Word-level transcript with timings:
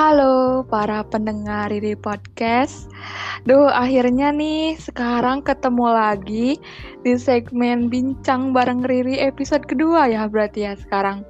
Halo 0.00 0.64
para 0.64 1.04
pendengar 1.04 1.68
Riri 1.68 1.92
Podcast. 1.92 2.88
Duh, 3.44 3.68
akhirnya 3.68 4.32
nih 4.32 4.72
sekarang 4.80 5.44
ketemu 5.44 5.92
lagi 5.92 6.48
di 7.04 7.20
segmen 7.20 7.92
Bincang 7.92 8.56
bareng 8.56 8.80
Riri 8.80 9.20
episode 9.20 9.68
kedua 9.68 10.08
ya 10.08 10.24
berarti 10.24 10.64
ya 10.64 10.72
sekarang. 10.80 11.20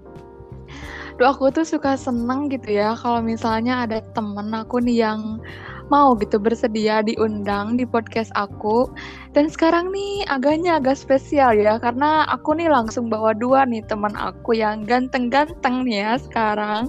Duh, 1.18 1.35
aku 1.35 1.50
tuh 1.50 1.67
suka 1.67 1.98
seneng 1.98 2.46
gitu 2.46 2.79
ya 2.79 2.95
kalau 2.95 3.18
misalnya 3.18 3.91
ada 3.91 4.07
temen 4.14 4.54
aku 4.54 4.79
nih 4.79 5.02
yang 5.02 5.43
mau 5.91 6.14
gitu 6.14 6.39
bersedia 6.39 7.02
diundang 7.02 7.75
di 7.75 7.82
podcast 7.82 8.30
aku. 8.39 8.87
Dan 9.34 9.50
sekarang 9.50 9.91
nih 9.91 10.30
agaknya 10.30 10.79
agak 10.79 10.95
spesial 10.95 11.59
ya 11.59 11.75
karena 11.82 12.23
aku 12.31 12.54
nih 12.54 12.71
langsung 12.71 13.11
bawa 13.11 13.34
dua 13.34 13.67
nih 13.67 13.82
teman 13.90 14.14
aku 14.14 14.54
yang 14.54 14.87
ganteng-ganteng 14.87 15.82
nih 15.82 16.07
ya 16.07 16.23
sekarang 16.23 16.87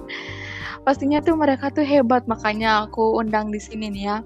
pastinya 0.86 1.22
tuh 1.22 1.38
mereka 1.38 1.70
tuh 1.72 1.84
hebat 1.86 2.26
makanya 2.30 2.86
aku 2.88 3.18
undang 3.18 3.50
di 3.50 3.60
sini 3.62 3.88
nih 3.92 4.04
ya. 4.06 4.18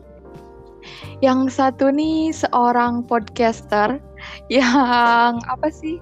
Yang 1.25 1.59
satu 1.59 1.91
nih 1.91 2.31
seorang 2.31 3.03
podcaster 3.09 3.99
yang 4.53 5.41
apa 5.49 5.69
sih? 5.73 5.99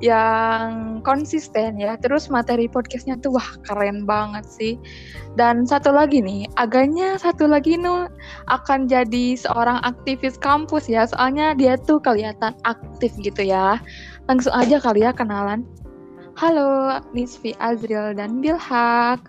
Yang 0.00 1.02
konsisten 1.04 1.76
ya. 1.76 1.98
Terus 1.98 2.32
materi 2.32 2.70
podcastnya 2.70 3.18
tuh 3.20 3.36
wah 3.36 3.50
keren 3.66 4.08
banget 4.08 4.44
sih. 4.46 4.74
Dan 5.36 5.64
satu 5.64 5.92
lagi 5.92 6.20
nih, 6.20 6.48
agaknya 6.56 7.16
satu 7.20 7.48
lagi 7.48 7.76
nih 7.76 8.08
akan 8.48 8.88
jadi 8.88 9.36
seorang 9.36 9.80
aktivis 9.84 10.38
kampus 10.40 10.88
ya. 10.88 11.04
Soalnya 11.08 11.52
dia 11.56 11.76
tuh 11.76 12.00
kelihatan 12.00 12.56
aktif 12.64 13.12
gitu 13.20 13.42
ya. 13.44 13.80
Langsung 14.30 14.54
aja 14.54 14.78
kali 14.80 15.04
ya 15.04 15.12
kenalan. 15.12 15.66
Halo, 16.32 16.96
Nisfi 17.12 17.52
Azril 17.60 18.16
dan 18.16 18.40
Bilhak. 18.40 19.20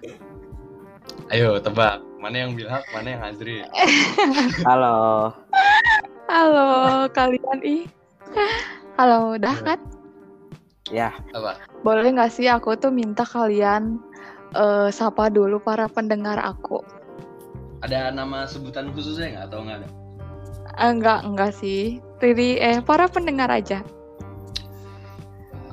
Ayo 1.33 1.57
tebak, 1.57 2.01
mana 2.21 2.45
yang 2.45 2.53
Bilhak, 2.53 2.85
mana 2.93 3.07
yang 3.17 3.21
Azri? 3.25 3.65
Halo. 4.67 5.33
Halo 6.29 6.69
kalian 7.13 7.59
ih. 7.65 7.83
Halo, 8.97 9.37
udah 9.37 9.57
kan? 9.65 9.79
Ya, 10.91 11.15
Apa? 11.33 11.57
Boleh 11.81 12.13
nggak 12.13 12.29
sih 12.29 12.45
aku 12.49 12.77
tuh 12.77 12.93
minta 12.93 13.25
kalian 13.25 13.97
eh, 14.53 14.89
sapa 14.93 15.29
dulu 15.33 15.57
para 15.57 15.89
pendengar 15.89 16.37
aku? 16.37 16.85
Ada 17.81 18.13
nama 18.13 18.45
sebutan 18.45 18.93
khususnya 18.93 19.33
nggak 19.33 19.45
atau 19.49 19.59
nggak 19.65 19.77
ada? 19.81 19.89
Eh, 20.79 20.89
enggak, 20.89 21.19
enggak 21.25 21.51
sih. 21.53 21.97
Riri, 22.21 22.57
eh 22.61 22.79
para 22.79 23.09
pendengar 23.09 23.49
aja. 23.49 23.81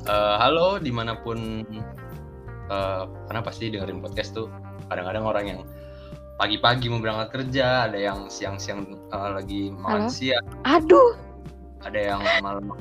Eh, 0.08 0.36
halo, 0.40 0.80
di 0.80 0.90
mana 0.90 1.20
pun 1.20 1.64
eh 2.70 3.02
karena 3.28 3.40
pasti 3.42 3.68
dengerin 3.68 3.98
podcast 4.00 4.34
tuh 4.34 4.48
kadang-kadang 4.90 5.24
orang 5.24 5.44
yang 5.46 5.60
pagi-pagi 6.34 6.90
mau 6.90 6.98
berangkat 6.98 7.28
kerja, 7.30 7.86
ada 7.86 7.98
yang 8.00 8.26
siang-siang 8.26 8.90
eh, 8.90 9.30
lagi 9.30 9.70
makan 9.70 10.10
Halo? 10.10 10.12
siang, 10.12 10.44
Aduh, 10.66 11.14
ada 11.86 12.00
yang 12.00 12.20
malam 12.42 12.74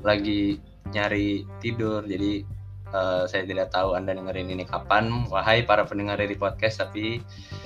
lagi 0.00 0.62
nyari 0.94 1.44
tidur. 1.60 2.06
Jadi 2.08 2.46
eh, 2.94 3.22
saya 3.28 3.42
tidak 3.44 3.74
tahu 3.74 3.92
anda 3.92 4.16
dengerin 4.16 4.48
ini 4.48 4.64
kapan, 4.64 5.28
wahai 5.28 5.66
para 5.66 5.84
pendengar 5.84 6.16
dari 6.16 6.38
podcast. 6.38 6.80
Tapi 6.80 7.20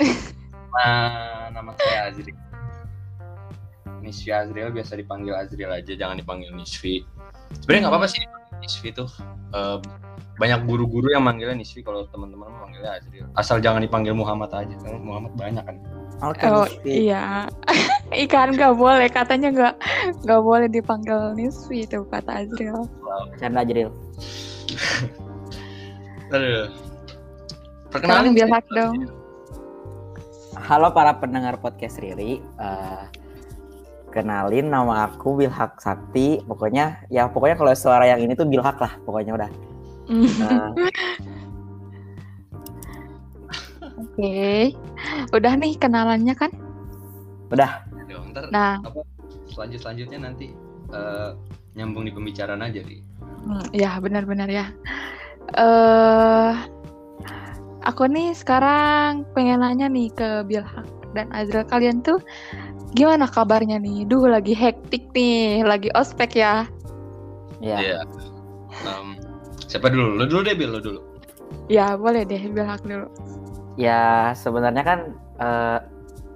nah, 0.74 1.52
nama 1.54 1.70
saya 1.78 2.10
Azri. 2.10 2.34
Nisfi 4.02 4.34
Azriel 4.34 4.74
biasa 4.74 4.98
dipanggil 4.98 5.30
Azriel 5.30 5.70
aja, 5.70 5.94
jangan 5.94 6.18
dipanggil 6.18 6.50
Nisfi. 6.50 7.06
Sebenarnya 7.62 7.86
nggak 7.86 7.94
apa-apa 7.94 8.08
sih 8.10 8.24
Nisfi 8.58 8.90
tuh. 8.90 9.12
Eh, 9.54 9.78
banyak 10.42 10.66
guru-guru 10.66 11.06
yang 11.14 11.22
manggilnya 11.22 11.54
Nisfi 11.54 11.86
kalau 11.86 12.02
teman-teman 12.10 12.50
manggilnya 12.50 12.98
Azriel. 12.98 13.30
Asal 13.38 13.62
jangan 13.62 13.78
dipanggil 13.78 14.10
Muhammad 14.10 14.50
aja, 14.50 14.74
karena 14.82 14.98
Muhammad 14.98 15.32
banyak 15.38 15.62
kan. 15.62 15.76
oke. 16.18 16.42
oh 16.50 16.66
Nisfi. 16.66 17.06
iya. 17.06 17.46
Ikan 18.26 18.58
nggak 18.58 18.74
boleh, 18.74 19.06
katanya 19.06 19.54
nggak 19.54 19.74
nggak 20.26 20.42
boleh 20.42 20.66
dipanggil 20.66 21.38
Nisfi 21.38 21.86
itu 21.86 22.02
kata 22.10 22.42
Azriel. 22.42 22.90
Canda 23.38 23.62
Jril. 23.62 23.94
Aduh. 26.34 26.66
Sekarang 27.94 28.34
Perkenalin 28.34 28.34
sih. 28.34 28.74
dong. 28.74 28.96
Halo 30.58 30.90
para 30.90 31.22
pendengar 31.22 31.54
podcast 31.62 32.02
Riri. 32.02 32.42
Eh, 32.42 33.04
kenalin 34.10 34.74
nama 34.74 35.06
aku 35.06 35.38
Bilhak 35.38 35.78
Sakti. 35.78 36.42
Pokoknya 36.42 37.04
ya 37.14 37.30
pokoknya 37.30 37.54
kalau 37.54 37.72
suara 37.78 38.10
yang 38.10 38.18
ini 38.26 38.34
tuh 38.34 38.48
Bilhak 38.48 38.80
lah. 38.82 38.98
Pokoknya 39.06 39.38
udah. 39.38 39.71
Eh, 40.12 40.68
Oke, 44.02 44.76
udah 45.32 45.52
nih 45.56 45.72
kenalannya 45.80 46.34
kan? 46.36 46.52
udah. 47.52 47.84
Dong, 48.08 48.32
ntar 48.32 48.48
Nah, 48.48 48.80
selanjut 49.52 49.80
selanjutnya 49.84 50.18
nanti 50.28 50.52
eh, 50.92 51.30
nyambung 51.76 52.04
di 52.08 52.12
pembicaraan 52.12 52.64
aja 52.64 52.80
di. 52.84 53.00
Hmm, 53.20 53.64
ya 53.72 53.96
benar-benar 54.00 54.48
ya. 54.48 54.66
Eh, 55.52 56.52
aku 57.84 58.08
nih 58.08 58.32
sekarang 58.36 59.24
pengen 59.36 59.60
nanya 59.60 59.88
nih 59.88 60.08
ke 60.12 60.44
Bilhak 60.48 60.88
dan 61.12 61.28
Azra 61.32 61.64
kalian 61.68 62.00
tuh 62.00 62.20
gimana 62.96 63.28
kabarnya 63.28 63.80
nih? 63.80 64.04
Duh 64.08 64.28
lagi 64.28 64.52
hektik 64.56 65.12
nih, 65.12 65.64
lagi 65.64 65.88
ospek 65.92 66.36
ya. 66.36 66.68
Ya. 67.60 67.78
Iya. 67.80 68.00
Em, 68.82 69.08
siapa 69.72 69.88
dulu? 69.88 70.20
Lo 70.20 70.28
dulu 70.28 70.44
deh, 70.44 70.52
Bil, 70.52 70.68
lo 70.68 70.80
dulu. 70.84 71.00
Ya 71.72 71.96
boleh 71.96 72.28
deh 72.28 72.44
Bilhak 72.44 72.84
dulu. 72.84 73.08
Ya 73.80 74.32
sebenarnya 74.36 74.84
kan 74.84 74.98
eh, 75.40 75.78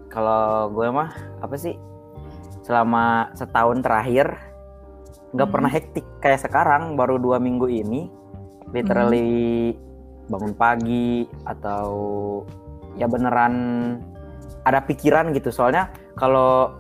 kalau 0.09 0.73
gue 0.73 0.89
mah 0.89 1.13
apa 1.45 1.53
sih 1.55 1.77
selama 2.65 3.29
setahun 3.37 3.85
terakhir 3.85 4.33
nggak 5.37 5.45
Hmm. 5.45 5.55
pernah 5.55 5.71
hektik 5.71 6.07
kayak 6.19 6.41
sekarang 6.41 6.97
baru 6.97 7.21
dua 7.21 7.37
minggu 7.37 7.69
ini 7.69 8.09
literally 8.73 9.77
bangun 10.27 10.57
pagi 10.57 11.29
atau 11.45 11.87
ya 12.97 13.07
beneran 13.07 13.55
ada 14.65 14.83
pikiran 14.83 15.31
gitu 15.31 15.53
soalnya 15.53 15.93
kalau 16.19 16.75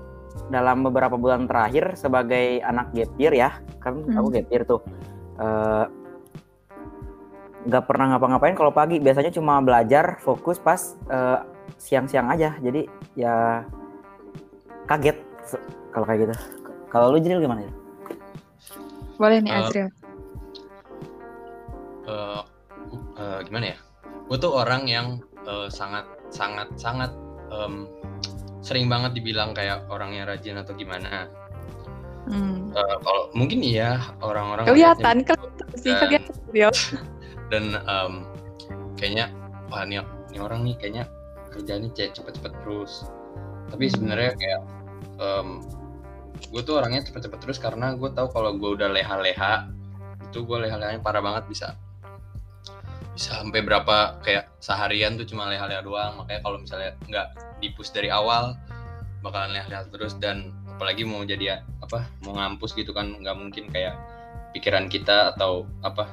dalam 0.49 0.83
beberapa 0.83 1.15
bulan 1.15 1.47
terakhir 1.47 1.95
sebagai 1.95 2.59
anak 2.65 2.91
gap 2.91 3.13
year 3.17 3.33
ya 3.33 3.51
kan 3.79 4.03
aku 4.11 4.33
Hmm. 4.33 4.35
gap 4.35 4.49
year 4.51 4.63
tuh 4.65 4.81
eh, 5.39 5.85
nggak 7.67 7.85
pernah 7.91 8.15
ngapa-ngapain 8.15 8.55
kalau 8.55 8.71
pagi 8.71 9.03
biasanya 9.03 9.35
cuma 9.35 9.59
belajar 9.59 10.23
fokus 10.23 10.63
pas 10.63 10.95
eh, 11.11 11.39
siang-siang 11.77 12.31
aja 12.31 12.55
jadi 12.63 12.87
ya 13.19 13.67
kaget 14.87 15.19
kalau 15.91 16.07
kayak 16.07 16.31
gitu 16.31 16.35
kalau 16.89 17.11
lu 17.11 17.19
jadi 17.19 17.43
gimana 17.43 17.67
ya 17.67 17.73
Boleh 19.17 19.41
nih 19.41 19.53
Eh, 19.53 19.61
Azril. 19.65 19.89
Eh, 22.07 22.43
eh, 23.17 23.39
gimana 23.49 23.67
ya? 23.75 23.79
Gue 24.29 24.39
tuh 24.39 24.53
orang 24.53 24.85
yang 24.87 25.07
eh, 25.49 25.69
sangat 25.73 26.05
sangat 26.29 26.69
sangat 26.77 27.11
em, 27.49 27.89
sering 28.61 28.91
banget 28.91 29.15
dibilang 29.17 29.55
kayak 29.57 29.87
orangnya 29.89 30.29
rajin 30.29 30.61
atau 30.61 30.77
gimana. 30.77 31.31
Hmm. 32.27 32.75
Eh, 32.75 32.97
kalau 33.01 33.31
mungkin 33.33 33.63
iya 33.63 34.03
orang-orang 34.21 34.67
Kelihatan, 34.67 35.23
kelihatan 35.23 35.69
sih, 35.79 35.93
kelihatan. 35.95 36.35
Dan 37.53 37.79
em, 37.79 38.13
kayaknya 38.99 39.31
wah 39.71 39.83
nih, 39.87 40.03
nih 40.33 40.41
orang 40.41 40.63
nih 40.67 40.75
kayaknya 40.79 41.05
kerjanya 41.51 41.89
kayak 41.95 42.15
cepet-cepet 42.17 42.53
terus. 42.65 43.07
Tapi 43.73 43.85
Hmm. 43.89 43.93
sebenarnya 43.95 44.33
kayak 44.39 44.61
gue 46.53 46.63
tuh 46.63 46.79
orangnya 46.79 47.03
cepet-cepet 47.05 47.39
terus 47.43 47.59
karena 47.59 47.97
gue 47.97 48.11
tahu 48.13 48.29
kalau 48.31 48.55
gue 48.55 48.77
udah 48.77 48.93
leha-leha 48.93 49.73
itu 50.29 50.45
gue 50.45 50.59
leha-lehanya 50.69 51.01
parah 51.01 51.25
banget 51.25 51.49
bisa 51.49 51.69
bisa 53.17 53.41
sampai 53.41 53.65
berapa 53.65 54.21
kayak 54.21 54.53
seharian 54.61 55.17
tuh 55.17 55.25
cuma 55.25 55.49
leha-leha 55.49 55.81
doang 55.81 56.21
makanya 56.21 56.41
kalau 56.45 56.61
misalnya 56.61 56.93
nggak 57.09 57.27
dipus 57.65 57.89
dari 57.89 58.13
awal 58.13 58.53
bakalan 59.25 59.57
leha-leha 59.57 59.89
terus 59.89 60.13
dan 60.21 60.53
apalagi 60.77 61.09
mau 61.09 61.25
jadi 61.25 61.65
apa 61.81 62.05
mau 62.21 62.37
ngampus 62.37 62.77
gitu 62.77 62.93
kan 62.93 63.09
nggak 63.17 63.37
mungkin 63.37 63.73
kayak 63.73 63.97
pikiran 64.53 64.93
kita 64.93 65.33
atau 65.35 65.65
apa 65.81 66.13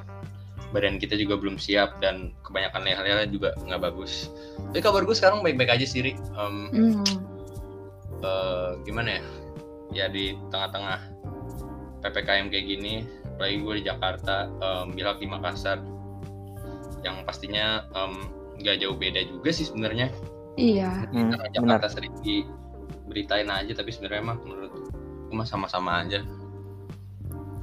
badan 0.74 0.98
kita 0.98 1.14
juga 1.14 1.38
belum 1.38 1.54
siap 1.54 2.02
dan 2.02 2.34
kebanyakan 2.42 2.82
leha-leha 2.82 3.30
juga 3.30 3.54
nggak 3.62 3.78
bagus 3.80 4.26
tapi 4.68 4.82
kabar 4.82 5.06
gue 5.06 5.14
sekarang 5.14 5.38
baik-baik 5.40 5.70
aja 5.70 5.86
sih 5.86 6.02
Ri. 6.02 6.12
Em, 6.34 6.54
Hmm. 6.68 7.04
eh, 8.20 8.70
gimana 8.82 9.08
ya 9.16 9.22
ya 9.94 10.06
di 10.10 10.34
tengah-tengah 10.50 10.98
ppkm 12.02 12.50
kayak 12.50 12.66
gini 12.66 13.06
apalagi 13.24 13.56
gue 13.62 13.74
di 13.78 13.84
Jakarta 13.86 14.50
em, 14.50 14.86
Bilhak 14.92 15.22
di 15.22 15.26
Makassar 15.26 15.78
yang 17.00 17.22
pastinya 17.22 17.86
em, 17.94 18.26
nggak 18.58 18.82
jauh 18.82 18.94
beda 18.94 19.22
juga 19.24 19.50
sih 19.50 19.64
sebenarnya 19.64 20.10
Iya. 20.54 21.10
Hmm, 21.10 21.34
Jakarta 21.50 21.90
sering 21.90 22.14
diberitain 22.22 23.46
aja 23.46 23.74
tapi 23.74 23.90
sebenarnya 23.90 24.22
mah 24.24 24.38
menurut 24.38 24.70
gue 25.30 25.46
sama-sama 25.46 26.02
aja 26.02 26.22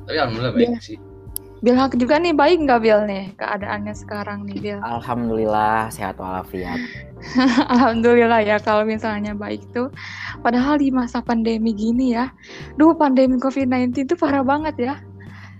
tapi 0.03 0.15
alhamdulillah 0.15 0.51
baik 0.51 0.69
Iya. 0.69 0.79
sih 0.79 0.97
Bill 1.61 1.77
Hak 1.77 1.93
juga 1.93 2.17
nih 2.17 2.33
baik 2.33 2.65
nggak 2.65 2.81
Bill 2.81 3.05
nih 3.05 3.37
keadaannya 3.37 3.93
sekarang 3.93 4.49
nih 4.49 4.57
Bill? 4.57 4.79
Alhamdulillah 4.97 5.93
sehat 5.93 6.17
walafiat. 6.17 6.81
Alhamdulillah 7.73 8.41
ya 8.41 8.57
kalau 8.57 8.81
misalnya 8.81 9.37
baik 9.37 9.61
tuh. 9.69 9.93
Padahal 10.41 10.81
di 10.81 10.89
masa 10.89 11.21
pandemi 11.21 11.69
gini 11.77 12.17
ya, 12.17 12.33
duh 12.81 12.97
pandemi 12.97 13.37
COVID-19 13.37 13.93
itu 13.93 14.17
parah 14.17 14.41
banget 14.41 14.75
ya. 14.81 14.95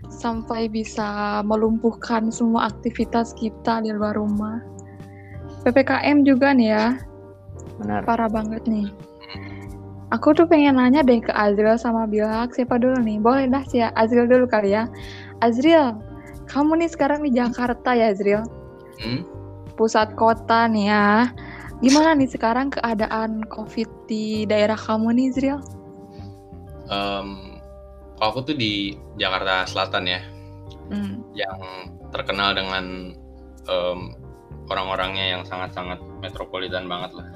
Sampai 0.09 0.73
bisa 0.73 1.41
melumpuhkan 1.45 2.33
semua 2.33 2.73
aktivitas 2.73 3.37
kita 3.37 3.85
di 3.85 3.93
luar 3.93 4.17
rumah. 4.17 4.57
PPKM 5.61 6.25
juga 6.25 6.57
nih 6.57 6.73
ya, 6.73 6.97
Benar. 7.77 8.01
parah 8.09 8.29
banget 8.29 8.65
nih. 8.65 8.89
Aku 10.11 10.35
tuh 10.35 10.43
pengen 10.43 10.75
nanya 10.75 11.05
deh 11.05 11.23
ke 11.23 11.31
Azril 11.31 11.79
sama 11.79 12.03
Bilhak, 12.03 12.51
siapa 12.51 12.75
dulu 12.75 12.99
nih? 12.99 13.21
Boleh 13.21 13.47
dah 13.47 13.63
sih 13.63 13.79
ya, 13.79 13.95
Azril 13.95 14.27
dulu 14.27 14.43
kali 14.43 14.75
ya. 14.75 14.89
Azril, 15.41 15.97
kamu 16.47 16.85
nih 16.85 16.89
sekarang 16.93 17.25
di 17.25 17.33
Jakarta 17.33 17.97
ya 17.97 18.13
Azril? 18.13 18.45
Hmm? 19.01 19.25
Pusat 19.75 20.13
kota 20.13 20.69
nih 20.69 20.93
ya. 20.93 21.33
Gimana 21.81 22.13
nih 22.13 22.29
sekarang 22.29 22.69
keadaan 22.69 23.41
COVID 23.49 23.89
di 24.05 24.45
daerah 24.45 24.77
kamu 24.77 25.17
nih 25.17 25.25
Azril? 25.33 25.57
Em, 26.91 27.57
kalau 28.21 28.29
aku 28.37 28.53
tuh 28.53 28.55
di 28.57 28.93
Jakarta 29.17 29.65
Selatan 29.65 30.05
ya, 30.05 30.21
Hmm. 30.91 31.23
yang 31.31 31.57
terkenal 32.11 32.51
dengan 32.51 33.15
em, 33.65 33.99
orang-orangnya 34.67 35.39
yang 35.39 35.43
sangat-sangat 35.47 36.03
metropolitan 36.19 36.85
banget 36.87 37.15
lah. 37.15 37.29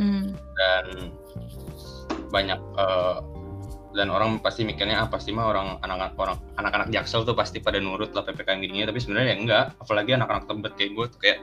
Hmm. 0.00 0.32
dan 0.56 1.12
banyak 2.32 2.56
eh, 2.56 3.16
dan 3.92 4.08
orang 4.08 4.40
pasti 4.40 4.64
mikirnya 4.64 5.04
ah 5.04 5.08
pasti 5.08 5.30
mah 5.36 5.48
orang 5.52 5.76
anak-anak 5.84 6.16
orang 6.16 6.38
anak-anak 6.56 6.88
jaksel 6.88 7.28
tuh 7.28 7.36
pasti 7.36 7.60
pada 7.60 7.76
nurut 7.76 8.12
lah 8.16 8.24
ppkm 8.24 8.64
gini 8.64 8.88
tapi 8.88 8.98
sebenarnya 8.98 9.28
ya 9.28 9.36
enggak 9.36 9.64
apalagi 9.78 10.10
anak-anak 10.16 10.44
tebet 10.48 10.72
kayak 10.80 10.90
gue 10.96 11.06
tuh 11.12 11.20
kayak 11.20 11.38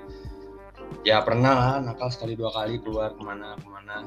ya 1.06 1.22
pernah 1.24 1.54
lah 1.54 1.76
nakal 1.80 2.10
sekali 2.10 2.34
dua 2.36 2.52
kali 2.52 2.82
keluar 2.82 3.14
ke 3.14 3.22
mana 3.22 3.56
ke 3.56 3.68
mana. 3.70 3.98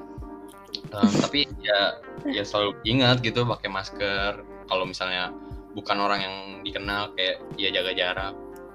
Eh, 0.93 1.11
tapi 1.25 1.41
ya 1.63 2.03
ya 2.29 2.43
selalu 2.43 2.77
ingat 2.85 3.23
gitu 3.25 3.47
pakai 3.47 3.69
masker. 3.71 4.33
Kalau 4.67 4.85
misalnya 4.89 5.33
bukan 5.73 5.97
orang 6.01 6.21
yang 6.21 6.37
dikenal 6.65 7.13
kayak 7.17 7.41
ya 7.57 7.69
jaga 7.73 7.93
jarak 7.97 8.35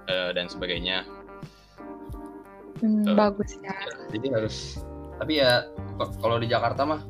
eh, 0.09 0.31
dan 0.33 0.47
sebagainya. 0.49 1.05
Hmm, 2.77 3.01
Tuh. 3.01 3.17
bagus 3.17 3.57
ya. 3.57 3.73
jadi 4.13 4.37
harus 4.37 4.85
tapi 5.17 5.41
ya 5.41 5.65
kalau 6.21 6.37
di 6.37 6.45
Jakarta 6.45 6.85
mah 6.85 7.01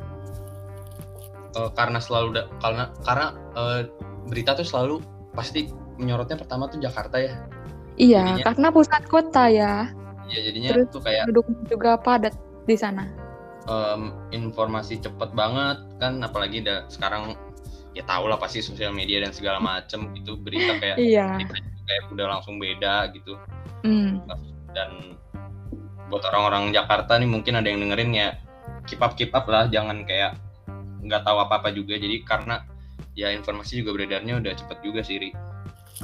eh, 1.50 1.70
karena 1.72 1.98
selalu 1.98 2.30
da- 2.34 2.50
karena 2.58 2.84
karena 3.02 3.28
eh, 3.54 3.82
berita 4.26 4.52
tuh 4.54 4.64
selalu 4.64 4.96
pasti 5.32 5.68
menyorotnya 5.96 6.36
pertama 6.36 6.68
tuh 6.68 6.78
Jakarta 6.78 7.18
ya 7.18 7.34
Iya, 7.98 8.22
Jadinya- 8.38 8.46
karena 8.46 8.68
pusat 8.70 9.04
kota 9.06 9.44
ya. 9.48 9.90
ya 10.28 10.40
jadinya 10.44 10.70
Terus 10.70 10.88
tuh 10.92 11.02
kayak 11.02 11.26
Penduduk 11.26 11.48
juga 11.66 11.98
padat 11.98 12.34
di 12.64 12.76
sana. 12.76 13.10
em, 13.66 14.02
informasi 14.32 14.96
cepet 14.98 15.34
banget 15.34 15.76
kan 15.98 16.22
apalagi 16.22 16.62
da, 16.62 16.88
sekarang 16.88 17.36
ya 17.92 18.00
tau 18.02 18.24
lah 18.24 18.38
pasti 18.38 18.62
sosial 18.62 18.92
media 18.92 19.20
dan 19.20 19.32
segala 19.32 19.58
macem 19.58 20.14
itu 20.14 20.38
berita 20.38 20.78
kayak 20.78 20.96
Iya. 21.02 21.36
berita 21.36 21.58
kayak 21.84 22.04
udah 22.10 22.26
langsung 22.30 22.56
beda 22.58 23.10
gitu 23.12 23.34
Hmm. 23.82 24.24
dan 24.72 25.18
buat 26.08 26.24
orang-orang 26.24 26.72
Jakarta 26.72 27.16
nih 27.16 27.28
mungkin 27.28 27.56
ada 27.56 27.68
yang 27.68 27.82
dengerin 27.82 28.12
ya 28.12 28.30
keep 28.84 29.02
up 29.02 29.14
keep 29.14 29.32
up 29.32 29.44
lah 29.46 29.68
jangan 29.68 30.04
kayak 30.04 30.38
nggak 31.04 31.22
tahu 31.26 31.38
apa 31.42 31.62
apa 31.62 31.70
juga 31.74 31.98
jadi 31.98 32.22
karena 32.26 32.64
ya 33.18 33.34
informasi 33.34 33.82
juga 33.82 33.98
beredarnya 33.98 34.38
udah 34.38 34.54
cepet 34.54 34.78
juga 34.86 35.02
sih 35.02 35.18
Ri. 35.18 35.32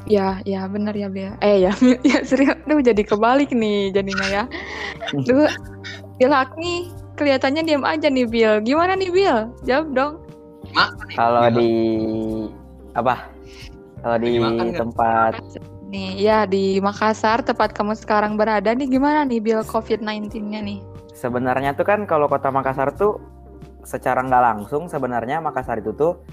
Ya, 0.10 0.42
ya 0.42 0.66
benar 0.66 0.98
ya 0.98 1.06
Bel. 1.06 1.38
Eh 1.46 1.70
ya, 1.70 1.72
ya 2.10 2.26
serius. 2.26 2.58
Duh 2.66 2.82
jadi 2.82 3.02
kebalik 3.06 3.54
nih 3.54 3.94
jadinya 3.94 4.26
ya. 4.26 4.44
Duh, 5.14 5.46
Bilak 6.18 6.58
nih 6.58 6.90
kelihatannya 7.14 7.62
diam 7.62 7.86
aja 7.86 8.10
nih 8.10 8.26
Bil. 8.26 8.66
Gimana 8.66 8.98
nih 8.98 9.14
Bil? 9.14 9.54
Jawab 9.70 9.88
dong. 9.94 10.14
Kalau 11.14 11.46
di 11.54 11.70
apa? 12.98 13.30
Kalau 14.02 14.18
di 14.18 14.42
makan 14.42 14.70
tempat 14.74 15.38
Nih, 15.94 16.18
ya 16.18 16.50
di 16.50 16.82
Makassar 16.82 17.46
tempat 17.46 17.70
kamu 17.78 17.94
sekarang 17.94 18.34
berada 18.34 18.74
nih 18.74 18.90
gimana 18.90 19.30
nih 19.30 19.38
Bil 19.38 19.62
COVID-19-nya 19.62 20.66
nih? 20.66 20.82
sebenarnya 21.14 21.72
tuh 21.78 21.88
kan 21.88 22.04
kalau 22.04 22.28
kota 22.28 22.50
Makassar 22.52 22.92
tuh 22.98 23.22
secara 23.84 24.24
nggak 24.24 24.44
langsung 24.44 24.88
sebenarnya 24.88 25.44
Makassar 25.44 25.80
itu 25.80 25.92
tuh 25.96 26.24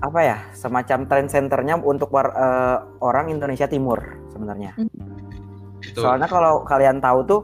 apa 0.00 0.20
ya 0.22 0.38
semacam 0.54 1.06
trend 1.10 1.28
centernya 1.30 1.74
untuk 1.82 2.10
war- 2.14 2.34
eh, 2.34 2.78
orang 3.02 3.30
Indonesia 3.30 3.66
Timur 3.66 3.98
sebenarnya. 4.30 4.78
Itu. 5.82 6.02
Soalnya 6.02 6.30
kalau 6.30 6.62
kalian 6.66 7.02
tahu 7.02 7.18
tuh 7.26 7.40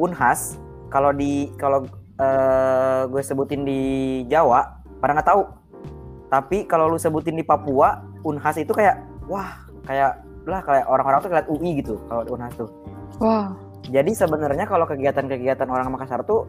Unhas 0.00 0.56
kalau 0.88 1.12
di 1.12 1.52
kalau 1.60 1.84
eh, 2.16 3.02
gue 3.08 3.22
sebutin 3.22 3.62
di 3.64 3.80
Jawa 4.26 4.80
pada 4.98 5.16
nggak 5.16 5.28
tahu. 5.28 5.42
Tapi 6.32 6.64
kalau 6.64 6.88
lu 6.88 6.96
sebutin 6.96 7.36
di 7.36 7.44
Papua 7.44 8.00
Unhas 8.24 8.56
itu 8.56 8.72
kayak 8.72 9.04
wah 9.28 9.68
kayak 9.84 10.24
lah 10.48 10.60
kayak 10.64 10.88
orang-orang 10.90 11.18
tuh 11.22 11.30
kayak 11.30 11.46
UI 11.46 11.70
gitu 11.84 11.94
kalau 12.08 12.24
Unhas 12.32 12.52
tuh. 12.56 12.70
Wow. 13.20 13.54
Jadi 13.90 14.14
sebenarnya 14.14 14.64
kalau 14.64 14.86
kegiatan-kegiatan 14.86 15.66
orang 15.66 15.90
Makassar 15.90 16.22
tuh 16.22 16.46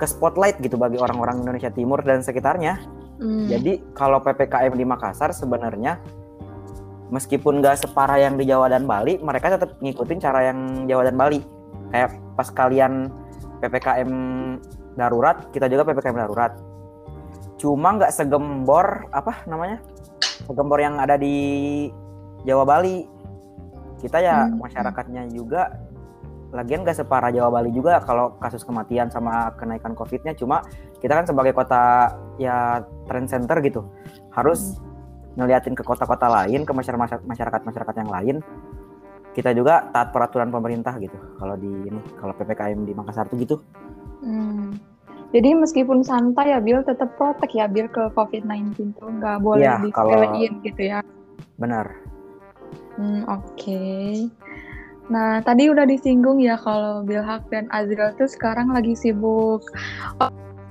ke 0.00 0.08
spotlight 0.08 0.56
gitu 0.64 0.80
bagi 0.80 0.96
orang-orang 0.96 1.44
Indonesia 1.44 1.68
Timur 1.68 2.00
dan 2.00 2.24
sekitarnya. 2.24 2.80
Hmm. 3.20 3.44
Jadi 3.52 3.84
kalau 3.92 4.24
PPKM 4.24 4.72
di 4.72 4.88
Makassar 4.88 5.36
sebenarnya 5.36 6.00
meskipun 7.12 7.60
nggak 7.60 7.84
separah 7.84 8.16
yang 8.16 8.40
di 8.40 8.48
Jawa 8.48 8.72
dan 8.72 8.88
Bali, 8.88 9.20
mereka 9.20 9.52
tetap 9.52 9.76
ngikutin 9.84 10.18
cara 10.24 10.48
yang 10.48 10.88
Jawa 10.88 11.04
dan 11.04 11.20
Bali. 11.20 11.44
Kayak 11.92 12.16
pas 12.38 12.48
kalian 12.48 13.12
PPKM 13.60 14.10
darurat, 14.96 15.52
kita 15.52 15.68
juga 15.68 15.84
PPKM 15.84 16.16
darurat. 16.16 16.56
Cuma 17.60 17.92
nggak 18.00 18.14
segembor 18.14 19.04
apa 19.12 19.44
namanya? 19.44 19.84
Segembor 20.48 20.80
yang 20.80 20.96
ada 20.96 21.20
di 21.20 21.36
Jawa 22.48 22.64
Bali. 22.64 23.04
Kita 24.00 24.16
ya 24.16 24.48
Hmm. 24.48 24.56
masyarakatnya 24.64 25.28
juga 25.28 25.68
lagian 26.50 26.82
nggak 26.82 26.98
separah 26.98 27.30
Jawa 27.30 27.60
Bali 27.60 27.70
juga 27.70 28.02
kalau 28.02 28.34
kasus 28.42 28.66
kematian 28.66 29.10
sama 29.10 29.54
kenaikan 29.54 29.94
COVID-nya. 29.94 30.34
Cuma 30.34 30.62
kita 30.98 31.14
kan 31.14 31.26
sebagai 31.26 31.54
kota 31.54 32.10
ya 32.36 32.82
trend 33.06 33.30
center 33.30 33.58
gitu. 33.62 33.86
Harus 34.34 34.78
ngeliatin 35.38 35.78
ke 35.78 35.86
kota-kota 35.86 36.26
lain 36.26 36.66
ke 36.66 36.72
masyarakat 36.74 37.22
masyarakat 37.22 37.60
masyarakat 37.62 37.94
yang 38.02 38.10
lain. 38.10 38.36
Kita 39.30 39.54
juga 39.54 39.86
taat 39.94 40.10
peraturan 40.10 40.50
pemerintah 40.50 40.98
gitu. 40.98 41.14
Kalau 41.38 41.54
di 41.54 41.70
ini 41.86 42.00
kalau 42.18 42.34
ppkm 42.34 42.82
di 42.82 42.92
Makassar 42.98 43.30
tuh 43.30 43.38
gitu. 43.38 43.62
Hmm. 44.20 44.74
Jadi 45.30 45.54
meskipun 45.54 46.02
santai 46.02 46.50
ya 46.50 46.58
Bil 46.58 46.82
tetap 46.82 47.14
protek 47.14 47.54
ya 47.54 47.70
Bil 47.70 47.86
ke 47.86 48.10
COVID-19 48.18 48.98
tuh. 48.98 49.06
Nggak 49.06 49.38
boleh 49.38 49.70
kalau- 49.94 50.18
disepelein 50.18 50.52
gitu 50.66 50.82
ya. 50.82 50.98
benar. 51.60 51.92
Hmm, 52.96 53.22
oke. 53.28 53.80
Nah, 55.10 55.42
tadi 55.42 55.66
udah 55.66 55.84
disinggung 55.84 56.38
ya 56.38 56.54
kalau 56.54 57.02
Bilhak 57.02 57.42
dan 57.50 57.66
Azril 57.68 58.14
tuh 58.14 58.30
sekarang 58.30 58.70
lagi 58.70 58.94
sibuk. 58.94 59.58
Oh, 60.22 60.30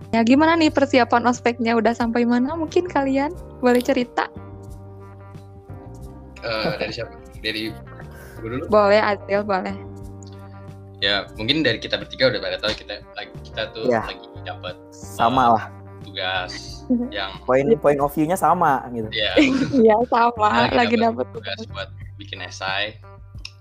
ya 0.09 0.23
gimana 0.23 0.55
nih 0.55 0.71
persiapan 0.71 1.27
ospeknya 1.27 1.75
udah 1.75 1.91
sampai 1.91 2.23
mana? 2.23 2.55
Mungkin 2.55 2.87
kalian 2.87 3.35
boleh 3.59 3.83
cerita? 3.83 4.31
Eh, 6.39 6.71
dari 6.79 6.91
siapa 6.95 7.11
dari 7.43 7.67
gue 8.39 8.47
dulu 8.47 8.63
Boleh 8.71 9.03
Azril, 9.03 9.43
boleh. 9.43 9.75
ya 10.99 11.23
mungkin 11.35 11.63
dari 11.63 11.79
kita 11.79 11.95
bertiga 11.95 12.27
udah 12.27 12.39
pada 12.39 12.59
tahu 12.59 12.75
kita 12.75 12.99
lagi 13.15 13.31
kita 13.43 13.71
tuh 13.71 13.87
Iya. 13.87 14.03
lagi 14.03 14.27
dapat 14.43 14.75
sama 14.91 15.55
lah 15.55 15.63
tugas 16.03 16.83
yang 17.07 17.31
poin 17.47 17.63
point 17.79 18.03
of 18.03 18.11
view-nya 18.11 18.35
sama 18.35 18.83
gitu 18.91 19.07
ya 19.11 19.31
Iya, 19.83 19.95
sama. 20.11 20.67
Lagi 20.67 20.75
lagi 20.75 20.95
dapet 20.99 21.23
dapet 21.23 21.27
tugas 21.31 21.59
buat 21.71 21.87
bikin 22.19 22.43
esai 22.43 22.99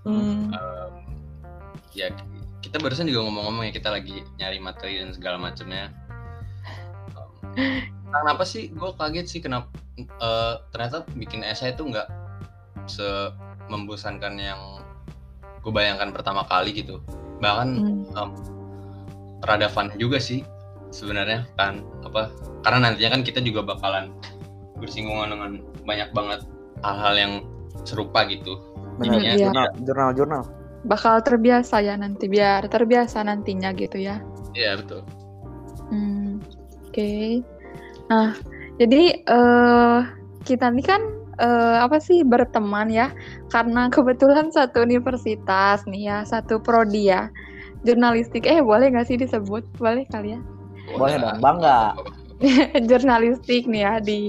Hmm. 0.03 0.51
Em, 0.53 0.93
ya 1.91 2.07
kita 2.59 2.79
barusan 2.79 3.07
juga 3.07 3.25
ngomong-ngomong 3.27 3.67
ya 3.67 3.73
kita 3.73 3.89
lagi 3.89 4.23
nyari 4.37 4.59
materi 4.59 4.99
dan 5.03 5.11
segala 5.11 5.35
macamnya 5.39 5.91
Em, 7.57 7.83
kenapa 8.07 8.43
sih 8.45 8.69
gue 8.71 8.89
kaget 8.95 9.27
sih 9.27 9.39
kenapa 9.43 9.67
eh, 9.99 10.53
ternyata 10.71 11.03
bikin 11.17 11.43
esai 11.43 11.75
itu 11.75 11.83
nggak 11.83 12.07
se 12.87 13.33
membosankan 13.69 14.33
yang 14.39 14.81
gue 15.61 15.71
bayangkan 15.73 16.09
pertama 16.15 16.47
kali 16.47 16.71
gitu 16.73 17.03
bahkan 17.39 17.69
Hmm. 17.75 18.17
em, 18.17 18.31
rada 19.43 19.67
fun 19.71 19.91
juga 19.95 20.19
sih 20.19 20.43
sebenarnya 20.89 21.45
kan 21.55 21.83
apa 22.03 22.33
karena 22.65 22.89
nantinya 22.91 23.19
kan 23.19 23.21
kita 23.23 23.39
juga 23.45 23.61
bakalan 23.63 24.09
bersinggungan 24.79 25.29
dengan 25.31 25.51
banyak 25.85 26.09
banget 26.11 26.41
hal-hal 26.81 27.15
yang 27.15 27.33
serupa 27.83 28.25
gitu 28.25 28.68
benar 28.99 29.17
Iya. 29.23 29.47
jurnal 29.47 29.67
jurnal 29.81 30.09
jurnal 30.13 30.43
Bakal 30.79 31.19
terbiasa 31.23 31.83
ya 31.83 31.99
nanti, 31.99 32.31
biar 32.31 32.63
terbiasa 32.67 33.19
nantinya 33.23 33.75
gitu 33.75 33.99
ya. 33.99 34.23
iya 34.53 34.75
betul 34.75 35.03
Hmm, 35.89 36.39
Oke. 36.85 37.41
Nah, 38.07 38.33
jadi 38.77 39.01
eh 39.21 39.99
kita 40.43 40.69
nih 40.69 40.85
kan 40.85 41.01
eh, 41.37 41.77
apa 41.79 41.97
sih 41.99 42.21
berteman 42.23 42.89
ya 42.89 43.09
karena 43.49 43.89
kebetulan 43.89 44.49
satu 44.49 44.81
universitas 44.81 45.83
nih 45.85 46.03
ya 46.09 46.17
satu 46.23 46.57
prodi 46.59 47.09
ya 47.09 47.27
jurnalistik 47.81 48.43
eh 48.43 48.59
boleh 48.59 48.91
nggak 48.91 49.07
sih 49.07 49.17
disebut 49.17 49.63
boleh 49.77 50.03
kali 50.07 50.35
ya 50.35 50.39
Boleh 50.89 51.15
dong, 51.17 51.37
bangga. 51.39 51.93
jurnalistik 52.89 53.67
nih 53.67 53.81
ya 53.83 53.93
di 53.99 54.19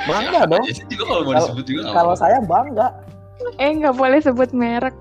bangga 0.02 0.42
dong. 0.48 0.64
Juga 0.88 1.04
kalau 1.06 1.22
mau 1.22 1.32
Kalau- 1.32 1.40
disebut 1.46 1.66
juga 1.66 1.80
nggak 1.82 1.94
Kalau 1.94 2.14
apa-apa. 2.14 2.24
saya 2.24 2.38
bangga. 2.42 2.88
eh 3.56 3.72
nggak 3.74 3.96
boleh 3.96 4.20
sebut 4.20 4.50
merek 4.52 4.96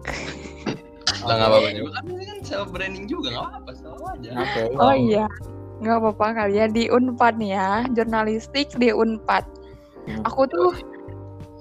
Lah 1.21 1.35
nggak 1.35 1.49
apa-apa 1.49 1.69
juga 1.73 1.91
kan 1.93 2.03
ini 2.07 2.25
kan 2.25 2.39
self 2.41 2.69
branding 2.71 3.05
juga 3.05 3.29
nggak 3.31 3.45
apa-apa 3.45 3.71
selalu 3.75 4.05
aja. 4.09 4.31
Oke. 4.37 4.63
oh 4.77 4.95
iya 4.95 5.27
nggak 5.77 5.97
apa-apa 5.97 6.27
kali 6.37 6.55
ya 6.55 6.67
di 6.69 6.85
Unpad 6.89 7.35
nih 7.37 7.51
ya 7.53 7.69
jurnalistik 7.93 8.69
di 8.75 8.91
Unpad 8.91 9.43
Hmm. 10.01 10.23
aku 10.23 10.47
tuh 10.47 10.71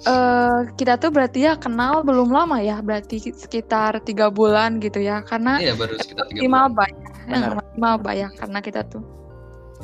eh 0.04 0.58
kita 0.74 0.96
tuh 0.96 1.10
berarti 1.10 1.44
ya 1.44 1.54
kenal 1.54 2.00
belum 2.00 2.30
lama 2.30 2.58
ya 2.58 2.80
berarti 2.80 3.18
sekitar 3.28 3.98
tiga 4.00 4.30
bulan 4.30 4.78
gitu 4.78 5.00
ya 5.00 5.20
karena 5.20 5.58
Iya 5.58 5.74
baru 5.74 5.98
sekitar 5.98 6.30
tiga 6.30 6.42
bulan. 6.44 6.54
maba 6.64 6.86
ya. 6.86 6.98
Eh, 7.28 7.42
maba 7.76 8.12
ya 8.14 8.28
karena 8.32 8.60
kita 8.62 8.86
tuh 8.86 9.02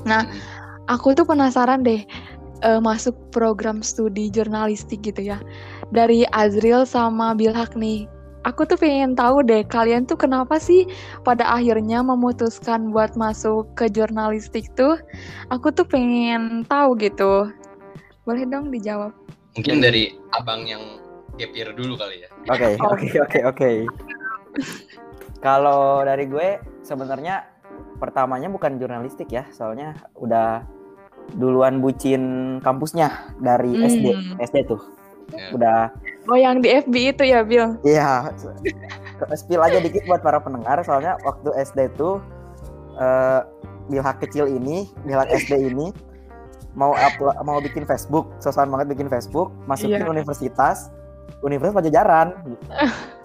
nah 0.04 0.24
Mm. 0.24 0.38
Aku 0.88 1.16
tuh 1.16 1.24
penasaran 1.28 1.84
deh 1.84 2.04
eh, 2.64 2.80
masuk 2.80 3.16
program 3.36 3.84
studi 3.84 4.32
jurnalistik 4.32 5.04
gitu 5.04 5.36
ya. 5.36 5.38
Dari 5.92 6.28
Azril 6.32 6.88
sama 6.88 7.36
Bilhak 7.36 7.76
nih. 7.76 8.08
Aku 8.44 8.68
tuh 8.68 8.76
pengen 8.76 9.16
tahu 9.16 9.40
deh 9.40 9.64
kalian 9.64 10.04
tuh 10.04 10.20
kenapa 10.20 10.60
sih 10.60 10.84
pada 11.24 11.48
akhirnya 11.48 12.04
memutuskan 12.04 12.92
buat 12.92 13.16
masuk 13.16 13.72
ke 13.80 13.88
jurnalistik 13.88 14.68
tuh? 14.76 15.00
Aku 15.48 15.72
tuh 15.72 15.88
pengen 15.88 16.68
tahu 16.68 17.00
gitu. 17.00 17.48
Boleh 18.28 18.44
dong 18.44 18.68
dijawab. 18.68 19.16
Mungkin 19.56 19.80
dari 19.80 20.20
abang 20.36 20.68
yang 20.68 20.84
year 21.40 21.72
dulu 21.72 21.96
kali 21.96 22.28
ya. 22.28 22.30
Oke, 22.52 22.76
oke, 22.92 23.08
oke, 23.24 23.40
oke. 23.48 23.72
Kalau 25.40 26.04
dari 26.04 26.28
gue 26.28 26.60
sebenarnya 26.84 27.53
pertamanya 27.96 28.48
bukan 28.48 28.78
jurnalistik 28.78 29.30
ya, 29.30 29.46
soalnya 29.50 29.94
udah 30.16 30.64
duluan 31.34 31.80
bucin 31.80 32.24
kampusnya 32.60 33.08
dari 33.38 33.72
Hmm. 33.72 33.86
SD, 33.86 34.06
SD 34.44 34.58
tuh. 34.68 34.82
Ya. 35.32 35.50
Udah 35.56 35.80
oh 36.28 36.36
yang 36.36 36.60
di 36.60 36.68
FB 36.70 37.16
itu 37.16 37.24
ya 37.24 37.42
Bill 37.42 37.80
Iya, 37.82 38.30
spill 39.40 39.64
aja 39.64 39.80
dikit 39.80 40.04
buat 40.04 40.20
para 40.20 40.38
pendengar 40.38 40.84
soalnya 40.84 41.16
waktu 41.24 41.50
SD 41.58 41.96
tuh 41.96 42.20
eh 43.00 43.42
Bilhak 43.84 44.20
kecil 44.20 44.48
ini, 44.48 44.88
Bilhak 45.04 45.28
SD 45.28 45.74
ini 45.74 45.92
mau 46.74 46.92
upload, 46.92 47.36
mau 47.44 47.60
bikin 47.60 47.84
Facebook, 47.84 48.32
sosokan 48.40 48.68
banget 48.70 48.96
bikin 48.96 49.08
Facebook, 49.08 49.52
masukin 49.66 50.04
Iya. 50.04 50.10
universitas, 50.10 50.92
Universitas 51.40 51.76
Pajajaran. 51.76 52.28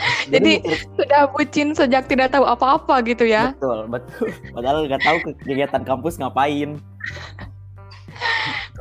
Jadi, 0.32 0.60
sudah 0.98 1.30
bucin 1.30 1.72
sejak 1.72 2.10
tidak 2.10 2.34
tahu 2.34 2.44
apa-apa 2.44 3.00
gitu 3.06 3.24
ya 3.24 3.54
betul, 3.56 3.88
betul. 3.88 4.28
Padahal 4.52 4.84
nggak 4.84 5.02
tahu 5.02 5.16
ke- 5.22 5.38
kegiatan 5.46 5.82
kampus 5.82 6.18
ngapain. 6.18 6.76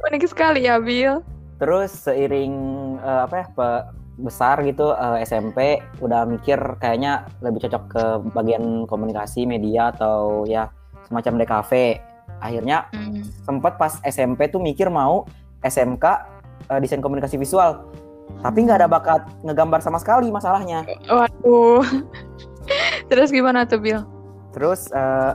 unik 0.05 0.29
sekali 0.29 0.69
ya 0.69 0.77
Bill 0.77 1.17
Terus 1.55 1.91
seiring 2.05 2.53
eh, 2.99 3.21
apa 3.25 3.35
ya 3.35 3.45
besar 4.15 4.63
gitu 4.63 4.91
eh, 4.91 5.23
SMP 5.23 5.79
udah 5.99 6.27
mikir 6.27 6.59
kayaknya 6.79 7.27
lebih 7.39 7.67
cocok 7.67 7.83
ke 7.87 8.03
bagian 8.31 8.83
komunikasi 8.87 9.47
media 9.47 9.91
atau 9.91 10.43
ya 10.43 10.67
semacam 11.07 11.39
DKV. 11.39 11.71
Akhirnya 12.43 12.91
Hmm. 12.91 13.23
sempat 13.47 13.79
pas 13.79 13.95
SMP 14.03 14.51
tuh 14.51 14.59
mikir 14.59 14.91
mau 14.91 15.23
SMK 15.63 16.03
eh, 16.71 16.79
desain 16.83 16.99
komunikasi 16.99 17.39
visual. 17.39 17.87
Tapi 18.41 18.57
nggak 18.61 18.77
ada 18.83 18.89
bakat 18.89 19.21
ngegambar 19.41 19.81
sama 19.81 19.97
sekali 19.97 20.29
masalahnya. 20.29 20.85
Waduh. 21.09 21.81
Terus 23.09 23.29
gimana 23.29 23.65
tuh, 23.65 23.81
Bill? 23.81 24.01
Terus 24.53 24.89
eh, 24.93 25.33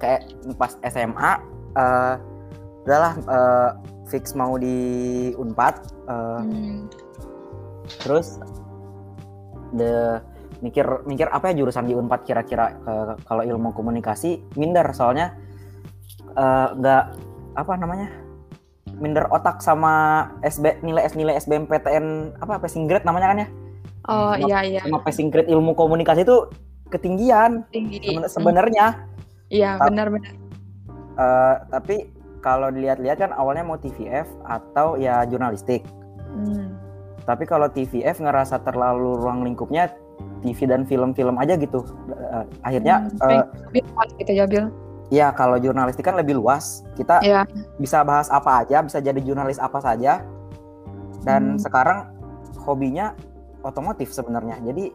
kayak 0.00 0.28
pas 0.56 0.76
SMA 0.84 1.32
eh, 1.76 2.14
udahlah 2.84 3.14
eh, 3.18 3.70
fix 4.08 4.36
mau 4.36 4.56
di 4.56 4.76
Unpad. 5.36 5.74
eh, 6.08 6.40
Hmm. 6.46 6.86
terus 8.02 8.42
the 9.78 10.18
mikir 10.58 10.82
mikir 11.06 11.30
apa 11.30 11.54
ya 11.54 11.62
jurusan 11.62 11.86
di 11.86 11.94
Unpad 11.94 12.26
kira-kira 12.26 12.74
eh, 12.82 13.12
kalau 13.22 13.46
ilmu 13.46 13.70
komunikasi 13.70 14.42
minder 14.58 14.90
soalnya 14.90 15.34
nggak 16.76 17.04
apa 17.54 17.72
namanya 17.78 18.10
minder 18.96 19.28
otak 19.28 19.60
sama 19.60 19.92
SB 20.40 20.80
nilai 20.80 21.04
nilai 21.12 21.36
SBMPTN 21.36 22.04
apa 22.38 22.56
passing 22.58 22.84
grade 22.84 23.04
namanya 23.04 23.28
kan 23.28 23.38
ya 23.38 23.48
Oh 24.06 24.32
Sama- 24.32 24.46
iya 24.46 24.58
iya. 24.64 24.80
sama 24.80 24.98
passing 25.00 25.28
grade 25.28 25.46
ilmu 25.46 25.74
komunikasi 25.74 26.22
itu 26.22 26.46
ketinggian 26.88 27.66
Tinggi. 27.68 27.98
Seben- 28.00 28.22
Hmm. 28.22 28.30
sebenarnya 28.30 28.86
Iya, 29.46 29.78
Tap- 29.78 29.88
benar-benar. 29.88 30.32
Eh, 31.16 31.54
tapi 31.68 31.96
kalau 32.40 32.68
dilihat-lihat 32.68 33.18
kan 33.18 33.30
awalnya 33.32 33.62
mau 33.62 33.74
TVF 33.74 34.26
atau 34.42 34.94
ya 34.94 35.22
jurnalistik 35.22 35.82
Hmm. 36.28 36.78
tapi 37.22 37.42
kalau 37.42 37.66
TVF 37.66 38.16
ngerasa 38.16 38.60
terlalu 38.60 39.16
ruang 39.16 39.42
lingkupnya 39.42 39.90
TV 40.40 40.64
dan 40.64 40.82
film-film 40.82 41.34
aja 41.36 41.54
gitu 41.54 41.82
Eh, 42.06 42.44
akhirnya 42.62 43.10
Hmm, 43.18 43.42
Bill 43.70 43.86
gitu 44.16 44.32
ya, 44.32 44.44
Bill. 44.46 44.66
Ya 45.08 45.30
kalau 45.30 45.54
jurnalistik 45.56 46.02
kan 46.02 46.14
lebih 46.14 46.34
luas 46.34 46.82
kita 46.94 47.22
Iya. 47.22 47.46
bisa 47.76 48.02
bahas 48.02 48.26
apa 48.26 48.62
aja 48.62 48.82
bisa 48.82 48.98
jadi 48.98 49.18
jurnalis 49.18 49.56
apa 49.56 49.78
saja 49.78 50.26
dan 51.22 51.54
Hmm. 51.54 51.58
sekarang 51.58 51.98
hobinya 52.60 53.14
otomotif 53.62 54.10
sebenarnya 54.10 54.58
jadi 54.62 54.90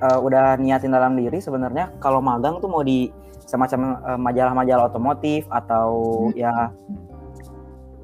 eh, 0.00 0.18
udah 0.18 0.56
niatin 0.56 0.90
dalam 0.90 1.12
diri 1.12 1.38
sebenarnya 1.38 1.92
kalau 1.98 2.18
magang 2.18 2.56
tuh 2.58 2.66
mau 2.66 2.80
di 2.80 3.12
semacam 3.44 3.80
eh, 4.00 4.18
majalah-majalah 4.18 4.88
otomotif 4.88 5.46
atau 5.48 5.88
Hmm. 6.26 6.34
ya 6.34 6.52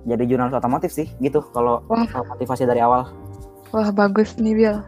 jadi 0.07 0.23
jurnalis 0.25 0.55
otomotif 0.55 0.91
sih 0.91 1.11
gitu 1.19 1.43
kalau 1.51 1.83
motivasi 2.29 2.63
dari 2.63 2.79
awal 2.79 3.11
Wah, 3.75 3.91
bagus 3.91 4.39
nih, 4.39 4.55
Bill. 4.55 4.79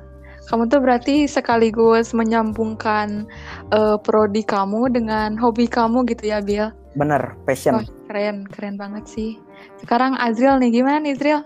Kamu 0.49 0.65
tuh 0.67 0.81
berarti 0.81 1.29
sekaligus 1.29 2.17
menyambungkan 2.17 3.29
eh, 3.69 3.97
prodi 4.01 4.41
kamu 4.43 4.89
dengan 4.91 5.37
hobi 5.37 5.69
kamu 5.69 6.09
gitu 6.09 6.33
ya, 6.33 6.41
Bill. 6.41 6.73
bener 6.97 7.37
passion 7.47 7.79
Wah, 7.79 7.87
keren, 8.11 8.49
keren 8.49 8.75
banget 8.75 9.05
sih. 9.07 9.37
Sekarang 9.79 10.17
Azril 10.19 10.59
nih, 10.59 10.73
gimana 10.73 10.99
nih, 10.99 11.15
Azril? 11.15 11.41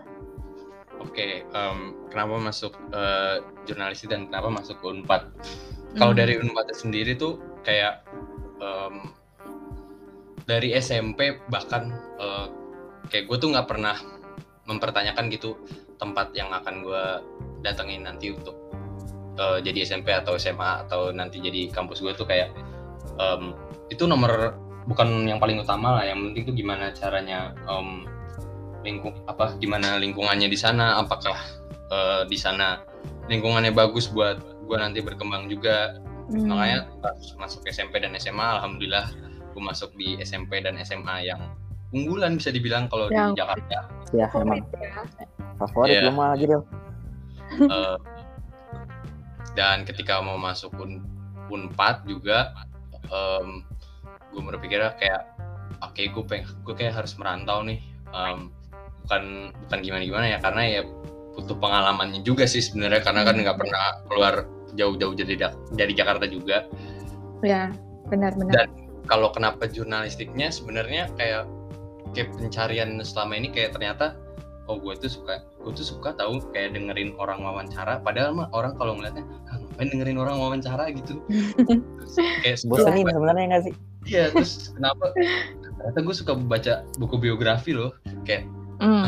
Oke, 1.03 1.43
em, 1.45 1.79
kenapa 2.09 2.39
masuk 2.39 2.73
eh, 2.95 3.43
jurnalistik 3.67 4.09
dan 4.09 4.31
kenapa 4.31 4.49
masuk 4.49 4.79
ke 4.79 4.87
Unpad? 4.87 5.23
Kalau 5.99 6.15
Hmm. 6.15 6.21
dari 6.23 6.39
Unpad 6.39 6.73
sendiri 6.73 7.19
tuh 7.19 7.37
kayak 7.67 8.07
em, 8.63 9.11
dari 10.47 10.73
SMP 10.73 11.43
bahkan 11.51 11.91
eh, 12.17 12.47
kayak 13.11 13.27
gue 13.27 13.37
tuh 13.37 13.51
nggak 13.51 13.67
pernah 13.67 13.99
mempertanyakan 14.65 15.27
gitu 15.29 15.59
tempat 15.99 16.31
yang 16.33 16.55
akan 16.55 16.87
gue 16.87 17.05
datengin 17.61 18.07
nanti 18.07 18.31
untuk 18.31 18.62
eh, 19.35 19.59
jadi 19.61 19.79
SMP 19.85 20.11
atau 20.11 20.35
SMA 20.35 20.87
atau 20.87 21.11
nanti 21.11 21.39
jadi 21.39 21.69
kampus 21.69 22.01
gue 22.01 22.13
tuh 22.13 22.25
kayak 22.25 22.53
em, 23.17 23.53
itu 23.89 24.05
nomor 24.05 24.57
bukan 24.85 25.25
yang 25.25 25.39
paling 25.39 25.57
utama 25.57 26.01
lah 26.01 26.05
yang 26.05 26.19
penting 26.23 26.43
tuh 26.45 26.55
gimana 26.55 26.91
caranya 26.91 27.53
em, 27.63 28.05
lingkung 28.83 29.15
apa 29.25 29.55
gimana 29.57 29.95
lingkungannya 29.97 30.47
di 30.47 30.57
sana 30.57 30.99
apakah 30.99 31.39
eh, 31.89 32.23
di 32.27 32.35
sana 32.35 32.83
lingkungannya 33.27 33.71
bagus 33.71 34.09
buat 34.09 34.37
gue 34.67 34.77
nanti 34.77 35.01
berkembang 35.01 35.47
juga 35.47 35.99
Hmm. 36.23 36.49
makanya 36.49 36.87
pas 37.03 37.19
masuk 37.37 37.67
SMP 37.67 37.99
dan 37.99 38.15
SMA 38.15 38.41
alhamdulillah 38.57 39.11
gue 39.53 39.61
masuk 39.61 39.91
di 39.93 40.17
SMP 40.19 40.63
dan 40.63 40.79
SMA 40.81 41.27
yang 41.27 41.51
unggulan 41.91 42.39
bisa 42.39 42.49
dibilang 42.49 42.87
kalau 42.87 43.11
Yang- 43.11 43.35
di 43.35 43.43
Jakarta 43.43 43.79
ya 44.15 44.27
emang 44.31 44.63
Favorit 44.63 44.65
ya. 44.73 44.93
favorit 45.59 45.91
Iya. 45.91 46.01
belum 46.01 46.17
lagi 46.17 46.45
Del. 46.47 46.63
Eh, 47.61 47.97
dan 49.53 49.85
ketika 49.85 50.21
mau 50.25 50.37
masuk 50.41 50.73
un 50.81 51.05
unpad 51.53 52.09
juga 52.09 52.53
gue 54.33 54.41
berpikir 54.41 54.81
kayak 54.97 55.29
oke 55.85 56.01
gue 56.01 56.25
pengen 56.25 56.49
gue 56.65 56.75
kayak 56.75 56.97
harus 56.97 57.13
merantau 57.21 57.61
nih. 57.61 57.81
Em, 58.13 58.49
bukan 59.05 59.51
bukan 59.67 59.79
gimana 59.83 60.03
gimana 60.05 60.27
ya 60.31 60.39
karena 60.41 60.63
ya 60.69 60.83
butuh 61.33 61.57
pengalamannya 61.57 62.21
juga 62.25 62.45
sih 62.45 62.61
sebenarnya 62.61 63.01
karena 63.05 63.25
kan 63.25 63.37
nggak 63.41 63.57
pernah 63.57 63.85
keluar 64.09 64.35
jauh-jauh 64.77 65.13
dari 65.17 65.37
Da- 65.37 65.57
dari 65.73 65.93
Jakarta 65.93 66.25
juga. 66.29 66.65
Ya, 67.45 67.73
benar-benar. 68.09 68.53
Dan- 68.53 68.73
kalau 69.11 69.35
kenapa 69.35 69.67
jurnalistiknya 69.67 70.49
sebenarnya 70.55 71.11
kayak 71.19 71.45
kayak 72.15 72.29
pencarian 72.39 73.01
selama 73.03 73.35
ini 73.35 73.49
kayak 73.51 73.75
ternyata 73.75 74.15
oh 74.71 74.79
gue 74.79 74.95
tuh 74.99 75.11
suka 75.11 75.43
gue 75.63 75.73
tuh 75.75 75.87
suka 75.87 76.15
tahu 76.15 76.39
kayak 76.55 76.79
dengerin 76.79 77.15
orang 77.19 77.43
wawancara 77.43 77.99
padahal 78.03 78.31
mah 78.35 78.49
orang 78.55 78.79
kalau 78.79 78.95
ngeliatnya 78.95 79.27
ah, 79.51 79.59
ngapain 79.59 79.89
dengerin 79.91 80.19
orang 80.21 80.37
wawancara? 80.39 80.85
gitu. 80.95 81.19
Terus 81.67 82.17
kayak 82.47 82.57
bosenin 82.71 83.07
sebenarnya 83.11 83.45
nggak 83.51 83.63
sih? 83.67 83.75
Iya 84.07 84.25
terus 84.31 84.71
kenapa? 84.75 85.11
Ternyata 85.79 85.99
gue 86.03 86.15
suka 86.15 86.33
baca 86.39 86.73
buku 86.99 87.17
biografi 87.19 87.75
loh 87.75 87.91
kayak 88.23 88.47
Hmm. 88.83 89.07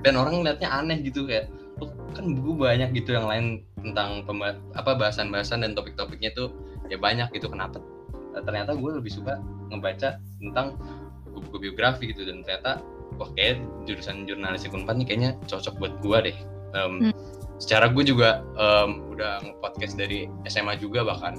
dan 0.00 0.16
orang 0.16 0.40
ngeliatnya 0.40 0.72
aneh 0.72 1.04
gitu 1.04 1.28
kayak 1.28 1.52
oh, 1.84 1.92
kan 2.16 2.24
buku 2.40 2.56
banyak 2.56 2.88
gitu 2.96 3.12
yang 3.12 3.28
lain 3.28 3.60
tentang 3.84 4.24
pemba- 4.24 4.56
apa 4.72 4.96
bahasan-bahasan 4.96 5.60
dan 5.60 5.76
topik-topiknya 5.76 6.32
tuh 6.32 6.48
ya 6.88 6.96
banyak 6.96 7.28
gitu 7.36 7.52
kenapa? 7.52 7.84
Ternyata 8.32 8.72
gue 8.80 8.90
lebih 8.96 9.12
suka 9.12 9.36
ngebaca 9.68 10.16
tentang 10.40 10.80
buku-buku 11.28 11.68
biografi 11.68 12.16
gitu 12.16 12.24
dan 12.24 12.40
ternyata 12.40 12.80
wah 13.20 13.30
kayak 13.32 13.60
jurusan 13.84 14.24
jurnalistik 14.24 14.72
unpad 14.72 14.96
nih 14.96 15.06
kayaknya 15.06 15.30
cocok 15.44 15.76
buat 15.76 15.94
gue 16.00 16.18
deh 16.26 16.36
Em, 16.70 16.92
Hmm. 17.02 17.14
secara 17.58 17.86
gue 17.86 18.00
juga 18.02 18.40
em, 18.54 18.90
udah 19.10 19.42
nge-podcast 19.42 19.94
dari 19.94 20.24
SMA 20.44 20.74
juga 20.76 21.02
bahkan 21.02 21.36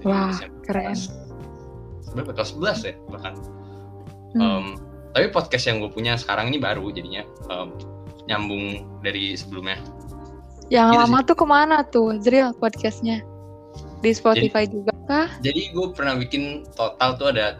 Wah, 0.00 0.30
SMA 0.30 0.60
keren. 0.62 0.94
berapa 2.10 2.30
kelas 2.32 2.52
11 2.52 2.84
ya 2.84 2.94
bahkan 3.08 3.34
Hmm. 4.28 4.40
Em, 4.40 4.64
tapi 5.10 5.26
podcast 5.28 5.64
yang 5.64 5.80
gue 5.80 5.88
punya 5.88 6.14
sekarang 6.14 6.48
ini 6.48 6.60
baru 6.60 6.88
jadinya 6.88 7.24
em, 7.48 7.68
nyambung 8.24 8.64
dari 9.00 9.32
sebelumnya 9.34 9.80
Yang 10.68 10.88
gitu 10.92 11.00
lama 11.00 11.18
tuh 11.24 11.32
ke 11.34 11.46
mana 11.48 11.76
tuh, 11.82 12.08
Zril 12.20 12.52
podcastnya? 12.54 13.24
Di 13.98 14.12
Spotify 14.12 14.68
juga 14.68 14.92
kah? 15.04 15.28
jadi 15.40 15.72
gue 15.72 15.86
pernah 15.90 16.12
bikin 16.14 16.68
total 16.70 17.16
tuh 17.16 17.32
ada 17.32 17.56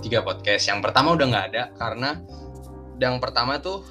tiga 0.00 0.20
podcast 0.20 0.64
yang 0.66 0.80
pertama 0.80 1.12
udah 1.12 1.26
nggak 1.26 1.46
ada 1.52 1.62
karena 1.76 2.16
yang 3.00 3.20
pertama 3.20 3.60
tuh 3.60 3.84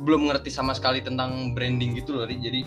belum 0.00 0.30
ngerti 0.32 0.48
sama 0.48 0.72
sekali 0.72 1.04
tentang 1.04 1.52
branding 1.52 1.98
gitu 1.98 2.16
loh 2.16 2.24
jadi 2.24 2.64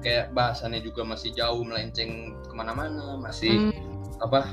kayak 0.00 0.32
bahasannya 0.32 0.80
juga 0.80 1.04
masih 1.04 1.36
jauh 1.36 1.60
melenceng 1.60 2.32
ke 2.48 2.54
mana-mana 2.56 3.20
masih 3.20 3.68
Hmm. 3.70 4.20
apa 4.20 4.48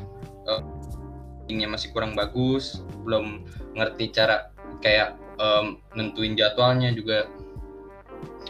brandingnya 1.48 1.72
masih 1.72 1.96
kurang 1.96 2.12
bagus 2.12 2.84
belum 3.08 3.48
ngerti 3.80 4.12
cara 4.12 4.52
kayak 4.84 5.16
em, 5.40 5.80
nentuin 5.96 6.36
jadwalnya 6.36 6.92
juga 6.92 7.32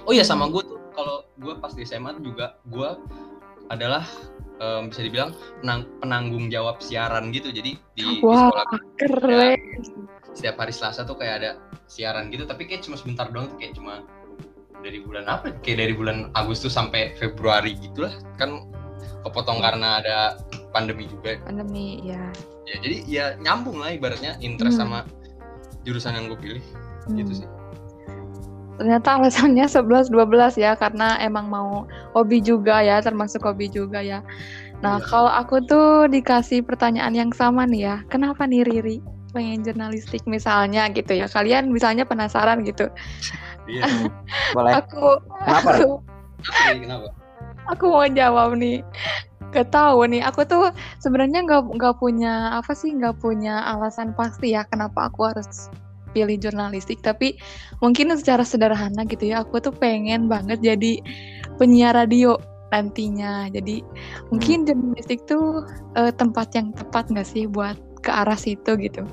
oh 0.09 0.13
iya 0.13 0.25
sama 0.25 0.49
gue 0.49 0.65
tuh 0.65 0.81
kalau 0.97 1.21
gue 1.37 1.53
pas 1.61 1.69
di 1.77 1.85
SMA 1.85 2.17
tuh 2.17 2.33
juga 2.33 2.57
gue 2.65 2.89
adalah 3.69 4.01
em, 4.57 4.83
bisa 4.87 5.01
dibilang 5.01 5.31
penang- 5.59 5.89
penanggung 5.99 6.45
jawab 6.47 6.79
siaran 6.79 7.29
gitu 7.29 7.49
jadi 7.49 7.73
di, 7.73 7.79
di 7.93 8.05
Wah, 8.19 8.49
sekolah 8.49 8.65
keren. 8.95 9.59
setiap 10.31 10.55
hari 10.57 10.71
Selasa 10.71 11.01
tuh 11.01 11.15
kayak 11.15 11.35
ada 11.37 11.51
siaran 11.85 12.27
gitu 12.27 12.43
tapi 12.43 12.65
kayak 12.65 12.81
cuma 12.81 12.95
sebentar 12.95 13.25
doang 13.27 13.47
tuh 13.47 13.57
kayak 13.57 13.73
cuma 13.73 14.01
dari 14.77 14.99
bulan 14.99 15.25
apa 15.25 15.53
kayak 15.59 15.77
dari 15.79 15.93
bulan 15.93 16.29
Agustus 16.33 16.71
sampai 16.71 17.13
Februari 17.15 17.73
gitulah 17.75 18.13
kan 18.35 18.69
kepotong 19.23 19.57
karena 19.57 19.97
ada 19.97 20.17
pandemi 20.69 21.05
juga 21.05 21.41
Pandemi, 21.41 21.99
ya. 22.03 22.21
ya 22.65 22.75
jadi 22.79 22.97
ya 23.03 23.25
nyambung 23.37 23.77
lah 23.77 23.91
ibaratnya 23.91 24.37
interest 24.39 24.77
Hmm. 24.77 24.85
sama 24.85 24.99
jurusan 25.81 26.13
yang 26.13 26.25
gue 26.27 26.37
pilih 26.37 26.63
Hmm. 27.05 27.17
gitu 27.17 27.41
sih 27.41 27.47
Ternyata 28.77 29.17
alasannya 29.17 29.65
11-12 29.73 30.61
ya, 30.61 30.77
karena 30.77 31.17
emang 31.19 31.49
mau 31.49 31.83
hobi 32.13 32.39
juga 32.39 32.79
ya, 32.85 33.01
termasuk 33.01 33.41
hobi 33.43 33.67
juga 33.67 33.99
ya. 34.01 34.21
Nah, 34.85 35.01
Iya. 35.01 35.05
kalau 35.09 35.31
aku 35.33 35.57
tuh 35.65 36.05
dikasih 36.05 36.61
pertanyaan 36.61 37.13
yang 37.17 37.31
sama 37.33 37.65
nih 37.65 37.81
ya, 37.89 37.95
kenapa 38.13 38.45
nih 38.45 38.61
Riri 38.61 39.01
pengen 39.33 39.65
jurnalistik 39.65 40.21
misalnya 40.29 40.85
gitu 40.93 41.17
ya? 41.17 41.25
Kalian 41.25 41.73
misalnya 41.73 42.05
penasaran 42.05 42.61
gitu. 42.61 42.85
iya 43.71 43.83
Boleh. 44.53 44.77
Aku, 44.77 45.17
Kenapa, 45.43 45.69
aku, 45.73 45.89
kenapa 46.61 47.07
aku 47.67 47.83
mau 47.89 48.05
jawab 48.07 48.55
nih. 48.55 48.85
Gak 49.55 49.71
tahu 49.71 50.03
nih, 50.11 50.21
aku 50.27 50.43
tuh 50.43 50.69
sebenarnya 50.99 51.39
nggak 51.47 51.71
nggak 51.79 51.95
punya 51.97 52.59
apa 52.59 52.75
sih, 52.75 52.91
nggak 52.91 53.15
punya 53.23 53.63
alasan 53.63 54.11
pasti 54.11 54.51
ya 54.53 54.67
kenapa 54.67 55.07
aku 55.07 55.23
harus 55.31 55.71
pilih 56.17 56.41
jurnalistik. 56.41 57.05
Tapi 57.05 57.37
mungkin 57.77 58.09
secara 58.17 58.41
sederhana 58.41 59.05
gitu 59.05 59.29
ya, 59.29 59.45
aku 59.45 59.61
tuh 59.61 59.69
pengen 59.69 60.25
banget 60.25 60.57
jadi 60.65 60.97
penyiar 61.61 61.93
radio 61.93 62.41
nantinya. 62.73 63.45
Jadi 63.53 63.85
mungkin 64.33 64.65
jurnalistik 64.65 65.21
tuh 65.29 65.61
eh, 65.93 66.09
tempat 66.11 66.57
yang 66.57 66.73
tepat 66.73 67.13
nggak 67.13 67.27
sih 67.29 67.45
buat 67.45 67.77
ke 68.01 68.09
arah 68.09 68.35
situ 68.35 68.73
gitu. 68.81 69.05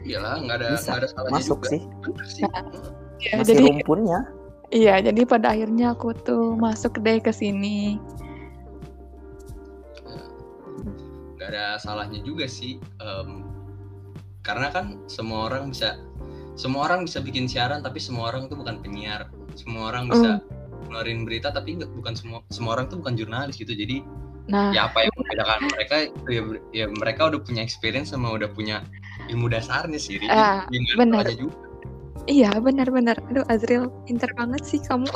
iyalah 0.00 0.40
nggak 0.40 0.56
ada 0.64 0.68
Bisa. 0.74 0.96
nggak 0.96 1.00
ada 1.04 1.08
salahnya 1.12 1.34
Masuk 1.38 1.60
juga 1.60 1.68
sih. 1.68 1.80
Sih 2.24 2.44
Ya, 3.20 3.36
Masih 3.36 3.52
jadi 3.52 3.64
rumpunnya. 3.68 4.18
iya, 4.72 4.94
jadi 5.04 5.28
pada 5.28 5.52
akhirnya 5.52 5.92
aku 5.92 6.16
tuh 6.24 6.56
masuk 6.56 7.04
deh 7.04 7.20
ke 7.20 7.28
sini. 7.30 8.00
nggak 11.36 11.48
ada 11.52 11.76
salahnya 11.76 12.20
juga 12.20 12.44
sih 12.44 12.80
Em, 12.96 13.44
karena 14.40 14.72
kan 14.72 14.86
semua 15.04 15.52
orang 15.52 15.68
bisa 15.68 16.00
semua 16.60 16.92
orang 16.92 17.08
bisa 17.08 17.24
bikin 17.24 17.48
siaran 17.48 17.80
tapi 17.80 17.96
semua 17.96 18.28
orang 18.28 18.44
tuh 18.52 18.60
bukan 18.60 18.84
penyiar 18.84 19.32
semua 19.56 19.88
orang 19.88 20.12
bisa 20.12 20.44
ngeluarin 20.92 21.24
berita 21.24 21.48
tapi 21.48 21.80
nggak 21.80 21.88
bukan 21.96 22.12
semua 22.12 22.44
semua 22.52 22.76
orang 22.76 22.92
tuh 22.92 23.00
bukan 23.00 23.16
jurnalis 23.16 23.56
gitu 23.56 23.72
jadi 23.72 24.04
Nah, 24.50 24.74
ya 24.74 24.90
apa 24.90 25.06
yang 25.06 25.14
membedakan 25.14 25.62
mereka 25.70 25.94
itu 26.10 26.26
ya, 26.26 26.42
ya 26.74 26.86
mereka 26.90 27.30
udah 27.30 27.38
punya 27.38 27.62
experience 27.62 28.10
sama 28.10 28.34
udah 28.34 28.50
punya 28.50 28.82
ilmu 29.30 29.46
dasarnya 29.46 29.94
sih 29.94 30.18
Jadi, 30.18 30.26
ya 30.26 30.66
ada 30.66 30.94
benar. 30.98 31.22
juga 31.38 31.54
iya 32.26 32.50
benar-benar. 32.58 33.14
Aduh, 33.30 33.46
Azril 33.46 33.86
pinter 34.10 34.26
banget 34.34 34.66
sih 34.66 34.82
kamu. 34.82 35.06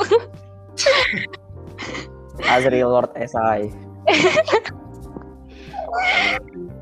Azriel 2.47 2.87
Lord 2.87 3.11
SI. 3.15 3.71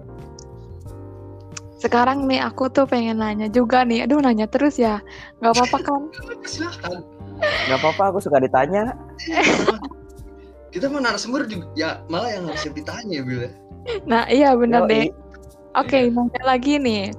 Sekarang 1.84 2.24
nih 2.32 2.40
aku 2.40 2.72
tuh 2.72 2.88
pengen 2.88 3.20
nanya 3.20 3.52
juga 3.52 3.84
nih. 3.84 4.08
Aduh, 4.08 4.24
nanya 4.24 4.48
terus 4.48 4.80
ya. 4.80 5.04
Nggak 5.44 5.60
apa-apa 5.60 5.78
kan? 5.84 6.02
silahkan 6.48 7.04
Gak 7.44 7.80
apa-apa, 7.82 8.04
aku 8.14 8.20
suka 8.24 8.40
ditanya. 8.40 8.96
kita 10.74 10.90
mah 10.90 11.06
narasumber 11.06 11.46
juga 11.46 11.70
ya 11.78 12.02
malah 12.10 12.34
yang 12.34 12.50
harus 12.50 12.66
ditanya 12.66 13.22
ya 13.22 13.24
Bil 13.28 13.40
ya. 13.46 13.52
Nah, 14.08 14.24
iya 14.32 14.50
bener 14.56 14.88
deh. 14.88 15.12
Oke, 15.76 16.08
nanya 16.08 16.44
lagi 16.48 16.80
nih. 16.80 17.12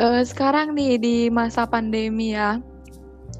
Eh, 0.00 0.22
sekarang 0.24 0.72
nih 0.72 0.96
di 0.96 1.16
masa 1.28 1.68
pandemi 1.68 2.32
ya. 2.32 2.58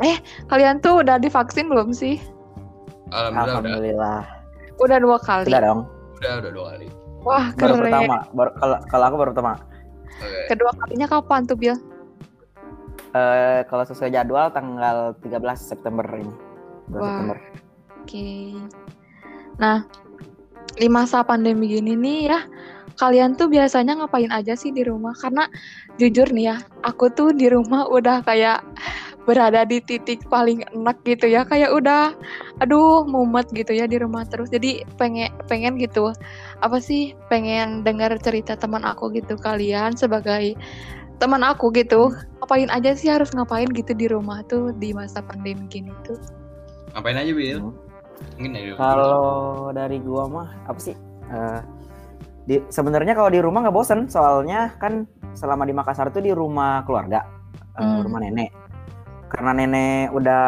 Eh, 0.04 0.20
kalian 0.52 0.84
tuh 0.84 1.00
udah 1.00 1.16
divaksin 1.16 1.68
belum 1.72 1.96
sih? 1.96 2.20
alhamdulillah 3.12 3.60
udah 3.60 3.60
Alhamdulillah. 3.72 4.20
Udah 4.80 4.98
dua 5.00 5.16
kali. 5.20 5.48
Sudah 5.48 5.62
dong. 5.64 5.80
udah 6.22 6.32
udah 6.38 6.52
dua 6.54 6.66
kali 6.70 6.86
Wah, 7.22 7.44
Baru 7.54 7.74
keren. 7.78 7.82
pertama. 7.86 8.16
Baru, 8.34 8.50
kalau 8.58 8.76
kalau 8.90 9.04
aku 9.06 9.16
baru 9.16 9.30
pertama. 9.34 9.54
Oke. 10.20 10.52
Kedua 10.52 10.70
kalinya 10.76 11.06
kapan 11.08 11.48
tuh, 11.48 11.56
Bil? 11.56 11.76
Eh 13.12 13.60
kalau 13.68 13.84
sesuai 13.84 14.12
jadwal 14.12 14.48
tanggal 14.52 15.16
13 15.20 15.56
September 15.56 16.04
ini. 16.16 16.34
2 16.90 16.96
Wah. 16.96 17.04
September. 17.04 17.38
Oke. 18.02 18.30
Nah, 19.60 19.86
di 20.74 20.88
masa 20.88 21.20
pandemi 21.22 21.68
gini 21.76 21.92
nih 21.92 22.20
ya, 22.32 22.40
kalian 22.96 23.36
tuh 23.36 23.52
biasanya 23.52 24.00
ngapain 24.00 24.32
aja 24.32 24.56
sih 24.56 24.72
di 24.72 24.82
rumah? 24.82 25.12
Karena 25.12 25.46
jujur 26.00 26.28
nih 26.32 26.52
ya, 26.52 26.56
aku 26.82 27.12
tuh 27.12 27.36
di 27.36 27.52
rumah 27.52 27.84
udah 27.86 28.24
kayak 28.24 28.64
berada 29.22 29.62
di 29.62 29.78
titik 29.78 30.26
paling 30.26 30.66
enak 30.74 30.98
gitu 31.06 31.30
ya, 31.30 31.46
kayak 31.46 31.70
udah 31.70 32.10
aduh 32.58 33.06
mumet 33.06 33.46
gitu 33.54 33.70
ya 33.70 33.86
di 33.86 33.98
rumah 33.98 34.26
terus. 34.26 34.50
Jadi 34.50 34.82
pengen 34.98 35.30
pengen 35.46 35.78
gitu. 35.78 36.10
Apa 36.58 36.82
sih? 36.82 37.14
Pengen 37.30 37.86
dengar 37.86 38.14
cerita 38.18 38.58
teman 38.58 38.82
aku 38.82 39.14
gitu 39.14 39.38
kalian 39.38 39.94
sebagai 39.94 40.58
teman 41.22 41.46
aku 41.46 41.70
gitu. 41.70 42.10
Ngapain 42.42 42.70
aja 42.74 42.98
sih 42.98 43.06
harus 43.10 43.30
ngapain 43.30 43.70
gitu 43.70 43.94
di 43.94 44.10
rumah 44.10 44.42
tuh 44.50 44.74
di 44.74 44.90
masa 44.90 45.22
pandemi 45.22 45.66
gini 45.70 45.94
tuh? 46.02 46.18
ngapain 46.92 47.16
aja 47.16 47.32
Bil 47.32 47.56
Hmm. 47.56 47.72
mungkin 48.36 48.52
dari 48.52 48.68
Kalau 48.76 49.72
dari 49.72 49.96
gua 49.98 50.28
mah 50.28 50.48
apa 50.68 50.76
sih? 50.76 50.94
Eh, 51.32 51.60
di 52.44 52.56
sebenarnya 52.68 53.16
kalau 53.16 53.30
di 53.32 53.40
rumah 53.40 53.64
nggak 53.64 53.72
bosen 53.74 54.10
soalnya 54.12 54.76
kan 54.76 55.08
selama 55.32 55.64
di 55.64 55.72
Makassar 55.72 56.12
tuh 56.12 56.20
di 56.20 56.30
rumah 56.34 56.84
keluarga, 56.84 57.24
eh, 57.78 57.82
Hmm. 57.82 58.04
rumah 58.04 58.20
nenek. 58.20 58.50
Karena 59.32 59.50
nenek 59.56 60.12
udah 60.12 60.44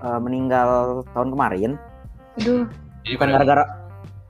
eh, 0.00 0.20
meninggal 0.22 0.68
tahun 1.10 1.28
kemarin, 1.34 1.70
Aduh, 2.38 2.64
bukan 3.04 3.28
gara-gara 3.28 3.64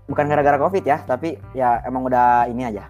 bukan 0.09 0.25
gara-gara 0.27 0.59
covid 0.59 0.83
ya, 0.83 0.99
tapi 1.05 1.37
ya 1.53 1.85
emang 1.85 2.09
udah 2.09 2.49
ini 2.49 2.65
aja. 2.67 2.89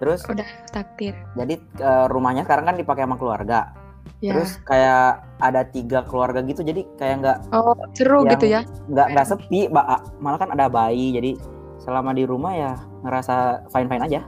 Terus 0.00 0.24
udah 0.26 0.48
takdir. 0.72 1.14
jadi 1.36 1.54
eh, 1.78 2.06
rumahnya 2.08 2.42
sekarang 2.42 2.64
kan 2.66 2.76
dipakai 2.76 3.04
sama 3.04 3.16
keluarga. 3.16 3.76
Ya. 4.24 4.32
Terus 4.32 4.56
kayak 4.64 5.20
ada 5.36 5.68
tiga 5.68 6.00
keluarga 6.08 6.40
gitu, 6.40 6.64
jadi 6.64 6.80
kayak 6.96 7.14
nggak 7.20 7.38
oh, 7.52 7.76
seru 7.92 8.24
yang- 8.24 8.32
gitu 8.36 8.46
ya. 8.48 8.60
nggak 8.88 9.06
nggak 9.12 9.26
sepi 9.28 9.68
ba- 9.68 10.00
malah 10.16 10.40
kan 10.40 10.48
ada 10.48 10.72
bayi 10.72 11.12
jadi 11.12 11.36
selama 11.76 12.16
di 12.16 12.24
rumah 12.24 12.56
ya 12.56 12.72
ngerasa 13.04 13.68
fine 13.68 13.88
fine 13.88 14.04
aja 14.04 14.20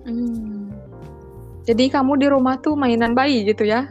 Hmm. 0.00 0.72
Jadi 1.68 1.92
kamu 1.92 2.16
di 2.16 2.26
rumah 2.32 2.56
tuh 2.56 2.72
mainan 2.72 3.12
bayi 3.12 3.44
gitu 3.44 3.68
ya? 3.68 3.84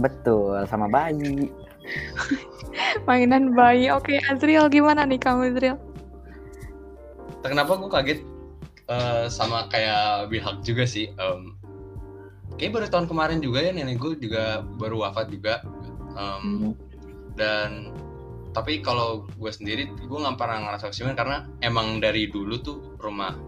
Betul 0.00 0.56
sama 0.66 0.88
bayi 0.88 1.48
Mainan 3.08 3.50
bayi. 3.50 3.90
Oke, 3.90 4.22
Azriel 4.30 4.70
gimana 4.70 5.02
nih 5.02 5.18
kamu 5.18 5.52
Azriel? 5.52 5.76
kenapa 7.40 7.72
gue 7.72 7.88
kaget 7.88 8.20
eh, 8.86 9.26
sama 9.26 9.64
kayak 9.72 10.28
Bilhak 10.28 10.60
juga 10.60 10.84
sih 10.84 11.08
Em, 11.16 11.56
kayak 12.54 12.72
baru 12.76 12.86
tahun 12.92 13.06
kemarin 13.08 13.40
juga 13.40 13.64
ya 13.64 13.72
nenek 13.72 13.96
gue 13.96 14.12
juga 14.20 14.60
baru 14.76 15.02
wafat 15.02 15.32
juga 15.32 15.64
Um, 16.10 16.42
Hmm. 16.42 16.72
dan 17.38 17.94
tapi 18.50 18.82
kalau 18.82 19.30
gue 19.38 19.46
sendiri 19.46 19.86
gue 19.94 20.18
nggak 20.18 20.34
pernah 20.36 20.58
ngerasa 20.66 20.90
kesepian 20.90 21.14
karena 21.14 21.46
emang 21.62 22.02
dari 22.02 22.26
dulu 22.26 22.58
tuh 22.58 22.78
rumah 22.98 23.38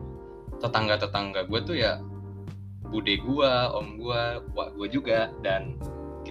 tetangga 0.62 0.95
tetangga 0.97 1.43
gue 1.43 1.59
tuh 1.67 1.75
ya 1.75 1.99
bude 2.87 3.19
gue 3.19 3.51
om 3.75 3.99
gue 3.99 4.23
wak 4.55 4.79
gue 4.79 4.88
juga 4.88 5.35
dan 5.43 5.75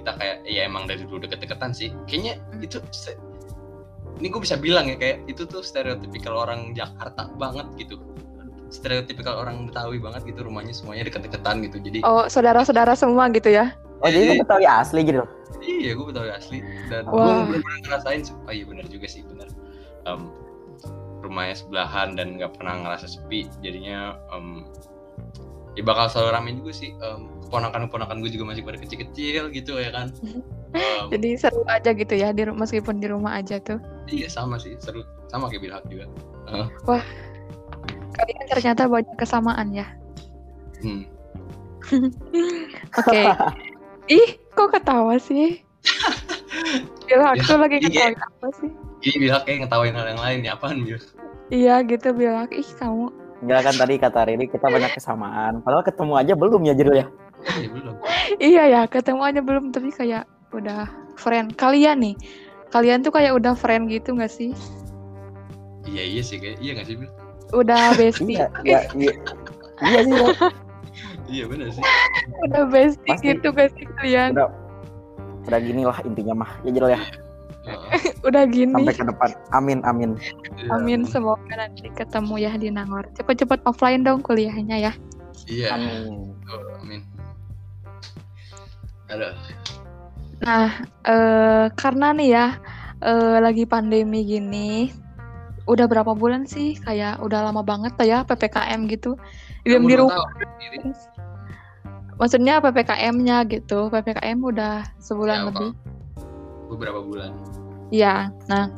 kita 0.02 0.12
kayak 0.18 0.38
ya 0.44 0.66
emang 0.66 0.86
dari 0.86 1.06
dulu 1.06 1.22
deket-deketan 1.22 1.72
sih 1.72 1.94
kayaknya 2.06 2.42
Hmm. 2.50 2.60
itu 2.60 2.78
ini 4.18 4.28
gue 4.28 4.42
bisa 4.42 4.58
bilang 4.58 4.86
ya 4.86 4.98
kayak 4.98 5.26
itu 5.26 5.46
tuh 5.46 5.62
stereotipikal 5.62 6.34
orang 6.36 6.74
Jakarta 6.74 7.30
banget 7.36 7.66
gitu 7.78 8.02
stereotipikal 8.70 9.36
orang 9.36 9.68
Betawi 9.68 9.98
banget 9.98 10.26
gitu 10.26 10.44
rumahnya 10.44 10.72
semuanya 10.72 11.06
deket-deketan 11.06 11.62
gitu 11.66 11.78
jadi 11.80 12.00
Oh, 12.02 12.26
saudara-saudara 12.26 12.96
semua 12.96 13.28
gitu 13.30 13.50
ya? 13.50 13.76
Oh 14.02 14.08
jadi 14.08 14.34
lu 14.34 14.42
Betawi 14.42 14.66
asli 14.66 15.02
gitu. 15.06 15.22
Iya, 15.62 15.94
gue 15.94 16.06
Betawi 16.08 16.30
asli 16.32 16.58
dan 16.90 17.06
gue 17.06 17.14
Wah. 17.14 17.46
belum 17.46 17.62
pernah 17.62 17.80
ngerasain. 17.86 18.22
sih. 18.24 18.34
Oh 18.48 18.54
iya 18.54 18.66
benar 18.66 18.86
juga 18.90 19.06
sih 19.06 19.22
benar. 19.22 19.46
Em, 20.08 20.22
rumahnya 21.22 21.56
sebelahan 21.60 22.18
dan 22.18 22.40
nggak 22.40 22.58
pernah 22.58 22.82
ngerasa 22.82 23.06
sepi. 23.06 23.46
Jadinya 23.62 24.16
em, 24.32 24.66
ya 25.74 25.84
bakal 25.84 26.06
selalu 26.08 26.30
rame 26.32 26.50
juga 26.58 26.72
sih. 26.74 26.92
Em, 26.98 27.28
keponakan-keponakan 27.48 28.24
gue 28.24 28.32
juga 28.32 28.48
masih 28.48 28.64
pada 28.64 28.80
kecil-kecil 28.80 29.52
gitu 29.52 29.76
ya 29.76 29.92
kan. 29.92 30.08
Em, 30.72 31.06
Jadi 31.12 31.36
seru 31.36 31.68
aja 31.68 31.92
gitu 31.92 32.14
ya, 32.16 32.32
di, 32.32 32.48
meskipun 32.48 32.98
di 32.98 33.12
rumah 33.12 33.36
aja 33.36 33.60
tuh. 33.60 33.76
iya 34.08 34.28
sama 34.28 34.56
sih 34.56 34.76
seru 34.80 35.04
sama 35.28 35.48
kayak 35.48 35.62
Bilhak 35.64 35.84
juga. 35.88 36.08
Kalian 38.12 38.46
ternyata 38.48 38.88
banyak 38.88 39.16
kesamaan 39.16 39.72
ya. 39.72 39.88
Hmm. 40.80 41.04
Oke. 42.98 43.22
Ih, 44.16 44.30
kok 44.52 44.72
ketawa 44.72 45.16
sih? 45.16 45.60
Bila 47.08 47.36
aku 47.36 47.52
Ya, 47.52 47.56
lagi 47.60 47.78
iya. 47.82 48.12
ketawa 48.12 48.28
apa 48.28 48.48
sih? 48.60 48.70
Ini 49.02 49.16
Bilhak 49.18 49.44
kayak 49.44 49.58
ngetawain 49.66 49.96
hal 49.96 50.08
yang 50.12 50.22
lain 50.22 50.40
ya 50.44 50.52
apaan 50.56 50.84
Bil? 50.84 51.00
Iya 51.52 51.84
gitu 51.84 52.16
bilang, 52.16 52.48
ih 52.48 52.70
kamu. 52.80 53.12
Enggak 53.42 53.60
kan 53.66 53.76
tadi 53.76 53.94
kata 53.98 54.20
Riri 54.30 54.46
kita 54.46 54.70
banyak 54.70 54.94
kesamaan. 54.94 55.66
Padahal 55.66 55.82
ketemu 55.82 56.14
aja 56.14 56.34
belum 56.38 56.62
ya 56.62 56.74
Jirul 56.78 56.96
ya. 57.02 57.08
Iya 57.58 57.68
belum. 57.74 57.96
Iya 58.38 58.64
ya, 58.70 58.82
ketemu 58.86 59.22
aja 59.26 59.42
belum 59.42 59.74
tapi 59.74 59.90
kayak 59.90 60.30
udah 60.54 60.86
friend. 61.18 61.58
Kalian 61.58 61.98
nih, 62.06 62.16
kalian 62.70 63.02
tuh 63.02 63.10
kayak 63.10 63.34
udah 63.34 63.58
friend 63.58 63.90
gitu 63.90 64.14
gak 64.14 64.30
sih? 64.30 64.54
Iya 65.90 66.04
iya 66.06 66.22
sih 66.22 66.38
kayak 66.38 66.62
iya 66.62 66.72
nggak 66.78 66.88
sih 66.88 66.96
Bil? 67.02 67.10
Udah 67.52 67.98
bestie, 67.98 68.38
Iya, 68.38 68.48
iya, 68.64 68.80
iya. 68.96 69.14
Iya 69.82 70.00
sih, 70.06 70.14
Bro. 70.14 70.30
Iya 71.32 71.44
benar 71.50 71.68
sih. 71.74 71.84
udah 72.46 72.64
bestie 72.70 73.10
Pasti. 73.10 73.28
gitu 73.34 73.48
gak 73.58 73.70
sih 73.74 73.86
kalian? 73.98 74.32
Udah 74.38 74.48
udah 75.50 75.60
gini 75.60 75.82
lah 75.82 75.98
intinya 76.06 76.46
mah. 76.46 76.52
Ya 76.62 76.70
ya. 76.94 77.00
Heeh. 77.02 77.31
Udah 78.28 78.44
gini. 78.50 78.74
Sampai 78.74 78.96
ke 78.98 79.06
depan. 79.06 79.30
Amin, 79.54 79.80
amin. 79.86 80.18
Iya. 80.58 80.70
Amin 80.78 81.06
semoga 81.06 81.54
nanti 81.54 81.90
ketemu 81.94 82.36
ya 82.42 82.52
di 82.58 82.70
Nangor. 82.74 83.06
Cepet-cepet 83.18 83.62
offline 83.66 84.02
dong 84.02 84.26
kuliahnya 84.26 84.92
ya. 84.92 84.94
Iya. 85.46 85.78
Amin. 85.78 86.34
Oh, 86.50 86.82
amin. 86.82 87.02
Aduh. 89.12 89.34
Nah, 90.42 90.70
eh, 91.06 91.66
karena 91.78 92.08
nih 92.18 92.30
ya 92.34 92.46
eh, 93.06 93.38
lagi 93.38 93.70
pandemi 93.70 94.26
gini, 94.26 94.90
udah 95.70 95.86
berapa 95.86 96.18
bulan 96.18 96.50
sih? 96.50 96.78
Kayak 96.82 97.22
udah 97.22 97.52
lama 97.52 97.62
banget 97.62 97.94
ya 98.02 98.26
PPKM 98.26 98.90
gitu. 98.90 99.18
Diam 99.62 99.86
di 99.86 99.94
Kamu 99.94 100.10
rumah. 100.10 100.26
Maksudnya 102.18 102.62
PPKM-nya 102.62 103.50
gitu. 103.50 103.90
PPKM 103.90 104.38
udah 104.42 104.86
sebulan 105.02 105.38
Ya, 105.42 105.46
lebih. 105.50 105.70
Beberapa 106.72 107.04
bulan. 107.04 107.36
Iya. 107.92 108.32
Nah, 108.48 108.72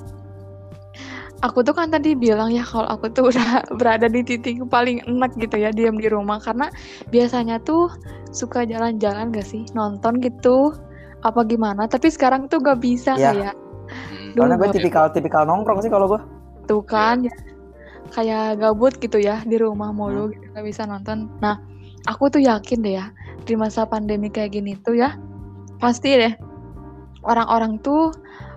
aku 1.40 1.62
tuh 1.62 1.76
kan 1.76 1.88
tadi 1.88 2.16
bilang 2.16 2.50
ya 2.50 2.64
kalau 2.64 2.88
aku 2.88 3.12
tuh 3.12 3.28
udah 3.32 3.68
berada 3.76 4.08
di 4.08 4.24
titik 4.24 4.64
paling 4.68 5.04
enak 5.06 5.36
gitu 5.38 5.56
ya 5.56 5.70
diam 5.70 5.96
di 5.96 6.08
rumah 6.08 6.40
karena 6.40 6.72
biasanya 7.08 7.60
tuh 7.62 7.92
suka 8.32 8.64
jalan-jalan 8.64 9.30
gak 9.30 9.46
sih 9.46 9.68
nonton 9.72 10.18
gitu 10.18 10.74
apa 11.22 11.44
gimana 11.44 11.86
tapi 11.86 12.10
sekarang 12.10 12.48
tuh 12.48 12.60
gak 12.60 12.80
bisa 12.80 13.14
Iya. 13.14 13.32
kayak 13.32 13.56
Hmm. 13.84 14.32
Duh, 14.34 14.48
Soalnya 14.48 14.58
gue 14.58 14.66
gak 14.66 14.76
tipikal-tipikal 14.80 15.44
nongkrong 15.44 15.84
sih 15.84 15.92
kalau 15.92 16.08
gue. 16.10 16.22
tuh 16.64 16.80
kan 16.82 17.20
ya 17.22 17.36
kayak 18.10 18.56
gabut 18.58 18.96
gitu 18.96 19.20
ya 19.20 19.44
di 19.44 19.60
rumah 19.60 19.92
Hmm. 19.92 20.00
mulu 20.00 20.32
gitu 20.32 20.48
gak 20.50 20.64
bisa 20.64 20.88
nonton 20.88 21.28
nah 21.38 21.60
aku 22.08 22.32
tuh 22.32 22.40
yakin 22.40 22.80
deh 22.80 22.96
ya 22.96 23.12
di 23.44 23.54
masa 23.54 23.84
pandemi 23.84 24.32
kayak 24.32 24.56
gini 24.56 24.80
tuh 24.80 24.96
ya 24.96 25.20
pasti 25.78 26.16
deh 26.16 26.32
orang-orang 27.24 27.80
tuh 27.82 28.12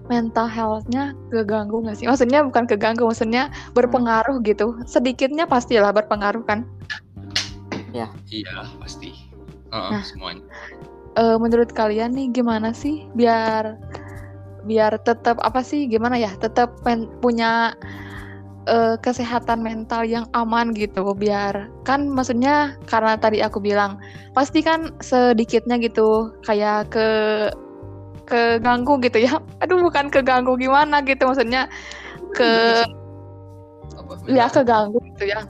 mental 0.07 0.47
health-nya 0.47 1.15
keganggu 1.35 1.83
gak 1.83 1.99
sih 1.99 2.07
maksudnya 2.07 2.47
bukan 2.47 2.67
keganggu 2.71 3.07
maksudnya 3.07 3.51
berpengaruh 3.75 4.39
gitu 4.47 4.79
sedikitnya 4.87 5.47
pastilah 5.51 5.91
berpengaruh 5.91 6.47
kan 6.47 6.63
Iya, 8.29 8.69
pasti. 8.77 9.11
Heeh, 9.73 9.91
Nah. 9.93 10.05
semuanya. 10.05 10.45
Eh, 11.17 11.37
menurut 11.41 11.73
kalian 11.73 12.13
nih 12.13 12.29
gimana 12.29 12.77
sih 12.77 13.09
biar 13.17 13.81
biar 14.69 15.01
tetap 15.01 15.41
apa 15.41 15.65
sih 15.65 15.89
gimana 15.89 16.21
ya 16.21 16.29
tetap 16.37 16.77
punya 17.25 17.73
eh, 18.67 18.99
kesehatan 19.01 19.63
mental 19.63 20.05
yang 20.05 20.27
aman 20.37 20.75
gitu 20.77 21.15
biar 21.17 21.71
kan 21.89 22.05
maksudnya 22.11 22.75
karena 22.91 23.15
tadi 23.17 23.41
aku 23.41 23.63
bilang 23.63 23.97
pasti 24.37 24.61
kan 24.61 24.93
sedikitnya 25.01 25.79
gitu 25.81 26.35
kayak 26.45 26.91
ke 26.93 27.09
keganggu 28.27 28.99
gitu 29.01 29.23
ya 29.23 29.39
aduh 29.63 29.81
bukan 29.81 30.11
keganggu 30.11 30.59
gimana 30.59 31.01
gitu 31.07 31.25
maksudnya 31.25 31.71
ke 32.35 32.85
ya 34.29 34.47
keganggu 34.51 34.99
gitu 35.15 35.31
ya. 35.31 35.47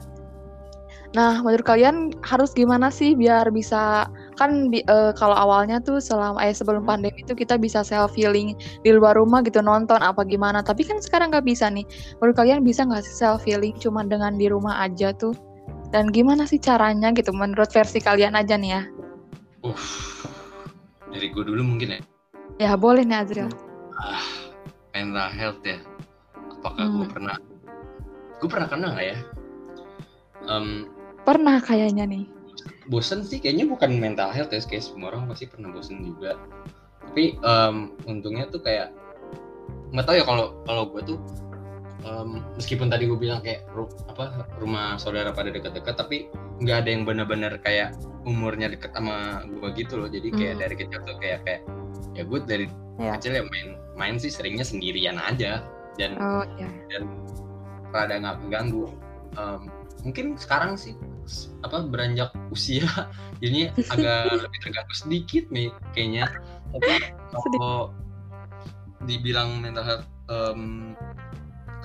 Nah, 1.15 1.39
menurut 1.39 1.63
kalian 1.63 2.11
harus 2.19 2.51
gimana 2.51 2.91
sih 2.91 3.15
biar 3.15 3.47
bisa 3.55 4.11
kan 4.35 4.67
bi- 4.67 4.83
eh, 4.83 5.11
kalau 5.15 5.33
awalnya 5.33 5.79
tuh 5.79 6.03
selama 6.03 6.43
eh 6.43 6.51
sebelum 6.51 6.83
Hmm. 6.83 6.99
pandemi 6.99 7.23
itu 7.23 7.31
kita 7.31 7.55
bisa 7.55 7.79
self 7.81 8.11
healing 8.13 8.53
di 8.83 8.91
luar 8.91 9.15
rumah 9.15 9.39
gitu 9.41 9.63
nonton 9.63 10.03
apa 10.03 10.27
gimana. 10.27 10.59
Tapi 10.59 10.83
kan 10.83 10.99
sekarang 10.99 11.31
nggak 11.31 11.47
bisa 11.47 11.71
nih. 11.71 11.87
Menurut 12.19 12.35
kalian 12.35 12.59
bisa 12.61 12.83
nggak 12.83 13.07
sih 13.07 13.15
self 13.23 13.41
healing 13.47 13.73
cuma 13.79 14.03
dengan 14.03 14.35
di 14.35 14.51
rumah 14.51 14.83
aja 14.83 15.15
tuh? 15.15 15.31
Dan 15.95 16.11
gimana 16.11 16.43
sih 16.43 16.59
caranya 16.59 17.15
gitu 17.15 17.31
menurut 17.31 17.71
versi 17.71 18.03
kalian 18.03 18.35
aja 18.35 18.59
nih 18.59 18.71
ya? 18.75 18.81
Uh, 19.63 19.79
dari 21.07 21.31
gue 21.31 21.43
dulu 21.47 21.63
mungkin 21.63 21.95
ya. 21.95 21.99
Ya 22.57 22.73
boleh 22.73 23.05
nih 23.05 23.17
Azril. 23.17 23.49
Ah, 23.95 24.25
mental 24.91 25.29
health 25.29 25.61
ya. 25.61 25.77
Apakah 26.51 26.85
gue 26.87 27.05
Hmm. 27.05 27.13
pernah? 27.13 27.35
Gue 28.37 28.49
pernah 28.49 28.67
kena 28.67 28.87
nggak 28.91 29.07
ya? 29.07 29.17
Em, 30.47 30.67
Pernah 31.21 31.59
kayaknya 31.59 32.07
nih. 32.07 32.25
bosen 32.87 33.19
sih 33.21 33.37
kayaknya 33.37 33.67
bukan 33.67 33.99
mental 33.99 34.31
health 34.31 34.49
ya, 34.49 34.63
kayak 34.63 34.79
semua 34.81 35.11
orang 35.11 35.27
pasti 35.27 35.43
pernah 35.45 35.69
bosen 35.69 36.01
juga. 36.01 36.39
Tapi 37.03 37.35
em, 37.35 37.75
untungnya 38.05 38.47
tuh 38.47 38.59
kayak 38.59 38.95
nggak 39.91 40.03
tahu 40.03 40.15
ya 40.15 40.23
kalau 40.23 40.45
kalau 40.63 40.83
gue 40.87 41.01
tuh 41.05 41.19
em, 42.01 42.29
meskipun 42.55 42.87
tadi 42.87 43.05
gue 43.05 43.15
bilang 43.15 43.39
kayak 43.39 43.67
ru- 43.69 43.91
apa 44.07 44.31
rumah 44.57 44.95
saudara 44.95 45.29
pada 45.29 45.51
deket-deket 45.51 45.95
tapi 45.95 46.17
nggak 46.57 46.77
ada 46.81 46.89
yang 46.89 47.03
benar-benar 47.03 47.59
kayak 47.59 47.91
umurnya 48.23 48.67
deket 48.67 48.91
sama 48.91 49.43
gue 49.45 49.69
gitu 49.75 49.93
loh 49.97 50.07
jadi 50.07 50.27
kayak 50.29 50.53
Hmm. 50.53 50.61
dari 50.61 50.75
kecil 50.77 50.99
tuh 51.03 51.15
kayak 51.17 51.39
kayak 51.43 51.61
ya 52.17 52.25
gue 52.25 52.39
dari 52.43 52.65
Ya. 52.97 53.13
kecil 53.13 53.37
ya 53.37 53.45
main 53.45 53.67
main 53.93 54.15
sih 54.17 54.33
seringnya 54.33 54.65
sendirian 54.65 55.21
aja 55.21 55.61
dan 55.95 56.17
Oh 56.17 56.41
ya. 56.57 56.65
dan 56.89 57.05
rada 57.93 58.17
nggak 58.17 58.37
mengganggu 58.41 58.89
Em, 59.37 59.69
mungkin 60.01 60.33
sekarang 60.33 60.73
sih 60.73 60.97
apa 61.61 61.85
beranjak 61.85 62.33
usia 62.49 62.89
jadinya 63.37 63.69
agak 63.93 64.33
lebih 64.49 64.59
terganggu 64.65 64.93
sedikit 64.97 65.45
nih 65.53 65.69
kayaknya 65.93 66.25
tapi 66.73 66.89
kalau 67.53 67.93
dibilang 69.05 69.61
mental 69.61 69.85
health 69.85 70.05
em, 70.27 70.97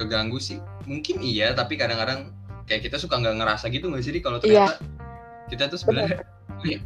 keganggu 0.00 0.40
sih 0.40 0.58
mungkin 0.88 1.20
iya 1.20 1.52
tapi 1.52 1.76
kadang-kadang 1.76 2.32
kayak 2.64 2.88
kita 2.88 2.96
suka 2.96 3.20
nggak 3.20 3.36
ngerasa 3.36 3.68
gitu 3.68 3.92
nggak 3.92 4.00
sih 4.00 4.16
kalau 4.24 4.40
Iya. 4.40 4.72
ternyata 4.72 4.74
kita 5.52 5.64
tuh 5.68 5.76
sebenarnya 5.76 6.24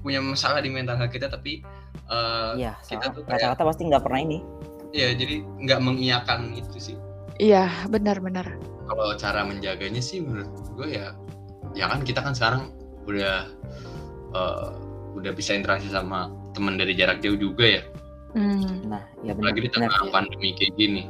punya 0.02 0.18
masalah 0.18 0.58
di 0.58 0.72
mental 0.72 0.98
health 0.98 1.14
kita 1.14 1.30
tapi 1.30 1.62
eh, 2.06 2.50
Iya, 2.58 2.72
kita 2.82 3.06
tuh 3.10 3.22
kayak 3.22 3.40
Rata-rata 3.52 3.62
pasti 3.64 3.82
nggak 3.84 4.02
pernah 4.02 4.20
ini. 4.20 4.38
ya 4.90 5.12
jadi 5.12 5.34
nggak 5.60 5.80
mengiyakan 5.80 6.40
itu 6.52 6.78
sih 6.78 6.96
Iya, 7.36 7.68
benar-benar. 7.86 8.56
kalau 8.86 9.12
cara 9.14 9.42
menjaganya 9.42 9.98
sih 9.98 10.20
menurut 10.20 10.46
gue 10.72 10.88
ya 10.94 11.12
ya 11.72 11.86
kan 11.86 12.00
kita 12.00 12.18
kan 12.18 12.32
sekarang 12.32 12.70
udah 13.04 13.50
eh, 14.32 14.68
udah 15.12 15.32
bisa 15.32 15.52
interaksi 15.52 15.86
sama 15.86 16.26
teman 16.52 16.74
dari 16.74 16.92
jarak 16.92 17.18
jauh 17.18 17.36
juga 17.36 17.66
ya 17.72 17.82
Hmm. 18.32 18.84
Nah, 18.84 19.00
ya 19.22 19.32
benar. 19.32 19.48
apalagi 19.48 19.58
di 19.58 19.68
benar. 19.70 19.88
tengah 19.88 20.12
pandemi 20.12 20.48
kayak 20.52 20.74
gini 20.74 21.02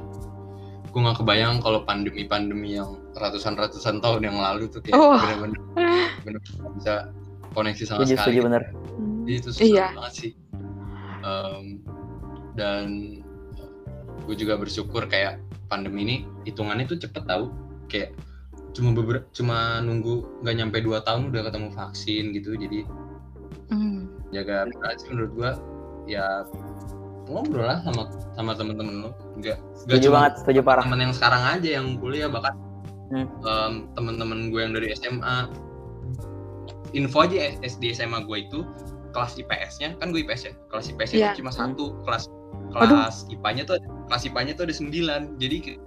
gue 0.86 1.00
nggak 1.02 1.18
kebayang 1.18 1.58
kalau 1.58 1.82
pandemi-pandemi 1.82 2.74
yang 2.74 2.96
ratusan-ratusan 3.12 3.98
tahun 3.98 4.22
yang 4.24 4.38
lalu 4.38 4.64
tuh 4.66 4.78
kayak 4.80 4.94
Oh. 4.94 5.18
bener-bener 5.18 5.60
bener-bener 6.22 6.40
nggak 6.56 6.72
bisa 6.72 6.94
koneksi 7.52 7.82
sama 7.84 8.02
sekali 8.02 8.16
setuju 8.16 8.40
bener. 8.46 8.62
Hmm. 8.70 9.22
Jadi 9.22 9.32
itu 9.34 9.48
susah 9.50 9.66
Iya. 9.66 9.86
banget 9.92 10.14
sih. 10.14 10.30
Em, 11.26 11.82
dan 12.54 12.86
gue 14.22 14.34
juga 14.34 14.54
bersyukur 14.54 15.04
kayak 15.04 15.36
pandemi 15.66 16.00
ini 16.02 16.16
hitungannya 16.44 16.86
tuh 16.86 16.98
cepet 16.98 17.26
tahu 17.26 17.50
kayak 17.86 18.14
cuma 18.70 18.92
beberapa 18.92 19.26
cuma 19.32 19.58
nunggu 19.80 20.22
nggak 20.40 20.54
nyampe 20.54 20.78
dua 20.80 21.00
tahun 21.00 21.28
udah 21.28 21.42
ketemu 21.44 21.68
vaksin 21.72 22.24
gitu 22.32 22.54
jadi 22.54 22.86
Hmm. 23.66 24.06
jaga 24.30 24.62
privasi 24.64 25.10
menurut 25.10 25.32
gua 25.32 25.50
ya 26.06 26.46
ngobrol 27.26 27.66
lah 27.66 27.82
sama 27.82 28.06
sama 28.32 28.54
temen-temen 28.54 29.02
lo 29.02 29.10
nggak 29.34 29.58
nggak 29.58 29.98
Setuju 29.98 30.06
cuma 30.06 30.14
banget, 30.22 30.32
setuju 30.38 30.60
parah. 30.62 30.82
temen 30.86 31.00
yang 31.00 31.10
sekarang 31.10 31.42
aja 31.44 31.68
yang 31.72 31.86
kuliah 31.96 32.30
bahkan 32.30 32.54
Hmm. 33.06 33.26
em, 33.40 33.72
temen-temen 33.92 34.50
gue 34.50 34.60
yang 34.60 34.70
dari 34.72 34.90
SMA 34.92 35.50
info 36.92 37.18
aja 37.20 37.58
S- 37.58 37.74
di 37.76 37.90
SMA 37.90 38.22
gue 38.22 38.38
itu 38.40 38.62
kelas 39.16 39.40
IPS-nya 39.40 39.96
kan 39.96 40.12
gue 40.12 40.20
IPS 40.20 40.42
ya? 40.44 40.52
Kelas 40.68 40.92
IPS-nya 40.92 41.16
itu 41.32 41.40
cuma 41.40 41.48
satu 41.48 41.96
kelas 42.04 42.28
Aduh. 42.76 42.92
kelas 43.00 43.24
IPA-nya 43.32 43.62
tuh 43.64 43.80
ada- 43.80 43.88
kelas 44.12 44.22
IPA-nya 44.28 44.52
tuh 44.52 44.64
ada 44.68 44.74
sembilan. 44.76 45.20
Jadi 45.40 45.56
ki- 45.64 45.80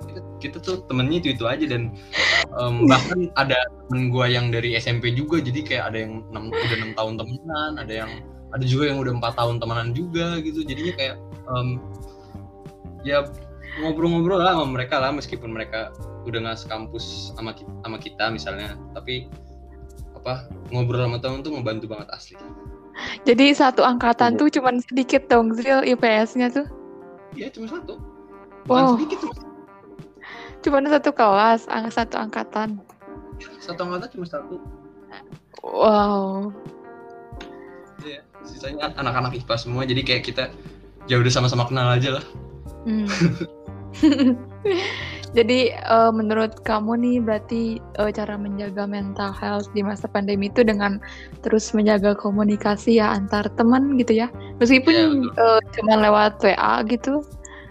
kita, 0.00 0.20
kita 0.38 0.56
tuh 0.62 0.86
temennya 0.86 1.18
itu 1.18 1.34
itu 1.34 1.44
aja. 1.50 1.66
Dan 1.66 1.90
em, 2.54 2.74
bahkan 2.86 3.26
ada 3.34 3.58
temen 3.90 4.14
gue 4.14 4.26
yang 4.30 4.54
dari 4.54 4.78
SMP 4.78 5.10
juga. 5.10 5.42
Jadi 5.42 5.66
kayak 5.66 5.90
ada 5.90 5.98
yang 6.06 6.22
enam 6.30 6.54
udah 6.54 6.76
enam 6.78 6.92
tahun 6.94 7.14
temenan 7.18 7.70
ada 7.76 7.92
yang 8.06 8.10
ada 8.50 8.64
juga 8.66 8.90
yang 8.94 8.98
udah 9.02 9.12
empat 9.18 9.34
tahun 9.34 9.58
temenan 9.58 9.88
juga 9.90 10.38
gitu. 10.40 10.62
Jadinya 10.62 10.94
kayak 10.94 11.14
em, 11.50 11.68
ya 13.02 13.26
ngobrol-ngobrol 13.82 14.38
lah 14.38 14.54
sama 14.54 14.70
mereka 14.70 15.02
lah. 15.02 15.10
Meskipun 15.10 15.50
mereka 15.50 15.90
udah 16.28 16.38
nggak 16.44 16.58
sekampus 16.60 17.34
sama 17.34 17.50
kita, 17.56 17.72
sama 17.82 17.96
kita 17.98 18.24
misalnya. 18.30 18.78
Tapi 18.94 19.26
apa 20.20 20.34
ngobrol 20.68 21.00
sama 21.00 21.16
temen 21.16 21.40
tuh 21.40 21.50
ngebantu 21.50 21.88
banget 21.88 22.08
asli 22.10 22.36
Jadi 23.22 23.50
satu 23.50 23.80
angkatan 23.80 24.36
tuh 24.36 24.46
cuman 24.46 24.76
sedikit 24.82 25.24
dong 25.26 25.50
Zril 25.50 25.80
IPS-nya 25.86 26.52
tuh. 26.52 26.68
Iya 27.32 27.48
cuma 27.48 27.66
satu 27.70 27.96
bukan 28.62 28.82
Wow. 28.84 28.92
sedikit 28.94 29.18
cuma 29.20 29.34
Cuman 30.60 30.82
satu 30.86 31.10
kelas, 31.10 31.60
ang- 31.66 31.88
satu 31.88 32.16
angkatan. 32.16 32.76
satu 33.58 33.80
angkatan 33.80 34.08
cuma 34.12 34.26
satu 34.26 34.60
Wow. 35.62 36.52
Iya, 38.00 38.20
sisanya 38.42 38.92
anak-anak 38.94 39.32
IPA 39.34 39.54
semua 39.56 39.82
jadi 39.82 40.00
kayak 40.02 40.22
kita 40.22 40.44
ya 41.06 41.16
udah 41.16 41.28
sama-sama 41.30 41.64
kenal 41.64 41.88
aja 41.88 42.16
lah 42.16 42.24
Hmm. 42.80 43.04
Jadi 45.36 45.70
eh, 45.70 46.10
menurut 46.10 46.58
kamu 46.66 46.98
nih 46.98 47.16
berarti 47.22 47.62
eh, 47.78 48.10
cara 48.10 48.34
menjaga 48.34 48.86
mental 48.86 49.30
health 49.30 49.70
di 49.74 49.82
masa 49.82 50.10
pandemi 50.10 50.50
itu 50.50 50.66
dengan 50.66 50.98
terus 51.42 51.70
menjaga 51.70 52.18
komunikasi 52.18 52.98
ya 52.98 53.14
antar 53.14 53.46
teman 53.54 53.94
gitu 53.98 54.26
ya. 54.26 54.28
Meskipun 54.58 55.30
betul. 55.30 55.38
eh, 55.38 55.60
cuma 55.78 55.94
lewat 55.98 56.38
WA 56.42 56.82
gitu. 56.86 57.22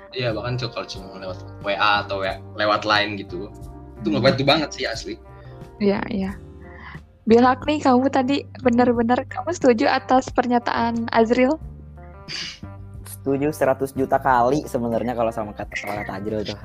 iya 0.10 0.34
bahkan 0.34 0.58
kalau 0.58 0.90
cuma 0.90 1.22
lewat 1.22 1.38
WA 1.62 2.02
atau 2.02 2.26
ya- 2.26 2.42
lewat 2.58 2.82
line 2.82 3.14
gitu 3.22 3.46
itu 4.02 4.08
ngebantu 4.10 4.42
banget 4.42 4.70
sih 4.74 4.86
asli 4.90 5.14
Iya, 5.80 6.02
iya. 6.12 6.32
Bilak 7.30 7.64
nih 7.70 7.80
kamu 7.80 8.10
tadi 8.10 8.42
benar-benar 8.66 9.22
kamu 9.30 9.54
setuju 9.54 9.86
atas 9.88 10.28
pernyataan 10.34 11.08
Azril? 11.14 11.56
Setuju 13.20 13.52
100 13.52 14.00
juta 14.00 14.18
kali 14.18 14.64
sebenarnya 14.64 15.12
kalau 15.12 15.32
sama 15.32 15.52
kata 15.52 15.76
kata 15.76 16.04
Tajril 16.08 16.42
tuh. 16.48 16.60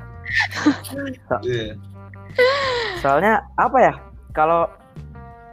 Iya. 1.42 1.74
Soalnya 3.02 3.42
apa 3.58 3.78
ya? 3.82 3.94
Kalau 4.34 4.70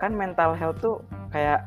kan 0.01 0.13
mental 0.13 0.57
health 0.57 0.81
tuh 0.81 1.01
kayak 1.29 1.61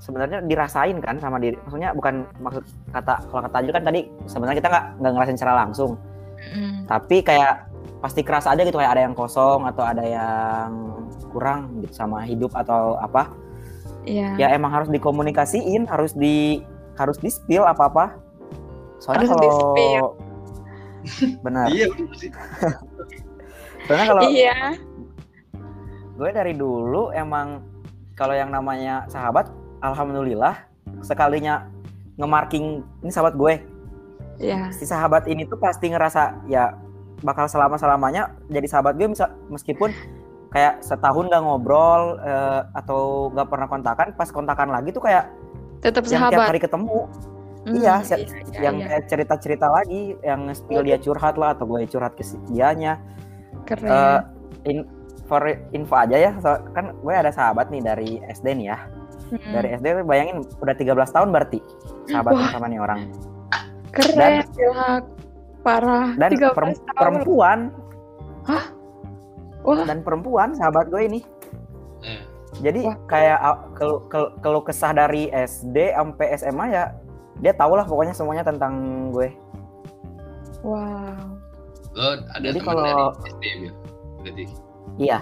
sebenarnya 0.00 0.44
dirasain 0.44 0.96
kan 1.00 1.16
sama 1.16 1.40
diri. 1.40 1.56
Maksudnya 1.64 1.96
bukan 1.96 2.28
maksud 2.40 2.64
kata 2.92 3.14
kalau 3.28 3.40
kata 3.48 3.54
Tajril 3.60 3.74
kan 3.74 3.84
tadi 3.84 4.00
sebenarnya 4.28 4.56
kita 4.60 4.68
nggak 4.68 4.86
nggak 5.00 5.12
ngerasain 5.16 5.38
secara 5.40 5.54
langsung, 5.64 5.92
Mm. 6.36 6.84
tapi 6.84 7.24
kayak 7.24 7.64
pasti 8.04 8.20
kerasa 8.20 8.52
aja 8.52 8.60
gitu 8.60 8.76
kayak 8.76 8.92
ada 8.92 9.02
yang 9.08 9.16
kosong 9.16 9.64
atau 9.64 9.82
ada 9.82 10.04
yang 10.04 10.68
kurang 11.32 11.80
gitu 11.80 11.96
sama 11.96 12.22
hidup 12.28 12.52
atau 12.52 13.00
apa. 13.00 13.32
Iya. 14.04 14.36
Ya 14.36 14.46
emang 14.54 14.70
harus 14.70 14.92
dikomunikasiin, 14.92 15.88
harus 15.88 16.12
di 16.12 16.60
harus 17.00 17.16
di 17.18 17.32
spill 17.32 17.64
apa-apa. 17.64 18.14
Soalnya 18.98 19.28
kalau 19.28 20.16
benar. 21.44 21.68
iya 21.68 21.86
Soalnya 23.86 24.06
kalau 24.06 24.20
Iya. 24.26 24.56
gue 26.16 26.28
dari 26.32 26.52
dulu 26.52 27.08
emang 27.12 27.60
kalau 28.12 28.32
yang 28.32 28.48
namanya 28.48 29.04
sahabat 29.06 29.46
alhamdulillah 29.78 30.56
sekalinya 31.00 31.68
nge-marking 32.16 32.80
ini 33.00 33.10
sahabat 33.10 33.34
gue 33.36 33.54
Iya. 34.36 34.68
si 34.70 34.84
sahabat 34.84 35.24
ini 35.26 35.44
tuh 35.44 35.56
pasti 35.56 35.88
ngerasa 35.88 36.44
ya 36.46 36.72
bakal 37.20 37.46
selama 37.46 37.76
selamanya 37.76 38.32
jadi 38.48 38.64
sahabat 38.66 38.96
gue 38.96 39.06
bisa 39.06 39.30
meskipun 39.46 39.92
kayak 40.48 40.80
setahun 40.80 41.28
gak 41.28 41.40
ngobrol 41.40 42.16
eh, 42.18 42.60
atau 42.72 43.28
gak 43.30 43.46
pernah 43.46 43.66
kontakan 43.66 44.06
pas 44.12 44.28
kontakan 44.28 44.68
lagi 44.68 44.90
tuh 44.90 45.00
kayak 45.00 45.28
Tetap 45.78 46.02
yang 46.08 46.26
tiap 46.26 46.32
sahabat. 46.32 46.46
hari 46.50 46.58
ketemu 46.58 47.06
Hmm, 47.66 47.74
iya, 47.74 47.98
iya, 47.98 48.16
yang 48.62 48.78
iya. 48.78 48.86
kayak 48.86 49.04
cerita-cerita 49.06 49.66
lagi 49.66 50.14
yang 50.22 50.46
spill 50.50 50.80
dia 50.80 50.96
curhat 50.96 51.34
lah 51.34 51.50
atau 51.50 51.66
gue 51.66 51.82
curhat 51.84 52.14
ke 52.14 52.22
si- 52.22 52.38
dianya 52.46 53.02
Keren. 53.64 53.90
Eh, 53.90 54.20
in, 54.64 54.78
for 55.26 55.42
info 55.72 55.94
aja 55.96 56.14
ya 56.16 56.32
so- 56.38 56.62
kan 56.70 56.94
gue 56.94 57.10
ada 57.10 57.28
sahabat 57.28 57.66
nih 57.68 57.82
dari 57.82 58.10
SD 58.24 58.54
nih 58.54 58.68
ya 58.68 58.78
Mm. 59.26 59.50
dari 59.50 59.68
SD 59.74 59.86
bayangin 60.00 60.38
udah 60.56 60.70
13 60.72 60.86
tahun 61.10 61.34
berarti 61.34 61.58
sahabat 62.06 62.32
Wah. 62.32 62.46
sama 62.48 62.70
nih 62.70 62.78
orang 62.78 63.10
Keren, 63.90 64.46
Bilak. 64.46 65.02
Parah. 65.60 66.14
dan 66.14 66.30
13 66.30 66.54
perem- 66.54 66.78
tahun. 66.78 66.94
perempuan 66.94 67.58
Wah. 68.46 69.82
dan 69.82 69.98
perempuan 70.00 70.54
sahabat 70.54 70.86
gue 70.86 71.02
ini 71.02 71.20
Iya. 71.98 72.20
jadi 72.62 72.80
Wah. 72.84 72.96
kayak 73.04 73.38
uh, 73.40 73.58
kalau 73.74 73.96
kalau 74.06 74.28
kalau 74.38 74.60
kesah 74.62 74.94
dari 74.94 75.26
SD 75.28 75.90
sampai 75.90 76.26
SMA 76.38 76.66
ya 76.70 76.84
dia 77.38 77.52
tau 77.52 77.72
lah 77.72 77.84
pokoknya 77.84 78.12
semuanya 78.12 78.42
tentang 78.42 78.74
gue 79.10 79.28
Wow. 80.60 81.36
lo 81.92 82.02
ada 82.28 82.42
Jadi 82.42 82.58
teman 82.58 82.74
kalau- 82.74 83.12
dari 83.14 83.30
SD 83.30 83.44
Bil? 83.60 83.74
berarti 84.18 84.44
iya 84.96 85.18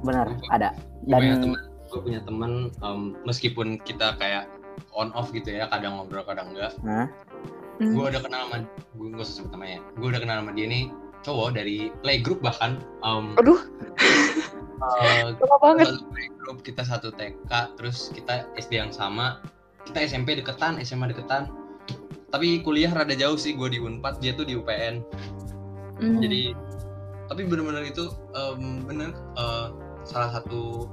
benar 0.00 0.26
ada 0.48 0.68
gue 1.00 1.14
punya 1.14 1.32
dan 1.32 1.42
teman 1.42 1.60
gue 1.86 2.00
punya 2.00 2.20
teman 2.22 2.50
em, 2.78 3.00
meskipun 3.22 3.66
kita 3.80 4.14
kayak 4.16 4.50
on 4.92 5.10
off 5.12 5.30
gitu 5.30 5.48
ya 5.48 5.66
kadang 5.66 5.96
ngobrol 5.96 6.22
kadang 6.22 6.50
enggak 6.50 6.72
nah 6.80 7.06
Hmm. 7.74 7.96
gue 7.96 8.04
udah 8.06 8.20
kenal 8.20 8.46
sama 8.46 8.56
gue 8.68 9.06
nggak 9.08 9.22
usah 9.22 9.34
sebut 9.34 9.50
namanya 9.50 9.78
gue 9.92 10.06
udah 10.06 10.20
kenal 10.20 10.36
sama 10.38 10.52
dia 10.52 10.66
nih 10.66 10.84
cowok 11.20 11.48
dari 11.52 11.76
playgroup 11.98 12.38
bahkan 12.40 12.76
em, 13.00 13.32
Aduh, 13.34 13.58
eh, 15.00 15.32
lama 15.32 15.56
banget. 15.58 15.86
playgroup 16.04 16.58
kita 16.60 16.82
satu 16.82 17.10
TK 17.10 17.48
terus 17.74 18.10
kita 18.10 18.44
SD 18.54 18.76
yang 18.76 18.90
sama 18.90 19.40
kita 19.88 19.98
SMP 20.06 20.38
deketan 20.38 20.78
SMA 20.82 21.10
deketan. 21.10 21.50
Tapi 22.32 22.64
kuliah 22.64 22.88
rada 22.92 23.12
jauh 23.12 23.36
sih 23.36 23.52
gue 23.52 23.68
di 23.68 23.78
Unpad 23.82 24.24
dia 24.24 24.32
tuh 24.32 24.48
di 24.48 24.56
UPN 24.56 25.04
Hmm. 26.02 26.18
jadi 26.18 26.50
tapi 27.30 27.46
benar-benar 27.46 27.86
itu 27.86 28.10
em, 28.34 28.82
bener 28.82 29.14
eh, 29.38 29.66
salah 30.02 30.34
satu 30.34 30.90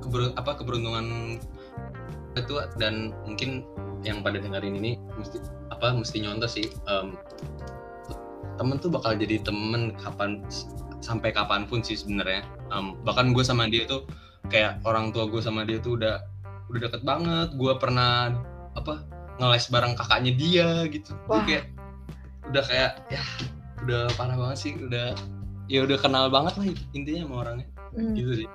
keber, 0.00 0.32
apa 0.40 0.56
keberuntungan 0.56 1.36
itu 2.32 2.54
dan 2.80 3.12
mungkin 3.28 3.68
yang 4.00 4.24
pada 4.24 4.40
dengerin 4.40 4.80
ini 4.80 4.96
mesti 5.20 5.44
apa 5.68 5.92
mesti 5.92 6.24
nyontoh 6.24 6.48
sih 6.48 6.72
em, 6.88 7.12
temen 8.56 8.80
tuh 8.80 8.88
bakal 8.88 9.12
jadi 9.12 9.44
temen 9.44 9.92
kapan 10.00 10.40
sampai 11.04 11.32
kapan 11.32 11.68
pun 11.68 11.84
sih 11.84 12.00
sebenarnya. 12.00 12.40
Em, 12.72 12.96
bahkan 13.04 13.36
gue 13.36 13.44
sama 13.44 13.68
dia 13.68 13.84
tuh 13.84 14.08
kayak 14.48 14.80
orang 14.88 15.12
tua 15.12 15.28
gue 15.28 15.44
sama 15.44 15.68
dia 15.68 15.76
tuh 15.76 16.00
udah 16.00 16.24
udah 16.70 16.80
deket 16.86 17.02
banget 17.02 17.48
gue 17.52 17.72
pernah 17.76 18.38
apa 18.72 19.02
ngeles 19.36 19.66
bareng 19.68 19.98
kakaknya 19.98 20.32
dia 20.32 20.68
gitu 20.86 21.10
Jadi 21.12 21.26
Wah. 21.28 21.42
kayak 21.42 21.64
udah 22.46 22.62
kayak 22.64 22.90
ya 23.10 23.22
udah 23.82 24.02
parah 24.14 24.36
banget 24.38 24.56
sih 24.58 24.72
udah 24.78 25.12
ya 25.66 25.82
udah 25.82 25.98
kenal 25.98 26.26
banget 26.28 26.54
lah 26.54 26.66
intinya 26.94 27.26
sama 27.26 27.36
orangnya 27.42 27.66
Hmm. 27.90 28.14
gitu 28.14 28.46
sih 28.46 28.48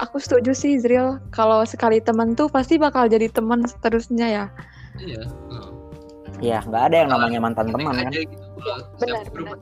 Aku 0.00 0.16
setuju 0.16 0.56
sih, 0.56 0.80
Zril. 0.80 1.20
Kalau 1.28 1.60
sekali 1.68 2.00
temen 2.00 2.32
tuh 2.32 2.48
pasti 2.48 2.80
bakal 2.80 3.04
jadi 3.04 3.28
teman 3.28 3.68
seterusnya 3.68 4.26
ya. 4.32 4.44
iya 4.96 5.20
heeh. 5.28 5.68
ya 6.40 6.58
nggak 6.64 6.82
ada 6.88 6.96
yang 7.04 7.10
namanya 7.12 7.36
mantan 7.36 7.68
teman 7.68 7.92
kan 8.00 8.08
gitu 8.08 8.32
benar, 8.96 9.24
benar. 9.28 9.56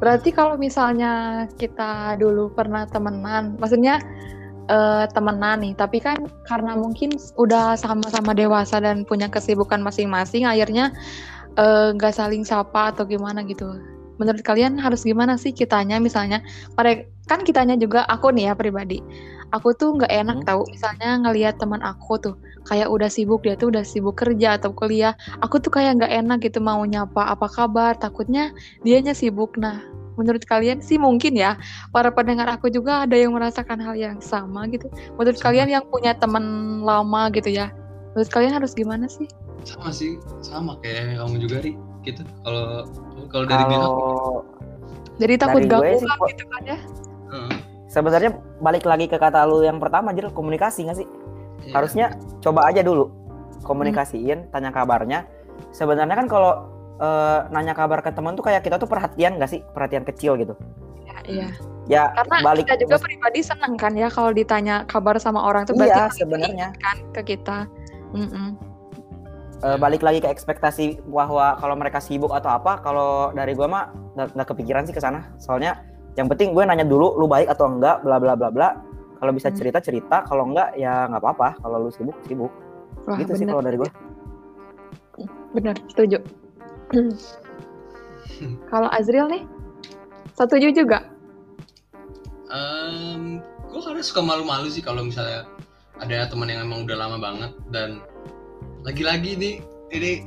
Berarti 0.00 0.32
kalau 0.32 0.56
misalnya 0.56 1.44
kita 1.60 2.16
dulu 2.16 2.50
pernah 2.56 2.88
temenan, 2.88 3.56
maksudnya 3.60 4.00
eh, 4.70 5.04
temenan 5.12 5.60
nih, 5.64 5.74
tapi 5.76 5.98
kan 6.00 6.16
karena 6.48 6.74
mungkin 6.78 7.14
udah 7.36 7.76
sama-sama 7.76 8.32
dewasa 8.32 8.80
dan 8.80 9.04
punya 9.04 9.28
kesibukan 9.28 9.80
masing-masing, 9.84 10.48
akhirnya 10.48 10.92
eh, 11.58 11.88
nggak 11.96 12.14
saling 12.14 12.42
sapa 12.46 12.92
atau 12.94 13.04
gimana 13.06 13.42
gitu. 13.46 13.66
menurut 14.20 14.44
kalian 14.44 14.76
harus 14.76 15.02
gimana 15.08 15.40
sih 15.40 15.48
kitanya 15.48 15.96
misalnya 15.96 16.44
pada 16.76 16.92
kan 17.24 17.40
kitanya 17.40 17.72
juga 17.80 18.04
aku 18.04 18.28
nih 18.36 18.52
ya 18.52 18.54
pribadi 18.54 19.00
aku 19.54 19.72
tuh 19.74 19.96
nggak 19.98 20.12
enak 20.12 20.38
Hmm. 20.42 20.46
tahu 20.48 20.62
misalnya 20.70 21.10
ngelihat 21.24 21.56
teman 21.56 21.80
aku 21.82 22.20
tuh 22.20 22.34
kayak 22.70 22.86
udah 22.86 23.10
sibuk 23.10 23.42
dia 23.42 23.58
tuh 23.58 23.74
udah 23.74 23.82
sibuk 23.82 24.14
kerja 24.14 24.54
atau 24.54 24.70
kuliah 24.70 25.18
aku 25.42 25.58
tuh 25.58 25.74
kayak 25.74 25.98
nggak 25.98 26.12
enak 26.22 26.38
gitu 26.46 26.62
mau 26.62 26.78
nyapa 26.86 27.34
apa 27.34 27.50
kabar? 27.50 27.98
Takutnya 27.98 28.54
dianya 28.86 29.10
sibuk. 29.10 29.58
Nah 29.58 29.82
menurut 30.14 30.46
kalian 30.46 30.78
sih 30.78 31.00
mungkin 31.00 31.34
ya 31.34 31.56
para 31.90 32.12
pendengar 32.14 32.46
aku 32.46 32.68
juga 32.70 33.08
ada 33.08 33.16
yang 33.18 33.34
merasakan 33.34 33.82
hal 33.82 33.98
yang 33.98 34.22
sama 34.22 34.70
gitu. 34.70 34.86
Menurut 35.18 35.42
Sama. 35.42 35.50
kalian 35.50 35.68
yang 35.74 35.84
punya 35.90 36.14
teman 36.14 36.44
lama 36.86 37.26
gitu 37.34 37.50
ya 37.50 37.74
menurut 38.14 38.30
kalian 38.30 38.54
harus 38.58 38.74
gimana 38.74 39.06
sih? 39.06 39.26
Sama 39.66 39.90
sih 39.90 40.18
sama 40.40 40.78
kayak 40.82 41.18
kamu 41.18 41.36
juga 41.42 41.56
ri. 41.62 41.74
Gitu 42.06 42.22
kalau 42.46 42.88
kalau 43.28 43.44
dari 43.44 43.64
bilang 43.68 43.92
Kalau 43.92 44.42
jadi 45.20 45.34
takut 45.36 45.60
Dari 45.68 46.00
sih, 46.00 46.08
kan 46.08 46.18
gitu 46.32 46.44
kan 46.48 46.62
ya? 46.64 46.78
Heeh. 47.30 47.52
sebenarnya 47.90 48.30
balik 48.62 48.88
lagi 48.88 49.10
ke 49.10 49.18
kata 49.18 49.44
lu 49.44 49.66
yang 49.66 49.76
pertama 49.76 50.14
Jil, 50.16 50.32
komunikasi 50.32 50.88
nggak 50.88 50.98
sih? 51.04 51.08
Iya. 51.64 51.72
Harusnya 51.76 52.06
coba 52.40 52.66
aja 52.68 52.80
dulu 52.80 53.12
komunikasiin, 53.64 54.48
tanya 54.50 54.70
kabarnya. 54.72 55.28
Sebenarnya 55.70 56.16
kan 56.16 56.26
kalau 56.26 56.52
eh, 57.00 57.38
nanya 57.52 57.76
kabar 57.76 58.00
ke 58.00 58.10
teman 58.12 58.36
tuh 58.36 58.44
kayak 58.44 58.64
kita 58.64 58.80
tuh 58.80 58.88
perhatian 58.88 59.36
nggak 59.36 59.50
sih? 59.50 59.60
Perhatian 59.74 60.04
kecil 60.04 60.36
gitu. 60.40 60.54
Ya, 61.04 61.18
iya 61.26 61.48
Ya 61.90 62.06
karena 62.14 62.36
balik 62.46 62.70
kita 62.70 62.86
juga 62.86 63.02
pribadi 63.02 63.40
seneng 63.42 63.74
kan 63.74 63.98
ya 63.98 64.06
kalau 64.06 64.30
ditanya 64.30 64.86
kabar 64.86 65.18
sama 65.18 65.42
orang 65.42 65.66
tuh 65.66 65.74
Iya, 65.74 66.06
berarti 66.06 66.22
sebenarnya. 66.22 66.68
kan 66.78 66.96
ke 67.10 67.34
kita 67.34 67.66
Mm-mm. 68.14 68.54
Eh, 69.60 69.76
balik 69.76 70.00
lagi 70.00 70.24
ke 70.24 70.28
ekspektasi 70.32 71.04
bahwa 71.12 71.52
kalau 71.60 71.76
mereka 71.76 72.00
sibuk 72.00 72.32
atau 72.32 72.48
apa, 72.48 72.80
kalau 72.80 73.28
dari 73.36 73.52
gua 73.52 73.68
mah 73.68 73.84
nggak 74.16 74.48
kepikiran 74.56 74.88
sih 74.88 74.96
ke 74.96 75.04
sana. 75.04 75.36
Soalnya 75.36 75.84
yang 76.16 76.32
penting 76.32 76.56
gue 76.56 76.64
nanya 76.64 76.82
dulu 76.82 77.20
lu 77.20 77.28
baik 77.28 77.44
atau 77.52 77.68
enggak, 77.68 78.00
bla 78.00 78.16
bla 78.16 78.32
bla 78.40 78.48
bla. 78.48 78.68
Kalau 79.20 79.32
bisa 79.36 79.52
Hmm. 79.52 79.56
cerita 79.56 79.78
cerita, 79.78 80.16
kalau 80.24 80.48
enggak 80.48 80.72
ya 80.74 81.04
nggak 81.06 81.20
apa-apa. 81.20 81.60
Kalau 81.60 81.76
lu 81.84 81.90
sibuk 81.92 82.16
sibuk. 82.24 82.48
Wah, 83.04 83.16
gitu 83.16 83.36
sih 83.36 83.44
bener, 83.44 83.52
kalau 83.52 83.64
dari 83.64 83.76
gua. 83.76 83.90
bener, 85.52 85.74
setuju. 85.86 86.18
kalau 88.72 88.88
Azril 88.88 89.28
nih, 89.28 89.42
setuju 90.32 90.68
juga. 90.72 91.04
Em, 92.50 93.38
gue 93.70 93.78
kadang 93.78 94.02
suka 94.02 94.20
malu-malu 94.20 94.66
sih 94.66 94.82
kalau 94.82 95.06
misalnya 95.06 95.46
ada 96.00 96.26
teman 96.26 96.50
yang 96.50 96.66
emang 96.66 96.82
udah 96.82 96.96
lama 96.98 97.16
banget 97.20 97.52
dan 97.70 98.02
lagi-lagi 98.82 99.38
nih 99.38 99.54
ini 99.92 100.26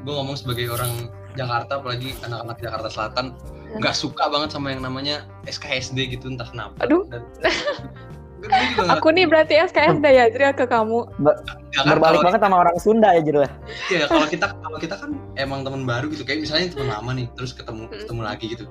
gue 0.00 0.12
ngomong 0.14 0.32
sebagai 0.32 0.72
orang 0.72 1.12
Jakarta 1.36 1.76
apalagi 1.76 2.16
anak-anak 2.24 2.56
Jakarta 2.56 2.88
Selatan 2.88 3.26
nggak 3.76 3.92
suka 3.92 4.32
banget 4.32 4.48
sama 4.48 4.72
yang 4.72 4.80
namanya 4.80 5.28
SKSD 5.44 6.08
gitu 6.08 6.32
entah 6.32 6.48
kenapa 6.48 6.72
Aduh. 6.80 7.04
dan 7.12 7.20
gue 7.20 7.52
juga 8.38 8.54
nggak- 8.54 8.94
Aku 8.94 9.08
nih 9.10 9.24
berarti 9.24 9.54
SKSD 9.60 10.06
ya 10.06 10.22
Azril 10.26 10.52
ke 10.52 10.64
kamu. 10.64 10.98
ya 11.18 11.34
kan 11.76 11.84
Berbalik 11.90 12.20
banget 12.22 12.40
sama 12.40 12.56
orang 12.58 12.76
Sunda 12.78 13.08
ya 13.10 13.20
Jil. 13.20 13.38
ya 13.88 14.06
kalau 14.06 14.26
kita 14.26 14.46
kalau 14.54 14.78
kita 14.78 14.94
kan 14.94 15.10
emang 15.34 15.60
teman 15.60 15.82
baru 15.82 16.06
gitu 16.08 16.22
kayak 16.22 16.42
misalnya 16.42 16.70
teman 16.70 16.88
lama 16.88 17.10
nih 17.12 17.26
terus 17.34 17.50
ketemu 17.50 17.84
Hmm. 17.84 17.98
ketemu 17.98 18.20
lagi 18.22 18.44
gitu 18.48 18.64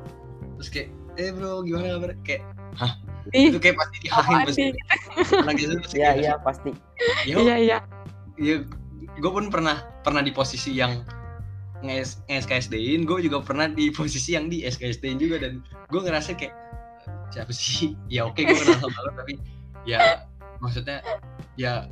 terus 0.56 0.70
kayak 0.70 0.88
eh 1.16 1.30
bro 1.30 1.62
gimana 1.62 1.86
kabar 1.94 2.12
kayak 2.22 2.42
Ih, 3.30 3.52
itu 3.52 3.60
kayak 3.60 3.76
pasti 3.76 3.98
dihahin 4.00 4.24
apaan 4.34 4.48
pasti 4.48 4.64
anak 5.36 5.56
gitu 5.58 5.74
pasti 5.78 5.96
Iya 5.96 6.08
kayak, 6.08 6.16
iya 6.18 6.34
pasti. 6.40 6.72
"Yo, 7.28 7.38
Iya, 7.38 7.56
iya. 7.60 7.78
ya 8.38 8.56
gue 9.14 9.32
pun 9.34 9.46
pernah 9.48 9.76
pernah 10.00 10.22
di 10.22 10.32
posisi 10.32 10.72
yang 10.72 11.04
nge 11.80 12.24
SKSD-in 12.26 13.04
gue 13.04 13.20
juga 13.22 13.38
pernah 13.40 13.68
di 13.68 13.90
posisi 13.90 14.32
yang 14.32 14.48
di 14.48 14.64
SKSD-in 14.64 15.20
juga 15.20 15.38
dan 15.40 15.60
gue 15.86 16.00
ngerasa 16.00 16.34
kayak 16.34 16.56
siapa 17.28 17.52
sih 17.52 17.94
ya 18.08 18.24
oke 18.24 18.40
gue 18.40 18.56
kenal 18.56 18.80
sama 18.80 19.00
lo 19.04 19.12
tapi 19.14 19.36
ya 19.88 20.28
maksudnya 20.60 21.00
ya 21.56 21.88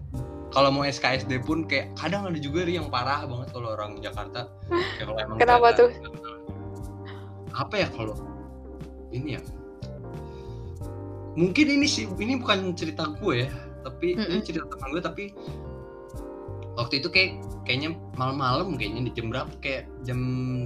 kalau 0.52 0.70
mau 0.72 0.84
SKSD 0.84 1.42
pun 1.44 1.64
kayak 1.64 1.96
kadang 1.96 2.28
ada 2.28 2.38
juga 2.38 2.68
yang 2.68 2.92
parah 2.92 3.24
banget 3.24 3.50
kalau 3.56 3.72
orang 3.74 3.98
Jakarta 4.00 4.52
ya 5.00 5.04
kalau 5.04 5.20
emang 5.20 5.38
Kenapa 5.40 5.68
tuh? 5.74 5.90
apa 7.56 7.76
ya 7.80 7.88
kalau 7.96 8.20
ini 9.16 9.40
ya 9.40 9.42
mungkin 11.36 11.68
ini 11.68 11.88
sih 11.88 12.08
ini 12.20 12.40
bukan 12.40 12.76
cerita 12.76 13.16
gue 13.20 13.48
ya 13.48 13.50
tapi 13.84 14.16
ini 14.16 14.40
Mm-mm. 14.40 14.44
cerita 14.44 14.68
teman 14.68 14.92
gue 14.92 15.04
tapi 15.04 15.24
waktu 16.76 17.00
itu 17.00 17.08
kayak 17.08 17.40
kayaknya 17.64 17.96
malam-malam 18.20 18.76
kayaknya 18.76 19.08
di 19.08 19.12
jam 19.16 19.32
berapa 19.32 19.52
kayak 19.64 19.88
jam 20.04 20.20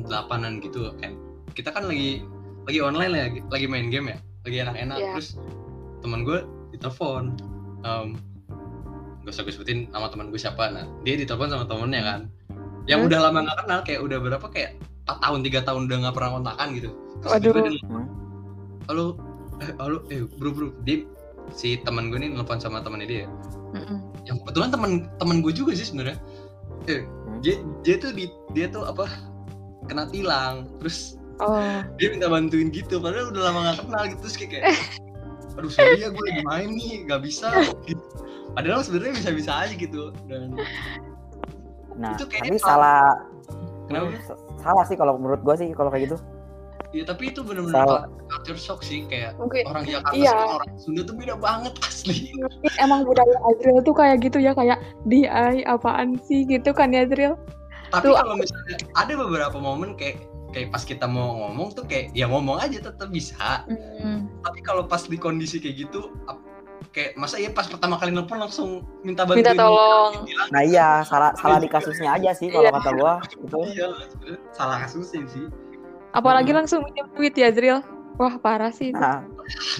8-an 0.09 0.61
gitu 0.65 0.89
kan 0.97 1.13
kita 1.53 1.69
kan 1.69 1.85
lagi 1.85 2.25
lagi 2.65 2.79
online 2.81 3.13
ya 3.13 3.25
lagi 3.49 3.65
main 3.69 3.89
game 3.93 4.13
ya 4.13 4.17
lagi 4.45 4.57
enak-enak 4.65 4.97
Iya. 4.97 5.09
terus 5.13 5.29
teman 6.01 6.25
gue 6.25 6.39
ditelepon 6.71 7.23
um, 7.81 8.07
gak 9.21 9.31
usah 9.31 9.43
gue 9.43 9.53
sebutin 9.53 9.79
nama 9.89 10.07
teman 10.07 10.29
gue 10.29 10.37
siapa. 10.37 10.69
Nah 10.69 10.85
dia 11.01 11.15
ditelepon 11.15 11.49
sama 11.49 11.65
temennya 11.65 12.01
kan. 12.01 12.21
Yang 12.85 12.99
Hmm. 12.99 13.07
udah 13.07 13.19
lama 13.21 13.39
gak 13.43 13.57
kenal 13.59 13.79
kayak 13.83 14.01
udah 14.01 14.17
berapa 14.19 14.47
kayak 14.47 14.71
4 15.05 15.19
tahun 15.19 15.39
tiga 15.43 15.59
tahun 15.61 15.81
udah 15.85 15.97
gak 16.03 16.15
pernah 16.15 16.31
kontakan 16.33 16.67
gitu. 16.73 16.89
Terus 17.19 17.31
Waduh. 17.31 17.53
dia, 17.53 17.81
halo 18.87 19.05
eh, 19.59 19.71
halo 19.77 19.97
eh 20.07 20.21
bro 20.35 20.49
bro. 20.49 20.67
Dia 20.83 21.05
si 21.49 21.77
teman 21.79 22.09
gue 22.09 22.17
nih 22.17 22.29
nelfon 22.29 22.57
sama 22.57 22.79
temannya 22.79 23.07
dia. 23.07 23.27
Mm-mm. 23.69 24.01
yang 24.25 24.41
kebetulan 24.41 24.69
teman 24.69 24.91
teman 25.17 25.41
gue 25.41 25.53
juga 25.53 25.73
sih 25.73 25.85
sebenarnya. 25.85 26.17
Eh, 26.85 27.05
dia 27.39 27.57
dia 27.81 27.95
tuh 27.97 28.09
di 28.09 28.25
dia 28.51 28.65
tuh 28.65 28.81
apa 28.83 29.05
kena 29.85 30.05
tilang. 30.05 30.65
Terus 30.79 31.17
Oh, 31.39 31.55
dia 31.95 32.11
minta 32.11 32.27
bantuin 32.27 32.67
gitu 32.67 32.99
padahal 32.99 33.31
udah 33.31 33.41
lama 33.45 33.59
gak 33.69 33.77
kenal 33.81 34.03
gitu. 34.07 34.19
Terus 34.25 34.35
kayak 34.41 34.63
aduh 35.59 35.67
sorry 35.69 35.99
ya 35.99 36.07
gue 36.07 36.23
lagi 36.23 36.41
main 36.41 36.69
nih 36.71 37.03
gak 37.05 37.21
bisa 37.21 37.51
gitu. 37.83 37.99
padahal 38.51 38.79
sebenarnya 38.79 39.13
bisa 39.19 39.29
bisa 39.31 39.51
aja 39.59 39.75
gitu 39.75 40.15
dan 40.25 40.55
Nah, 41.93 42.15
Itu 42.15 42.23
tapi 42.23 42.39
kayaknya 42.39 42.63
salah 42.63 43.11
Kenapa? 43.85 44.07
Salah 44.57 44.83
sih 44.87 44.95
kalau 44.95 45.19
menurut 45.19 45.41
gua 45.41 45.59
sih 45.59 45.67
kalau 45.73 45.91
kayak 45.91 46.07
gitu. 46.07 46.17
ya 46.89 47.03
tapi 47.03 47.29
itu 47.29 47.43
bener-bener 47.43 47.75
Salah. 47.75 48.01
culture 48.25 48.55
shock 48.55 48.79
sih 48.81 49.03
kayak 49.05 49.35
mungkin 49.35 49.67
orang 49.67 49.83
Jakarta 49.83 50.15
Iya. 50.15 50.31
sama 50.31 50.53
orang 50.57 50.71
Sunda 50.79 51.01
tuh 51.03 51.13
beda 51.13 51.35
banget 51.35 51.73
asli 51.83 52.31
mungkin 52.33 52.71
emang 52.79 53.03
budaya 53.03 53.35
Azril 53.45 53.77
tuh 53.83 53.93
kayak 53.93 54.17
gitu 54.23 54.39
ya 54.39 54.55
kayak 54.55 54.79
DI 55.05 55.27
apaan 55.67 56.15
sih 56.23 56.47
gitu 56.47 56.71
kan 56.71 56.89
ya 56.89 57.03
Azril? 57.03 57.35
tapi 57.89 58.07
Tuh, 58.07 58.15
kalau 58.15 58.33
misalnya 58.33 58.75
ada 58.95 59.13
beberapa 59.13 59.57
momen 59.59 59.93
kayak 59.93 60.17
kayak 60.49 60.69
pas 60.69 60.81
kita 60.81 61.05
mau 61.05 61.37
ngomong 61.39 61.71
tuh 61.71 61.85
kayak 61.85 62.09
ya 62.11 62.25
ngomong 62.25 62.57
aja 62.57 62.81
tetap 62.81 63.09
bisa 63.09 63.63
Mm. 63.67 64.25
tapi 64.41 64.59
kalau 64.61 64.83
pas 64.83 65.03
di 65.03 65.15
kondisi 65.15 65.57
kayak 65.57 65.85
gitu 65.85 66.09
kayak 66.89 67.13
masa 67.13 67.37
ya 67.37 67.49
pas 67.49 67.65
pertama 67.65 67.95
kali 67.95 68.09
nelfon 68.09 68.39
langsung 68.39 68.69
minta 69.01 69.21
bantuin 69.21 69.45
Minta 69.45 69.53
tolong. 69.53 70.25
Bilang, 70.25 70.47
Nah 70.49 70.61
iya 70.63 70.87
salah 71.03 71.35
salah 71.35 71.57
di 71.57 71.67
kasusnya 71.67 72.15
aja 72.15 72.33
sih 72.33 72.47
kalau 72.47 72.65
Iya. 72.65 72.73
kata 72.73 72.89
gua 72.93 73.13
itu. 73.45 73.59
iya 73.69 73.87
salah 74.49 74.77
kasusnya 74.81 75.21
sih 75.27 75.45
Apalagi 76.09 76.49
Mm. 76.49 76.57
langsung 76.57 76.81
minjem 76.81 77.05
duit 77.13 77.33
ya 77.33 77.53
Azril. 77.53 77.79
Wah 78.17 78.35
parah 78.35 78.73
sih. 78.73 78.89
itu. 78.89 78.97
Nah, 78.97 79.21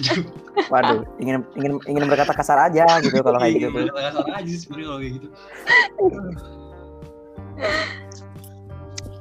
waduh, 0.72 1.02
ingin 1.18 1.42
ingin 1.54 1.72
ingin 1.84 2.04
berkata 2.06 2.32
kasar 2.32 2.56
aja 2.62 2.86
gitu 3.00 3.20
kalau 3.20 3.36
kayak 3.36 3.68
gitu. 3.68 3.84
Iya, 3.84 4.12
salah 4.14 4.34
aja 4.38 4.48
sih 4.48 4.60
sebenarnya 4.62 4.86
kalau 4.86 5.00
kayak 5.00 5.12
gitu 5.18 5.28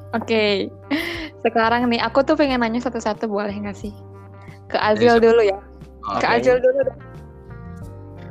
Oke, 0.09 0.73
sekarang 1.39 1.87
nih 1.87 2.01
aku 2.01 2.21
tuh 2.21 2.35
pengen 2.35 2.59
nanya 2.59 2.81
satu-satu 2.81 3.25
boleh 3.25 3.53
nggak 3.53 3.77
sih? 3.77 3.93
Ke 4.67 4.77
Azril 4.77 5.17
siapa? 5.17 5.25
dulu 5.25 5.41
ya. 5.41 5.59
Ke 6.19 6.25
Oke. 6.25 6.25
Azril 6.27 6.57
dulu 6.59 6.79
deh. 6.85 6.97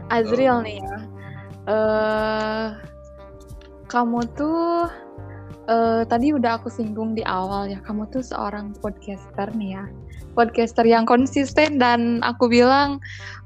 Azril 0.09 0.55
Oh. 0.55 0.62
nih 0.64 0.77
ya. 0.81 0.97
Eh, 1.68 2.66
kamu 3.87 4.21
tuh 4.33 4.88
eh 5.68 6.01
tadi 6.09 6.33
udah 6.33 6.57
aku 6.57 6.68
singgung 6.68 7.12
di 7.12 7.21
awal 7.25 7.68
ya. 7.68 7.81
Kamu 7.85 8.09
tuh 8.09 8.25
seorang 8.25 8.73
podcaster 8.79 9.53
nih 9.53 9.77
ya. 9.77 9.85
Podcaster 10.33 10.87
yang 10.87 11.02
konsisten 11.04 11.77
dan 11.77 12.23
aku 12.23 12.48
bilang 12.48 13.02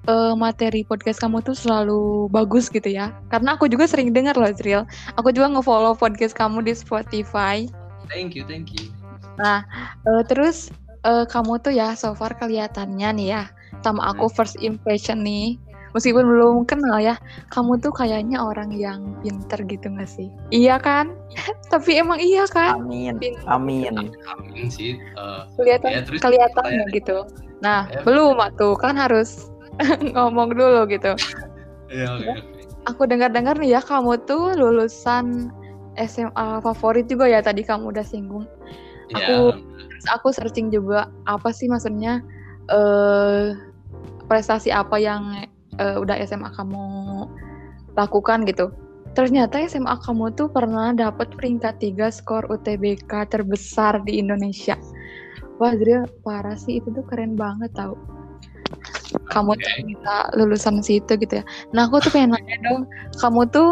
eh, 0.07 0.35
materi 0.37 0.85
podcast 0.85 1.19
kamu 1.19 1.43
tuh 1.43 1.57
selalu 1.57 2.29
bagus 2.29 2.71
gitu 2.71 2.87
ya. 2.87 3.11
Karena 3.27 3.57
aku 3.57 3.67
juga 3.67 3.87
sering 3.87 4.13
dengar 4.13 4.39
loh 4.39 4.47
Azril. 4.47 4.87
Aku 5.19 5.35
juga 5.35 5.51
nge-follow 5.51 5.95
podcast 5.95 6.35
kamu 6.35 6.63
di 6.63 6.75
Spotify. 6.75 7.67
thank 8.13 8.37
you 8.37 8.45
thank 8.45 8.69
you 8.77 8.93
Eh, 9.41 9.61
terus 10.29 10.69
eh, 11.03 11.25
kamu 11.27 11.63
tuh 11.63 11.73
ya 11.73 11.97
so 11.97 12.13
far 12.13 12.37
kelihatannya 12.37 13.09
nih 13.17 13.29
ya 13.33 13.43
sama 13.81 14.13
aku 14.13 14.29
first 14.31 14.61
impression 14.61 15.25
nih 15.25 15.57
meskipun 15.93 16.25
belum 16.25 16.65
kenal 16.65 16.97
ya 17.01 17.17
kamu 17.53 17.77
tuh 17.81 17.93
kayaknya 17.93 18.41
orang 18.41 18.73
yang 18.73 19.17
pinter 19.21 19.61
gitu 19.69 19.89
gak 19.93 20.09
sih 20.09 20.29
iya 20.49 20.77
kan 20.81 21.13
tapi 21.73 22.01
emang 22.01 22.21
iya 22.21 22.45
kan 22.49 22.81
Amin. 22.81 23.17
Pinter. 23.21 23.45
Amin. 23.49 24.13
amin 24.29 24.67
sih 24.69 24.97
Eh, 24.97 25.43
kelihatan 25.57 25.91
Ya, 25.93 26.01
terus 26.05 26.21
kelihatannya 26.21 26.85
gitu 26.93 27.25
nah 27.61 27.87
Ya. 27.89 28.01
belum 28.05 28.41
tuh 28.57 28.75
kan 28.81 28.97
harus 28.97 29.49
ngomong 30.17 30.53
dulu 30.57 30.85
gitu 30.89 31.13
ya 31.93 32.07
oke 32.17 32.25
Ya. 32.25 32.35
oke 32.37 32.43
aku 32.83 33.03
dengar-dengar 33.07 33.55
nih 33.59 33.79
ya 33.79 33.81
kamu 33.83 34.19
tuh 34.27 34.55
lulusan 34.59 35.53
SMA 35.97 36.65
favorit 36.65 37.05
juga 37.07 37.29
ya 37.29 37.45
tadi 37.45 37.61
kamu 37.65 37.93
udah 37.93 38.05
singgung 38.05 38.45
Ya, 38.45 38.92
Aku- 39.17 39.53
Terus 40.03 40.07
aku 40.11 40.29
searching 40.35 40.69
juga 40.75 41.07
apa 41.29 41.55
sih 41.55 41.71
maksudnya 41.71 42.25
eh 42.71 43.55
prestasi 44.27 44.73
apa 44.73 44.97
yang 44.99 45.47
eh, 45.79 45.97
udah 45.97 46.17
SMA 46.25 46.51
kamu 46.53 46.85
lakukan 47.97 48.45
gitu. 48.49 48.73
Ternyata 49.13 49.61
SMA 49.69 49.93
kamu 50.01 50.33
tuh 50.33 50.49
pernah 50.49 50.97
dapat 50.97 51.37
peringkat 51.37 51.77
3 51.85 52.09
skor 52.09 52.49
UTBK 52.49 53.29
terbesar 53.29 54.01
di 54.09 54.17
Indonesia. 54.17 54.75
Wah, 55.61 55.77
Zril, 55.77 56.09
parah 56.25 56.57
sih 56.57 56.81
itu 56.81 56.89
tuh 56.91 57.05
keren 57.05 57.37
banget 57.37 57.71
tau. 57.77 57.95
Kamu 59.29 59.53
tuh 59.61 59.69
Oke. 59.69 59.85
bisa 59.85 60.15
lulusan 60.33 60.81
situ 60.81 61.13
gitu 61.21 61.41
ya. 61.41 61.45
Nah, 61.77 61.89
aku 61.89 62.01
tuh 62.01 62.11
pengen 62.13 62.33
nanya 62.33 62.57
dong, 62.65 62.83
kamu 63.21 63.43
tuh 63.53 63.71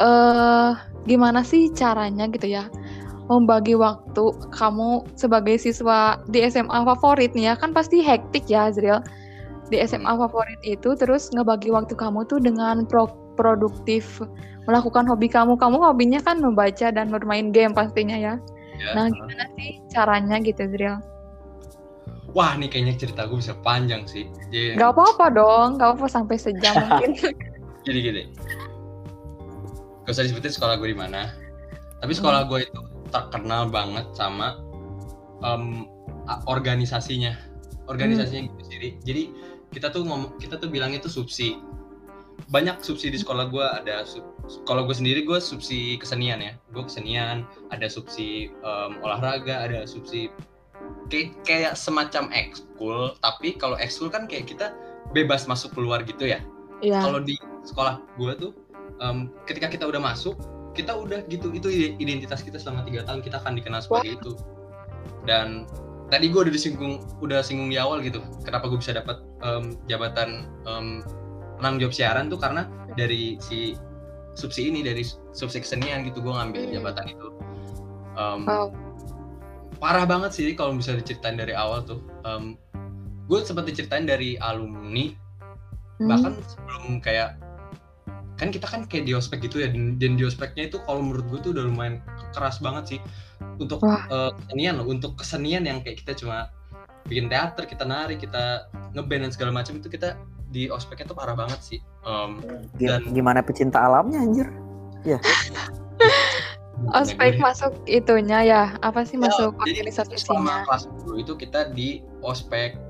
eh 0.00 0.72
gimana 1.04 1.44
sih 1.44 1.68
caranya 1.72 2.28
gitu 2.28 2.48
ya 2.48 2.68
membagi 3.30 3.78
waktu 3.78 4.34
kamu 4.50 5.06
sebagai 5.14 5.54
siswa 5.62 6.18
di 6.26 6.42
SMA 6.50 6.82
favorit 6.82 7.30
nih 7.38 7.54
ya 7.54 7.54
kan 7.54 7.70
pasti 7.70 8.02
hektik 8.02 8.50
ya 8.50 8.74
Azril 8.74 8.98
di 9.70 9.78
SMA 9.86 10.10
favorit 10.18 10.58
itu 10.66 10.98
terus 10.98 11.30
ngebagi 11.30 11.70
waktu 11.70 11.94
kamu 11.94 12.26
tuh 12.26 12.42
dengan 12.42 12.82
pro- 12.90 13.14
produktif 13.38 14.18
melakukan 14.66 15.06
hobi 15.06 15.30
kamu 15.30 15.54
kamu 15.54 15.78
hobinya 15.78 16.18
kan 16.18 16.42
membaca 16.42 16.90
dan 16.90 17.06
bermain 17.06 17.54
game 17.54 17.70
pastinya 17.70 18.18
ya 18.18 18.34
ya. 18.82 18.98
nah 18.98 19.06
gimana 19.06 19.46
sih 19.54 19.78
caranya 19.94 20.36
gitu 20.42 20.66
Azril 20.66 20.98
Wah, 22.30 22.54
nih 22.54 22.70
kayaknya 22.70 22.94
cerita 22.94 23.26
gue 23.26 23.42
bisa 23.42 23.58
panjang 23.58 24.06
sih. 24.06 24.30
Jadi, 24.54 24.78
nggak 24.78 24.94
apa-apa 24.94 25.34
dong 25.34 25.68
nggak 25.74 25.88
apa-apa 25.98 26.06
sampai 26.06 26.38
sejam 26.38 26.78
mungkin 26.86 27.10
Jadi 27.82 27.98
gini. 27.98 28.22
Gak 30.06 30.14
usah 30.14 30.22
disebutin 30.30 30.54
sekolah 30.54 30.78
gue 30.78 30.94
di 30.94 30.98
mana. 30.98 31.34
Tapi 31.98 32.14
sekolah 32.14 32.46
gue 32.46 32.70
itu 32.70 32.80
terkenal 33.10 33.68
banget 33.68 34.06
sama 34.14 34.56
a- 36.26 36.42
organisasinya. 36.46 37.34
Organisasinya 37.90 38.48
gitu 38.48 38.62
sendiri. 38.64 38.88
Jadi 39.02 39.22
kita 39.74 39.90
tuh 39.90 40.06
ngom- 40.06 40.34
kita 40.38 40.56
tuh 40.56 40.70
bilang 40.70 40.94
itu 40.94 41.10
subsi. 41.10 41.58
Banyak 42.50 42.82
subsi 42.82 43.12
di 43.12 43.18
sekolah 43.20 43.46
gue 43.52 43.62
ada 43.62 44.02
sub, 44.02 44.24
kalau 44.66 44.82
gue 44.88 44.96
sendiri 44.96 45.22
gue 45.22 45.38
subsi 45.38 45.98
kesenian 45.98 46.40
ya. 46.42 46.54
Gue 46.74 46.86
kesenian, 46.86 47.46
ada 47.70 47.86
subsi 47.86 48.50
em, 48.50 48.92
olahraga, 49.02 49.66
ada 49.66 49.86
subsi 49.86 50.30
kayak 51.10 51.34
kayak 51.42 51.72
semacam 51.74 52.30
ekskul, 52.32 53.14
tapi 53.22 53.54
kalau 53.58 53.74
ekskul 53.78 54.10
kan 54.10 54.26
kayak 54.30 54.50
kita 54.50 54.74
bebas 55.10 55.50
masuk 55.50 55.74
keluar 55.74 56.06
gitu 56.06 56.22
ya 56.22 56.38
ya 56.80 57.02
kalau 57.02 57.20
di 57.20 57.34
sekolah 57.66 58.00
gue 58.16 58.32
tuh 58.38 58.52
em, 59.02 59.28
ketika 59.44 59.68
kita 59.68 59.84
udah 59.84 60.00
masuk 60.00 60.38
kita 60.80 60.96
udah 60.96 61.20
gitu 61.28 61.52
itu 61.52 61.68
identitas 62.00 62.40
kita 62.40 62.56
selama 62.56 62.88
tiga 62.88 63.04
tahun 63.04 63.20
kita 63.20 63.36
akan 63.44 63.60
dikenal 63.60 63.84
sebagai 63.84 64.16
itu 64.16 64.32
dan 65.28 65.68
tadi 66.08 66.32
gue 66.32 66.40
udah 66.42 66.52
disinggung 66.52 67.04
udah 67.20 67.44
singgung 67.44 67.68
di 67.68 67.76
awal 67.76 68.00
gitu 68.00 68.18
kenapa 68.42 68.66
gue 68.66 68.80
bisa 68.80 68.96
dapat 68.96 69.20
em, 69.44 69.76
jabatan 69.86 70.48
em, 70.64 71.04
penanggung 71.60 71.86
jawab 71.86 71.94
siaran 71.94 72.26
tuh 72.32 72.40
karena 72.40 72.64
dari 72.96 73.36
si 73.38 73.76
subsi 74.34 74.72
ini 74.72 74.80
dari 74.80 75.04
subsi 75.36 75.60
kesenian 75.60 76.02
gitu 76.08 76.24
gue 76.24 76.32
ngambil 76.32 76.66
Hmm. 76.66 76.74
jabatan 76.80 77.06
itu 77.12 77.28
Em, 78.18 78.42
wow 78.48 78.68
parah 79.78 80.04
banget 80.04 80.34
sih 80.36 80.52
kalau 80.52 80.76
bisa 80.76 80.92
diceritain 80.96 81.38
dari 81.38 81.54
awal 81.54 81.84
tuh 81.84 82.00
Em, 82.26 82.56
gue 83.30 83.38
sempat 83.44 83.68
diceritain 83.68 84.08
dari 84.08 84.34
alumni 84.40 85.12
Hmm. 86.00 86.08
bahkan 86.08 86.32
sebelum 86.48 86.96
kayak 87.04 87.36
kan 88.40 88.48
kita 88.48 88.64
kan 88.64 88.88
kayak 88.88 89.04
di 89.04 89.12
ospek 89.12 89.44
gitu 89.44 89.60
ya 89.60 89.68
dan, 89.68 90.00
dan 90.00 90.16
di 90.16 90.24
ospeknya 90.24 90.66
itu 90.66 90.80
kalau 90.80 91.04
menurut 91.04 91.28
gue 91.28 91.38
tuh 91.42 91.50
udah 91.52 91.62
lumayan 91.62 92.00
keras 92.32 92.56
banget 92.58 92.84
sih 92.88 93.00
untuk 93.60 93.84
Wah. 93.84 94.08
eh, 94.08 94.30
kesenian 94.34 94.80
loh 94.80 94.88
untuk 94.88 95.12
kesenian 95.14 95.62
yang 95.62 95.78
kayak 95.78 96.00
kita 96.00 96.16
cuma 96.16 96.48
bikin 97.04 97.28
teater 97.28 97.64
kita 97.64 97.84
nari 97.84 98.16
kita 98.16 98.64
ngeband 98.90 99.28
dan 99.28 99.30
segala 99.30 99.50
macam 99.52 99.76
itu 99.76 99.86
kita 99.86 100.16
di 100.48 100.66
ospeknya 100.66 101.06
tuh 101.06 101.14
parah 101.14 101.36
banget 101.36 101.60
sih 101.60 101.78
Em, 102.00 102.40
Gi- 102.74 102.88
Dan- 102.88 103.12
Gimana 103.12 103.40
pecinta 103.40 103.76
alamnya 103.78 104.18
anjir? 104.18 104.48
ospek 106.96 107.36
gue- 107.36 107.42
masuk 107.42 107.72
itunya 107.86 108.40
ya 108.42 108.62
apa 108.80 109.04
sih 109.04 109.14
Ya, 109.14 109.28
masuk 109.28 109.52
jadi 109.60 109.84
organisasinya 109.84 110.16
selama 110.18 110.54
kelas 110.64 110.82
10 111.04 111.20
itu 111.20 111.32
kita 111.36 111.60
di 111.70 111.88
ospek 112.20 112.80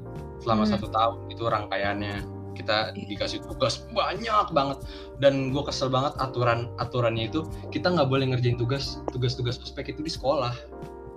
selama 0.41 0.63
Hmm. 0.65 0.73
satu 0.73 0.87
tahun 0.89 1.17
itu 1.29 1.43
rangkaiannya 1.43 2.17
kita 2.53 2.93
Iya. 2.93 3.07
dikasih 3.07 3.39
tugas 3.43 3.85
banyak 3.91 4.47
banget 4.51 4.79
dan 5.19 5.51
gue 5.51 5.63
kesel 5.63 5.89
banget 5.89 6.15
aturan 6.17 6.71
aturannya 6.77 7.27
itu 7.27 7.43
kita 7.69 7.89
nggak 7.89 8.07
boleh 8.07 8.31
ngerjain 8.31 8.55
tugas 8.55 8.99
tugas-tugas 9.11 9.57
ospek 9.59 9.91
itu 9.91 10.01
di 10.01 10.11
sekolah 10.11 10.53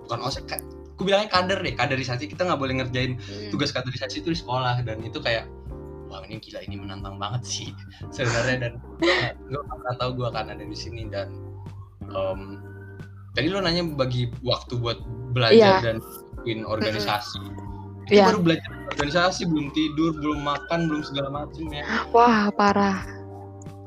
bukan 0.04 0.20
ospek 0.20 0.60
gue 0.94 1.04
bilangnya 1.04 1.26
kader 1.28 1.58
deh 1.58 1.74
kaderisasi 1.74 2.26
kita 2.26 2.44
nggak 2.44 2.60
boleh 2.60 2.74
ngerjain 2.78 3.18
Hmm. 3.18 3.50
tugas 3.50 3.70
kaderisasi 3.70 4.20
itu 4.20 4.30
di 4.30 4.38
sekolah 4.38 4.82
dan 4.82 5.00
itu 5.00 5.18
kayak 5.18 5.50
wah 6.06 6.22
ini 6.22 6.38
gila 6.38 6.62
ini 6.62 6.78
menantang 6.78 7.18
banget 7.18 7.42
sih 7.42 7.68
sebenarnya 8.08 8.70
dan 8.70 8.72
gue 9.00 9.10
nggak 9.50 9.96
tahu 9.98 10.10
gue 10.14 10.26
akan 10.28 10.54
ada 10.54 10.62
di 10.62 10.76
sini 10.76 11.10
dan 11.10 11.34
em, 12.06 12.62
tadi 13.32 13.50
lo 13.50 13.58
nanya 13.58 13.82
bagi 13.88 14.30
waktu 14.40 14.78
buat 14.78 15.02
belajar 15.34 15.82
Iya. 15.82 15.82
dan 15.82 15.96
bikin 16.38 16.62
organisasi 16.62 17.40
itu 18.06 18.12
Iya. 18.14 18.30
baru 18.30 18.38
belajar 18.44 18.70
organisasi 18.92 19.48
belum 19.48 19.72
tidur 19.72 20.12
belum 20.18 20.44
makan 20.44 20.90
belum 20.90 21.02
segala 21.06 21.28
macam 21.32 21.64
ya. 21.72 21.84
Wah 22.12 22.52
parah. 22.52 23.04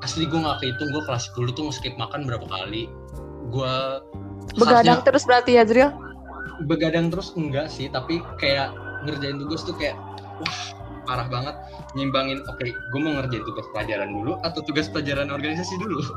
Asli 0.01 0.29
gue 0.29 0.37
nggak 0.37 0.61
kehitung 0.61 0.89
gue 0.93 1.03
kelas 1.05 1.29
10 1.33 1.57
tuh 1.57 1.63
nge-skip 1.69 1.93
makan 1.97 2.25
berapa 2.25 2.45
kali. 2.45 2.89
Gue 3.53 4.01
begadang 4.57 5.01
terus 5.05 5.25
berarti 5.25 5.57
ya 5.57 5.63
Zril? 5.65 5.89
Begadang 6.65 7.13
terus 7.13 7.33
enggak 7.37 7.69
sih 7.69 7.89
tapi 7.89 8.21
kayak 8.41 8.73
ngerjain 9.05 9.37
tugas 9.41 9.61
tuh 9.65 9.73
kayak 9.77 9.97
wah 10.41 10.57
parah 11.05 11.27
banget. 11.29 11.55
Nyimbangin 11.95 12.43
oke 12.45 12.65
gue 12.67 12.99
mau 12.99 13.17
ngerjain 13.17 13.45
tugas 13.45 13.65
pelajaran 13.73 14.09
dulu 14.13 14.37
atau 14.45 14.59
tugas 14.65 14.89
pelajaran 14.89 15.33
organisasi 15.33 15.77
dulu? 15.81 16.01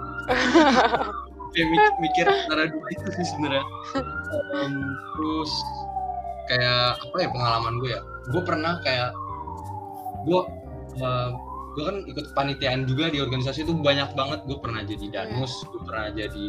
Kayak 1.51 1.67
mikir, 1.67 1.93
mikir 1.99 2.25
antara 2.31 2.71
dua 2.71 2.87
itu 2.95 3.09
sih 3.11 3.27
sebenarnya. 3.27 3.67
Em, 4.55 4.87
terus 5.19 5.51
kayak 6.47 6.99
apa 7.03 7.17
ya 7.19 7.29
pengalaman 7.35 7.75
gue 7.83 7.91
ya 7.91 8.01
gue 8.29 8.43
pernah 8.45 8.77
kayak 8.85 9.17
gue 10.29 10.41
gue 11.71 11.85
kan 11.87 11.97
ikut 12.05 12.27
panitiaan 12.35 12.85
juga 12.85 13.09
di 13.09 13.23
organisasi 13.23 13.65
itu 13.65 13.73
banyak 13.73 14.13
banget. 14.13 14.45
Gue 14.45 14.59
pernah 14.61 14.83
jadi 14.85 15.07
danus 15.09 15.65
gue 15.65 15.81
pernah 15.87 16.13
jadi 16.13 16.47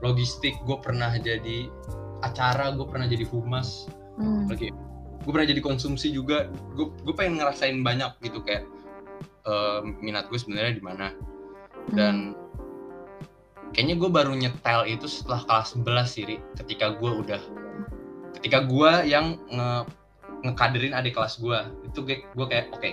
logistik 0.00 0.56
gue 0.64 0.78
pernah 0.80 1.12
jadi 1.18 1.68
acara 2.24 2.72
gue 2.72 2.86
pernah 2.88 3.04
jadi 3.04 3.26
humas. 3.28 3.90
Hmm. 4.20 4.44
lagi 4.44 4.68
gue 5.22 5.30
pernah 5.32 5.48
jadi 5.48 5.60
konsumsi 5.60 6.14
juga. 6.14 6.48
Gue 6.78 6.94
gue 7.04 7.14
pengen 7.14 7.42
ngerasain 7.42 7.76
banyak 7.84 8.16
gitu 8.24 8.40
kayak 8.40 8.64
eh, 9.44 9.80
minat 10.00 10.30
gue 10.32 10.38
sebenarnya 10.38 10.78
di 10.78 10.84
mana. 10.84 11.12
Dan 11.90 12.38
kayaknya 13.74 13.96
gue 13.98 14.10
baru 14.12 14.32
nyetel 14.36 14.80
itu 14.86 15.08
setelah 15.08 15.42
kelas 15.48 15.74
11 15.74 16.06
sih 16.06 16.24
Ri. 16.28 16.36
ketika 16.60 16.92
gue 16.94 17.10
udah 17.10 17.42
ketika 18.38 18.68
gue 18.68 18.92
yang 19.08 19.40
nge 19.48 19.88
ngekaderin 20.42 20.92
adik 20.92 21.14
kelas 21.14 21.38
gue 21.38 21.58
itu 21.86 21.98
gue 22.02 22.16
gue 22.26 22.46
kayak 22.46 22.74
oke 22.74 22.90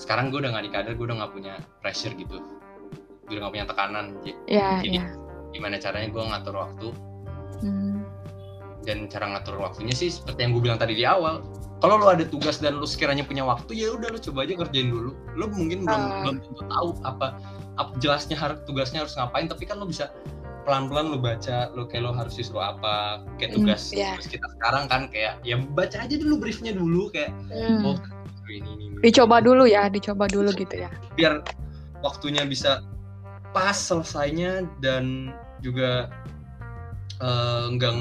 sekarang 0.00 0.32
gue 0.32 0.40
udah 0.40 0.56
gak 0.56 0.64
dikader 0.64 0.92
gue 0.96 1.04
udah 1.04 1.28
gak 1.28 1.32
punya 1.36 1.52
pressure 1.78 2.16
gitu. 2.16 2.40
Gue 3.28 3.36
udah 3.36 3.46
gak 3.46 3.52
punya 3.52 3.66
tekanan. 3.68 4.06
Ya 4.48 4.80
Jadi- 4.80 4.96
ya. 4.96 5.04
gimana 5.52 5.76
caranya 5.76 6.08
gue 6.08 6.22
ngatur 6.24 6.54
waktu? 6.56 6.88
Hmm. 7.60 8.00
dan 8.80 9.12
cara 9.12 9.28
ngatur 9.28 9.60
waktunya 9.60 9.92
sih 9.92 10.08
seperti 10.08 10.40
yang 10.40 10.56
gue 10.56 10.64
bilang 10.64 10.80
tadi 10.80 10.96
di 10.96 11.04
awal. 11.04 11.44
Kalau 11.84 12.00
lo 12.00 12.08
ada 12.08 12.24
tugas 12.24 12.56
dan 12.56 12.80
lo 12.80 12.88
sekiranya 12.88 13.28
punya 13.28 13.44
waktu 13.44 13.76
ya 13.76 13.92
udah 13.92 14.08
lo 14.08 14.16
coba 14.16 14.48
aja 14.48 14.56
kerjain 14.56 14.88
dulu. 14.88 15.12
Lo 15.36 15.52
mungkin 15.52 15.84
belum 15.84 16.00
Ah. 16.00 16.24
belum 16.24 16.36
tentu 16.40 16.62
tahu 16.64 16.88
apa, 17.04 17.36
apa 17.76 17.92
jelasnya 18.00 18.40
harus 18.40 18.56
tugasnya 18.64 19.04
harus 19.04 19.12
ngapain 19.20 19.52
tapi 19.52 19.68
kan 19.68 19.76
lo 19.76 19.84
bisa 19.84 20.08
pelan-pelan 20.70 21.10
lo 21.10 21.18
baca 21.18 21.66
lo 21.74 21.90
kayak 21.90 22.02
lo 22.06 22.14
harus 22.14 22.38
disuruh 22.38 22.62
apa 22.62 23.26
kayak 23.42 23.58
Hmm, 23.58 23.66
tugas, 23.66 23.90
iya. 23.90 24.14
tugas 24.14 24.30
kita 24.30 24.46
sekarang 24.54 24.86
kan 24.86 25.02
kayak 25.10 25.42
ya 25.42 25.58
baca 25.58 25.98
aja 25.98 26.14
dulu 26.14 26.38
briefnya 26.38 26.70
dulu 26.70 27.10
kayak 27.10 27.34
Hmm. 27.50 27.82
oh 27.82 27.98
ini, 28.46 28.70
ini, 28.78 28.84
ini. 28.86 28.96
dicoba 29.02 29.42
dulu 29.42 29.66
ya 29.66 29.90
dicoba 29.90 30.30
dulu 30.30 30.54
gitu 30.54 30.78
ya 30.78 30.86
biar 31.18 31.42
waktunya 32.06 32.46
bisa 32.46 32.86
pas 33.50 33.74
selesainya 33.74 34.62
dan 34.78 35.34
juga 35.58 36.06
eh, 37.18 37.64
nggak 37.74 37.92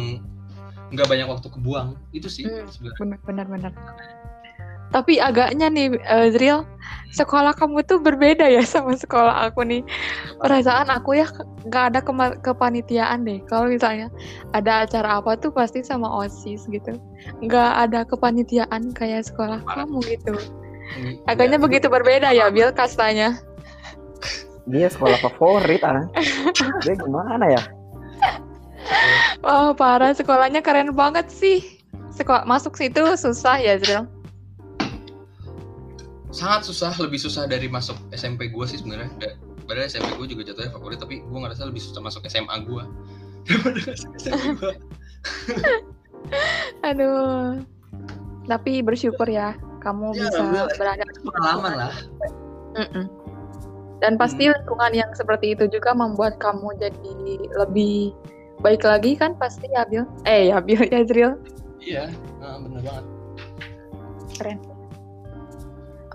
nggak 0.94 1.08
banyak 1.10 1.26
waktu 1.26 1.50
kebuang 1.50 1.98
itu 2.14 2.30
sih 2.30 2.46
Hmm. 2.46 2.70
sebenarnya 2.70 2.98
benar 3.26 3.46
benar 3.50 3.72
benar 3.74 3.74
tapi 4.90 5.22
agaknya 5.22 5.70
nih 5.70 5.94
eh, 6.02 6.28
Zril 6.34 6.66
sekolah 7.10 7.58
kamu 7.58 7.82
tuh 7.90 7.98
berbeda 8.02 8.46
ya 8.46 8.62
sama 8.62 8.94
sekolah 8.94 9.50
aku 9.50 9.66
nih. 9.66 9.82
Perasaan 10.42 10.90
aku 10.94 11.18
ya 11.18 11.26
nggak 11.66 11.84
ada 11.94 12.00
kema- 12.06 12.38
kepanitiaan 12.42 13.26
deh. 13.26 13.42
Kalau 13.50 13.70
misalnya 13.70 14.14
ada 14.54 14.86
acara 14.86 15.22
apa 15.22 15.38
tuh 15.38 15.50
pasti 15.54 15.82
sama 15.82 16.10
osis 16.22 16.70
gitu. 16.70 16.98
Nggak 17.42 17.72
ada 17.90 18.00
kepanitiaan 18.06 18.94
kayak 18.94 19.30
sekolah 19.30 19.62
kamu 19.66 19.98
gitu. 20.06 20.34
Ini- 20.98 21.22
agaknya 21.30 21.58
ya, 21.62 21.64
begitu 21.66 21.88
berbeda 21.90 22.30
ya 22.34 22.50
Bil 22.50 22.74
kastanya. 22.74 23.38
Dia 24.70 24.90
sekolah 24.90 25.18
favorit 25.22 25.82
ah. 25.82 26.06
Dia 26.86 26.94
gimana 26.94 27.46
ya? 27.46 27.62
wah 29.42 29.74
parah. 29.74 30.14
Sekolahnya 30.14 30.62
keren 30.62 30.94
banget 30.94 31.30
sih. 31.34 31.62
Sekolah 32.14 32.46
masuk 32.46 32.78
situ 32.78 33.02
susah 33.18 33.58
ya 33.58 33.78
Zril 33.82 34.19
sangat 36.30 36.62
susah 36.64 36.94
lebih 36.98 37.18
susah 37.18 37.46
dari 37.46 37.66
masuk 37.66 37.98
SMP 38.12 38.48
gue 38.48 38.66
sih 38.66 38.78
sebenarnya 38.78 39.10
Da- 39.18 39.38
padahal 39.64 39.86
SMP 39.86 40.14
gue 40.16 40.28
juga 40.30 40.42
jatuhnya 40.46 40.72
favorit 40.72 40.98
tapi 40.98 41.22
gue 41.22 41.40
ngerasa 41.40 41.64
lebih 41.64 41.80
susah 41.80 42.00
masuk 42.00 42.22
SMA 42.26 42.56
gue 42.64 42.84
daripada 43.46 43.80
masuk 43.84 44.10
SMP 44.16 44.46
gue 44.56 44.74
aduh 46.84 47.60
tapi 48.46 48.82
bersyukur 48.82 49.26
ya 49.26 49.54
kamu 49.80 50.12
Ya, 50.12 50.26
bisa 50.26 50.38
alhamdulillah. 50.38 50.76
berada 50.76 51.04
pengalaman 51.24 51.74
lah 51.78 51.94
Mm-mm. 52.72 53.06
Dan 54.00 54.16
pasti 54.16 54.48
lingkungan 54.48 54.94
yang 54.94 55.12
seperti 55.12 55.52
itu 55.52 55.68
juga 55.68 55.92
membuat 55.92 56.40
kamu 56.40 56.72
jadi 56.78 57.14
lebih 57.58 58.16
baik 58.60 58.80
lagi 58.82 59.12
kan 59.14 59.36
pasti 59.36 59.68
ya 59.68 59.84
Bil? 59.84 60.08
Eh 60.24 60.48
ya 60.48 60.60
Bil 60.60 60.80
ya 60.84 61.02
Zril. 61.04 61.36
iya 61.80 62.08
nah, 62.38 62.60
bener 62.60 62.80
banget 62.80 63.06
Keren. 64.36 64.58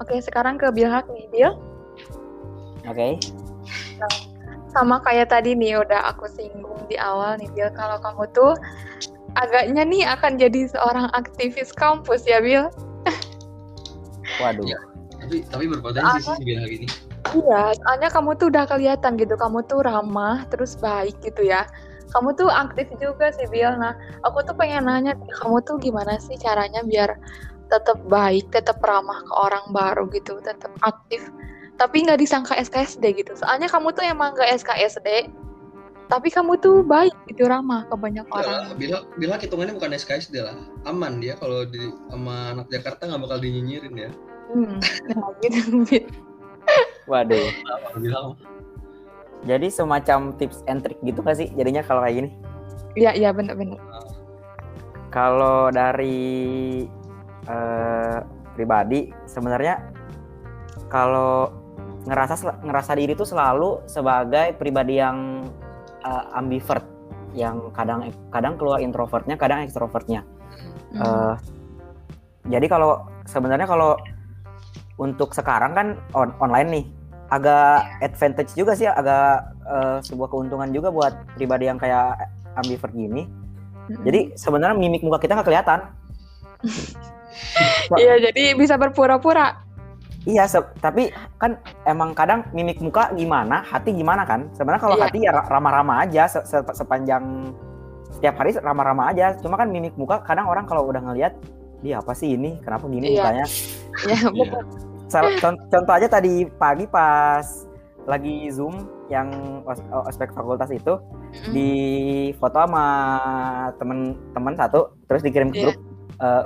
Oke 0.03 0.19
sekarang 0.19 0.59
ke 0.59 0.71
Bilhak 0.75 1.07
nih 1.11 1.27
Bil. 1.31 1.53
Oke. 2.89 3.23
Sama 4.75 4.99
kayak 5.07 5.31
tadi 5.31 5.55
nih 5.55 5.79
udah 5.79 6.11
aku 6.11 6.27
singgung 6.27 6.83
di 6.91 6.99
awal 6.99 7.39
nih 7.39 7.51
Bil. 7.55 7.71
Kalau 7.79 8.03
kamu 8.03 8.27
tuh 8.35 8.59
agaknya 9.39 9.83
nih 9.87 10.03
akan 10.19 10.39
jadi 10.39 10.71
seorang 10.71 11.07
aktivis 11.15 11.71
kampus 11.75 12.27
ya 12.27 12.43
Bil. 12.43 12.67
Waduh. 14.43 14.67
Iya. 14.67 14.81
tapi 15.25 15.41
tapi 15.49 15.65
berpotensi 15.73 16.21
sih 16.21 16.37
si 16.37 16.45
Bilal 16.45 16.69
gini 16.69 16.87
Iya, 17.33 17.73
soalnya 17.81 18.13
kamu 18.13 18.37
tuh 18.37 18.53
udah 18.53 18.69
kelihatan 18.69 19.17
gitu, 19.17 19.35
kamu 19.35 19.65
tuh 19.65 19.81
ramah, 19.81 20.45
terus 20.53 20.77
baik 20.77 21.17
gitu 21.25 21.43
ya. 21.43 21.65
Kamu 22.13 22.37
tuh 22.37 22.47
aktif 22.47 22.87
juga 23.01 23.33
sih, 23.35 23.49
Bil. 23.49 23.75
Nah, 23.75 23.97
aku 24.23 24.45
tuh 24.45 24.55
pengen 24.55 24.87
nanya, 24.87 25.17
kamu 25.43 25.59
tuh 25.67 25.81
gimana 25.81 26.21
sih 26.21 26.37
caranya 26.39 26.85
biar 26.85 27.17
tetap 27.75 27.99
baik, 28.07 28.47
tetap 28.55 28.79
ramah 28.79 29.19
ke 29.19 29.33
orang 29.35 29.67
baru 29.75 30.07
gitu, 30.15 30.39
tetap 30.39 30.71
aktif. 30.87 31.27
Tapi 31.75 32.07
nggak 32.07 32.23
disangka 32.23 32.55
SKSD 32.55 33.03
gitu. 33.19 33.35
Soalnya 33.35 33.67
kamu 33.67 33.91
tuh 33.91 34.07
emang 34.07 34.31
nggak 34.39 34.63
SKSD, 34.63 35.27
tapi 36.07 36.29
kamu 36.31 36.61
tuh 36.63 36.87
baik 36.87 37.11
gitu, 37.27 37.49
ramah 37.51 37.83
ke 37.91 37.95
banyak 37.99 38.23
Enggak 38.29 38.45
orang. 38.47 38.55
lah, 38.71 38.77
Bilal, 38.79 39.03
Bilal 39.19 39.39
hitungannya 39.41 39.75
bukan 39.75 39.97
SKSD 39.97 40.37
lah 40.45 40.55
aman 40.85 41.17
dia 41.19 41.35
kalau 41.41 41.65
di 41.65 41.81
sama 42.13 42.53
anak 42.53 42.69
Jakarta 42.69 43.09
nggak 43.09 43.23
bakal 43.25 43.39
dinyinyirin 43.41 43.97
ya 43.97 44.11
Hmm, 44.45 44.77
nah 45.09 45.33
gitu. 45.41 45.81
Waduh. 47.11 47.49
Jadi 49.49 49.67
semacam 49.73 50.37
tips 50.37 50.61
and 50.69 50.85
trick 50.85 51.01
gitu 51.01 51.25
gak 51.25 51.41
sih 51.41 51.49
jadinya 51.57 51.81
kalau 51.81 52.05
kayak 52.05 52.17
gini? 52.21 52.31
Iya, 52.93 53.17
iya 53.17 53.31
bener-bener. 53.33 53.81
Kalau 55.09 55.73
dari 55.73 56.85
eh, 57.49 58.19
pribadi 58.55 59.11
sebenarnya 59.27 59.81
kalau 60.89 61.51
ngerasa 62.05 62.61
ngerasa 62.61 62.93
diri 62.95 63.17
tuh 63.17 63.27
selalu 63.27 63.83
sebagai 63.89 64.55
pribadi 64.57 65.01
yang 65.01 65.49
eh, 66.05 66.25
ambivert 66.39 66.85
yang 67.35 67.75
kadang 67.75 68.15
kadang 68.31 68.55
keluar 68.55 68.79
introvertnya 68.79 69.35
kadang 69.35 69.67
ekstrovertnya 69.67 70.23
Hmm. 70.95 71.03
Eh, 71.03 71.35
jadi 72.55 72.67
kalau 72.71 73.03
sebenarnya 73.27 73.67
kalau 73.67 73.99
untuk 74.95 75.35
sekarang 75.35 75.75
kan 75.75 75.87
on 76.15 76.31
online 76.39 76.69
nih 76.71 76.85
agak 77.35 77.83
advantage 77.99 78.55
juga 78.55 78.79
sih 78.79 78.87
agak 78.87 79.43
eh, 79.67 79.99
sebuah 80.07 80.31
keuntungan 80.31 80.71
juga 80.71 80.95
buat 80.95 81.15
pribadi 81.35 81.67
yang 81.67 81.81
kayak 81.83 82.31
ambivert 82.55 82.95
gini 82.95 83.27
Mm-mm. 83.27 84.07
jadi 84.07 84.21
sebenarnya 84.39 84.79
mimik 84.79 85.03
muka 85.03 85.19
kita 85.19 85.35
nggak 85.35 85.49
kelihatan 85.51 85.81
Iya, 87.95 88.15
jadi 88.25 88.55
bisa 88.55 88.75
berpura-pura. 88.75 89.61
iya 90.25 90.49
tapi 90.81 91.13
kan 91.37 91.53
emang 91.85 92.17
kadang 92.17 92.49
mimik 92.51 92.81
muka 92.81 93.13
gimana 93.13 93.61
hati 93.61 93.93
gimana 93.93 94.25
kan 94.25 94.49
sebenarnya 94.51 94.81
kalau 94.81 94.97
Iya. 94.97 95.05
hati 95.05 95.19
ya 95.21 95.31
ra- 95.31 95.49
ramah-ramah 95.51 96.01
aja 96.01 96.25
se- 96.25 96.49
se- 96.49 96.65
sepanjang 96.73 97.53
setiap 98.09 98.33
hari 98.35 98.57
ramah-ramah 98.57 99.13
aja 99.13 99.37
cuma 99.37 99.55
kan 99.55 99.69
mimik 99.69 99.93
muka 99.95 100.25
kadang 100.25 100.49
orang 100.49 100.65
kalau 100.65 100.89
udah 100.89 101.05
ngelihat 101.05 101.37
dia 101.81 102.01
apa 102.01 102.17
sih 102.17 102.41
ini 102.41 102.57
kenapa 102.59 102.89
gini 102.89 103.13
Iya. 103.13 103.21
mukanya 103.21 103.45
Ya, 104.09 104.17
Iya. 104.17 104.29
betul. 104.33 104.63
Sal- 105.07 105.37
con- 105.39 105.61
contoh 105.69 105.93
aja 105.93 106.09
tadi 106.09 106.49
pagi 106.49 106.89
pas 106.89 107.45
lagi 108.05 108.49
zoom 108.49 108.81
yang 109.07 109.29
os- 109.63 109.85
ospek 110.09 110.33
fakultas 110.33 110.73
itu 110.73 110.97
Mm-mm. 110.97 111.53
di 111.53 111.69
foto 112.35 112.59
sama 112.59 112.87
temen-temen 113.77 114.55
satu 114.57 114.81
terus 115.05 115.21
dikirim 115.21 115.53
ke 115.53 115.59
Iya. 115.59 115.65
grup 115.69 115.77
eh, 116.17 116.43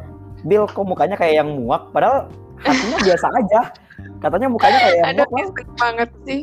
Bill 0.46 0.68
kok 0.70 0.86
mukanya 0.86 1.16
kayak 1.18 1.42
yang 1.42 1.50
muak 1.58 1.90
padahal 1.90 2.30
hatinya 2.62 2.98
biasa 3.08 3.26
aja. 3.42 3.60
Katanya 4.18 4.48
mukanya 4.50 4.78
kayak 4.78 4.96
yang 4.98 5.30
muak 5.30 5.68
banget 5.78 6.10
sih. 6.26 6.42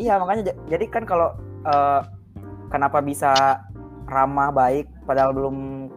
iya 0.00 0.16
makanya 0.16 0.56
jadi 0.72 0.88
kan 0.88 1.04
kalau 1.04 1.36
eh, 1.68 2.00
kenapa 2.72 3.04
bisa 3.04 3.60
ramah 4.08 4.48
baik 4.48 4.88
padahal 5.04 5.36
belum 5.36 5.88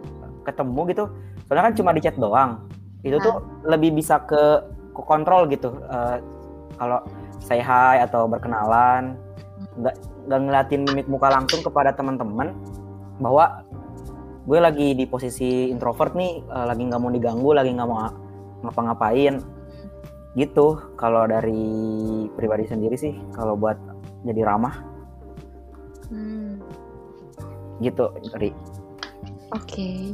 ketemu 0.44 0.82
gitu 0.92 1.04
soalnya 1.48 1.72
kan 1.72 1.76
cuma 1.78 1.96
di 1.96 2.02
chat 2.04 2.18
doang. 2.20 2.60
Itu 3.06 3.22
tuh 3.22 3.46
lebih 3.64 3.96
bisa 3.96 4.20
ke 4.26 4.66
ke 4.96 5.02
kontrol 5.04 5.48
gitu 5.48 5.76
Eh, 5.92 6.18
kalau 6.76 7.00
say 7.40 7.64
hi 7.64 8.04
atau 8.04 8.28
berkenalan. 8.28 9.16
Nggak 9.80 9.96
nggak 10.26 10.40
ngeliatin 10.42 10.82
mimik 10.90 11.08
muka 11.08 11.30
langsung 11.30 11.62
kepada 11.62 11.94
teman-teman 11.94 12.52
bahwa 13.22 13.64
gue 14.46 14.60
lagi 14.62 14.94
di 14.94 15.06
posisi 15.10 15.70
introvert 15.74 16.14
nih 16.14 16.34
eh, 16.46 16.66
lagi 16.70 16.82
nggak 16.86 17.02
mau 17.02 17.12
diganggu 17.12 17.50
lagi 17.54 17.74
nggak 17.74 17.90
mau 17.90 18.10
ngapa-ngapain 18.66 19.42
gitu 20.36 20.78
kalau 21.00 21.26
dari 21.26 21.64
pribadi 22.36 22.68
sendiri 22.68 22.96
sih 23.00 23.16
kalau 23.34 23.56
buat 23.56 23.78
jadi 24.26 24.42
ramah 24.44 24.96
Hmm, 26.10 26.62
gitu 27.82 28.14
Ri. 28.38 28.54
Oke. 29.54 30.14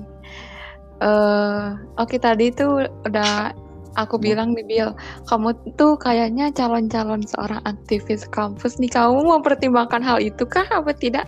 Eh, 1.02 1.68
oke 1.98 2.16
tadi 2.22 2.54
tuh 2.54 2.86
udah 3.10 3.52
aku 3.98 4.16
bilang 4.22 4.54
nih 4.54 4.66
Bill, 4.68 4.90
kamu 5.28 5.76
tuh 5.76 5.98
kayaknya 5.98 6.54
calon-calon 6.54 7.26
seorang 7.26 7.60
aktivis 7.66 8.30
kampus 8.30 8.78
nih. 8.78 8.92
Kamu 8.92 9.26
mempertimbangkan 9.26 10.00
hal 10.06 10.22
itu 10.22 10.46
kah 10.46 10.68
apa 10.70 10.94
tidak? 10.96 11.28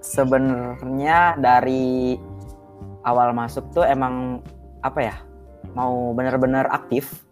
Sebenarnya 0.00 1.36
dari 1.40 2.16
awal 3.04 3.32
masuk 3.32 3.64
tuh 3.72 3.84
emang 3.84 4.44
apa 4.80 5.00
ya 5.00 5.16
mau 5.76 6.12
bener-bener 6.16 6.66
aktif. 6.72 7.24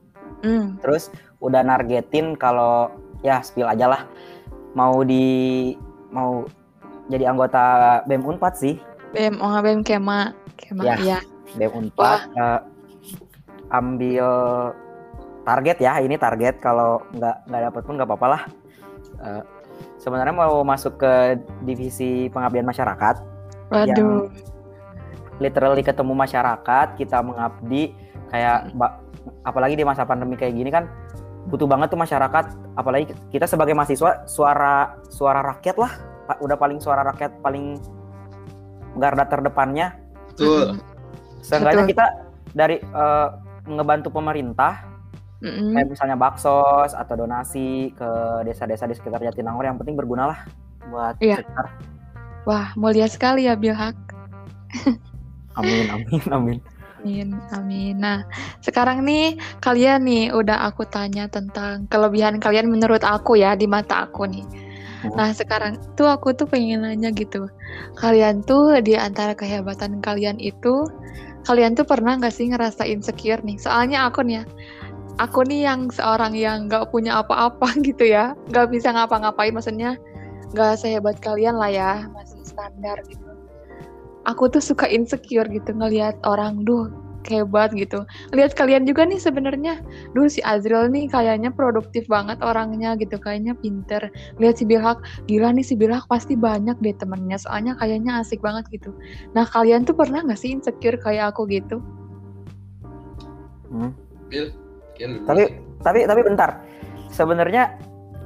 Hmm, 0.45 0.79
terus 0.79 1.11
udah 1.43 1.67
nargetin 1.67 2.39
kalau 2.39 2.93
ya 3.27 3.43
spill 3.43 3.67
aja 3.67 3.91
lah. 3.91 4.03
Mau 4.77 5.03
di 5.03 5.75
mau 6.15 6.47
jadi 7.09 7.33
anggota 7.33 8.01
BEM 8.07 8.23
Unpad 8.23 8.55
sih. 8.55 8.77
BM, 9.17 9.41
oh 9.41 9.57
BM 9.65 9.81
Kema, 9.81 10.37
Kema, 10.61 10.83
Ya. 10.85 10.95
iya. 11.01 11.19
BEM 11.57 11.73
Unpad 11.73 12.21
eh, 12.37 12.61
ambil 13.73 14.29
target 15.43 15.77
ya. 15.81 15.99
Ini 15.99 16.15
target 16.21 16.61
kalau 16.61 17.03
nggak 17.17 17.49
nggak 17.49 17.63
dapet 17.73 17.83
pun 17.83 17.95
nggak 17.97 18.09
apa-apa 18.09 18.27
lah. 18.29 18.43
Eh, 19.25 19.43
sebenarnya 20.09 20.33
mau 20.33 20.65
masuk 20.65 20.97
ke 20.97 21.37
divisi 21.69 22.33
pengabdian 22.33 22.65
masyarakat. 22.65 23.21
Waduh, 23.69 24.33
literally 25.37 25.85
ketemu 25.85 26.17
masyarakat 26.17 26.97
kita 26.97 27.21
mengabdi 27.21 27.93
kayak 28.33 28.73
ba- 28.73 29.05
apalagi 29.45 29.77
di 29.77 29.85
masa 29.85 30.09
pandemi 30.09 30.41
kayak 30.41 30.57
gini 30.57 30.73
kan 30.73 30.89
butuh 31.53 31.69
banget 31.69 31.93
tuh 31.93 32.01
masyarakat. 32.01 32.45
Apalagi 32.81 33.13
kita 33.29 33.45
sebagai 33.45 33.77
mahasiswa 33.77 34.25
suara 34.25 34.97
suara 35.13 35.45
rakyat 35.45 35.77
lah. 35.77 35.93
Udah 36.41 36.57
paling 36.57 36.81
suara 36.81 37.05
rakyat 37.05 37.45
paling 37.45 37.77
garda 38.97 39.29
terdepannya. 39.29 39.93
Betul. 40.33 40.81
seenggaknya 41.39 41.87
Betul. 41.87 41.93
kita 41.93 42.07
dari 42.57 42.77
eh, 42.81 43.29
ngebantu 43.69 44.09
pemerintah 44.11 44.88
Mm-mm. 45.39 45.71
kayak 45.71 45.89
misalnya 45.89 46.17
baksos 46.17 46.91
atau 46.93 47.15
donasi 47.15 47.95
ke 47.95 48.11
desa-desa 48.43 48.85
di 48.85 48.95
sekitar 48.95 49.23
Jatinangor 49.23 49.63
yang 49.63 49.79
penting 49.79 49.95
berguna 49.95 50.35
lah 50.35 50.39
buat 50.85 51.15
Iya. 51.19 51.41
sekitar. 51.41 51.67
Wah, 52.43 52.73
mulia 52.75 53.07
sekali 53.07 53.47
ya 53.47 53.55
Bilhak. 53.55 53.95
amin 55.55 55.87
amin 55.95 56.23
amin 56.31 56.59
Amin, 56.99 57.39
amin. 57.55 57.95
Nah, 57.95 58.27
sekarang 58.59 59.07
nih 59.07 59.39
kalian 59.63 60.03
nih 60.03 60.35
udah 60.35 60.67
aku 60.67 60.83
tanya 60.83 61.31
tentang 61.31 61.87
kelebihan 61.87 62.43
kalian 62.43 62.67
menurut 62.67 63.07
aku 63.07 63.39
ya 63.39 63.55
di 63.55 63.71
mata 63.71 64.03
aku 64.11 64.27
nih. 64.27 64.43
Hmm. 65.07 65.15
Nah, 65.15 65.31
sekarang 65.31 65.79
tuh 65.95 66.11
aku 66.11 66.35
tuh 66.35 66.51
pengen 66.51 66.83
nanya 66.83 67.15
gitu. 67.15 67.47
Kalian 67.95 68.43
tuh 68.43 68.83
di 68.83 68.99
antara 68.99 69.39
kehebatan 69.39 70.03
kalian 70.03 70.43
itu, 70.43 70.91
kalian 71.47 71.79
tuh 71.79 71.87
pernah 71.87 72.19
nggak 72.19 72.35
sih 72.35 72.51
ngerasa 72.51 72.83
insecure 72.83 73.47
nih? 73.47 73.63
Soalnya 73.63 74.11
aku 74.11 74.27
nih 74.27 74.43
ya, 74.43 74.45
aku 75.19 75.45
nih 75.45 75.67
yang 75.67 75.91
seorang 75.91 76.33
yang 76.33 76.71
nggak 76.71 76.89
punya 76.95 77.21
apa-apa 77.21 77.75
gitu 77.87 78.07
ya, 78.07 78.39
nggak 78.49 78.71
bisa 78.73 78.95
ngapa-ngapain, 78.95 79.53
maksudnya 79.53 79.99
nggak 80.55 80.81
sehebat 80.81 81.19
kalian 81.21 81.59
lah 81.59 81.71
ya, 81.71 81.93
masih 82.15 82.41
standar 82.47 83.03
gitu. 83.07 83.27
aku 84.29 84.45
tuh 84.53 84.61
suka 84.61 84.85
insecure 84.85 85.49
gitu 85.49 85.73
ngelihat 85.73 86.21
orang 86.29 86.61
duh 86.69 86.93
hebat 87.29 87.73
gitu. 87.77 88.05
Lihat 88.33 88.57
kalian 88.57 88.89
juga 88.89 89.05
nih 89.05 89.21
sebenarnya, 89.21 89.81
duh 90.17 90.29
si 90.33 90.41
Azril 90.45 90.89
nih 90.89 91.13
kayaknya 91.13 91.53
produktif 91.53 92.09
banget 92.09 92.41
orangnya 92.41 92.97
gitu, 92.97 93.21
kayaknya 93.21 93.53
pinter. 93.57 94.09
Lihat 94.41 94.61
si 94.61 94.65
Bilhak, 94.65 95.01
gila 95.29 95.53
nih 95.53 95.65
si 95.65 95.77
Bilhak 95.77 96.09
pasti 96.09 96.35
banyak 96.35 96.81
deh 96.81 96.97
temennya, 96.97 97.37
soalnya 97.41 97.77
kayaknya 97.77 98.21
asik 98.25 98.41
banget 98.41 98.65
gitu. 98.73 98.97
Nah 99.37 99.45
kalian 99.45 99.85
tuh 99.85 99.95
pernah 99.95 100.25
nggak 100.25 100.41
sih 100.41 100.53
insecure 100.53 100.97
kayak 101.01 101.37
aku 101.37 101.45
gitu? 101.49 101.81
Hmm. 103.69 103.93
Bil, 104.29 104.53
Tapi 105.27 105.43
tapi 105.81 105.99
tapi 106.05 106.21
bentar. 106.27 106.51
Sebenarnya 107.09 107.79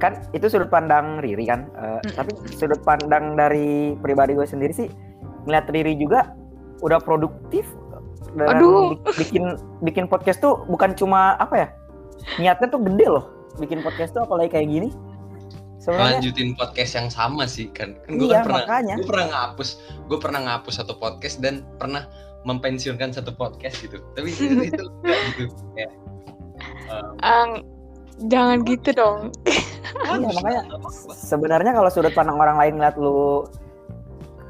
kan 0.03 0.18
itu 0.35 0.51
sudut 0.51 0.66
pandang 0.73 1.23
Riri 1.23 1.47
kan. 1.47 1.68
Eh, 1.79 2.01
Mm-mm. 2.03 2.16
Tapi 2.18 2.31
sudut 2.57 2.81
pandang 2.83 3.39
dari 3.39 3.95
pribadi 4.01 4.35
gue 4.35 4.49
sendiri 4.49 4.73
sih 4.75 4.89
ngeliat 5.47 5.66
Riri 5.70 5.95
juga 5.99 6.35
udah 6.83 6.99
produktif 6.99 7.66
dan 8.35 8.59
Aduh. 8.59 8.97
bi- 8.97 9.23
bikin 9.23 9.45
bikin 9.85 10.05
podcast 10.09 10.41
tuh 10.41 10.64
bukan 10.66 10.97
cuma 10.97 11.37
apa 11.39 11.55
ya 11.55 11.68
niatnya 12.41 12.66
tuh 12.70 12.81
gede 12.83 13.07
loh 13.07 13.25
bikin 13.61 13.85
podcast 13.85 14.16
tuh 14.16 14.25
apalagi 14.25 14.57
kayak 14.57 14.68
gini 14.70 14.89
sebenarnya 15.83 16.23
lanjutin 16.23 16.51
podcast 16.55 16.93
yang 16.95 17.09
sama 17.11 17.45
sih 17.45 17.68
kan. 17.75 17.99
Kan 18.07 18.16
gue 18.16 18.31
iya 18.31 18.41
kan 18.41 18.45
pernah 18.47 18.62
makanya 18.64 18.95
gue 18.99 19.07
pernah 19.11 19.29
ngapus 19.35 19.68
gue 20.09 20.18
pernah 20.18 20.41
ngapus 20.47 20.75
satu 20.79 20.95
podcast 20.97 21.37
dan 21.43 21.66
pernah 21.77 22.07
mempensiunkan 22.47 23.11
satu 23.14 23.35
podcast 23.35 23.83
gitu 23.83 23.99
tapi 24.14 24.31
itu 24.35 24.73
itu 24.73 24.85
enggak 25.03 25.20
gitu 25.39 25.55
um, 25.55 26.32
Ang, 27.22 27.51
jangan 28.28 28.59
gitu 28.64 28.90
dong. 28.93 29.32
Iya, 30.03 30.28
makanya 30.30 30.62
sebenarnya 31.12 31.72
kalau 31.74 31.90
sudut 31.90 32.14
pandang 32.14 32.38
orang 32.38 32.57
lain 32.59 32.72
ngeliat 32.78 32.97
lu 32.97 33.47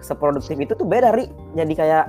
seproduktif 0.02 0.58
itu 0.58 0.74
tuh 0.74 0.82
beda 0.84 1.14
ri 1.14 1.30
jadi 1.54 1.72
kayak 1.72 2.04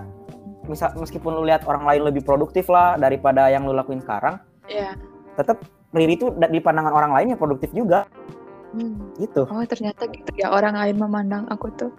misal 0.66 0.90
meskipun 0.98 1.38
lu 1.38 1.46
lihat 1.46 1.62
orang 1.70 1.86
lain 1.86 2.10
lebih 2.10 2.26
produktif 2.26 2.68
lah 2.68 2.98
daripada 2.98 3.48
yang 3.54 3.64
lu 3.70 3.74
lakuin 3.76 4.02
sekarang 4.02 4.42
Ya. 4.66 4.98
tetap 5.38 5.62
Riri 5.94 6.18
tuh 6.18 6.34
di 6.34 6.58
pandangan 6.58 6.90
orang 6.90 7.12
lain 7.14 7.36
ya 7.36 7.38
produktif 7.38 7.70
juga 7.70 8.10
Hmm. 8.74 9.14
gitu 9.22 9.46
Oh 9.46 9.62
ternyata 9.70 10.10
gitu 10.10 10.34
ya 10.34 10.50
orang 10.50 10.74
lain 10.74 10.98
memandang 10.98 11.46
aku 11.54 11.70
tuh 11.78 11.94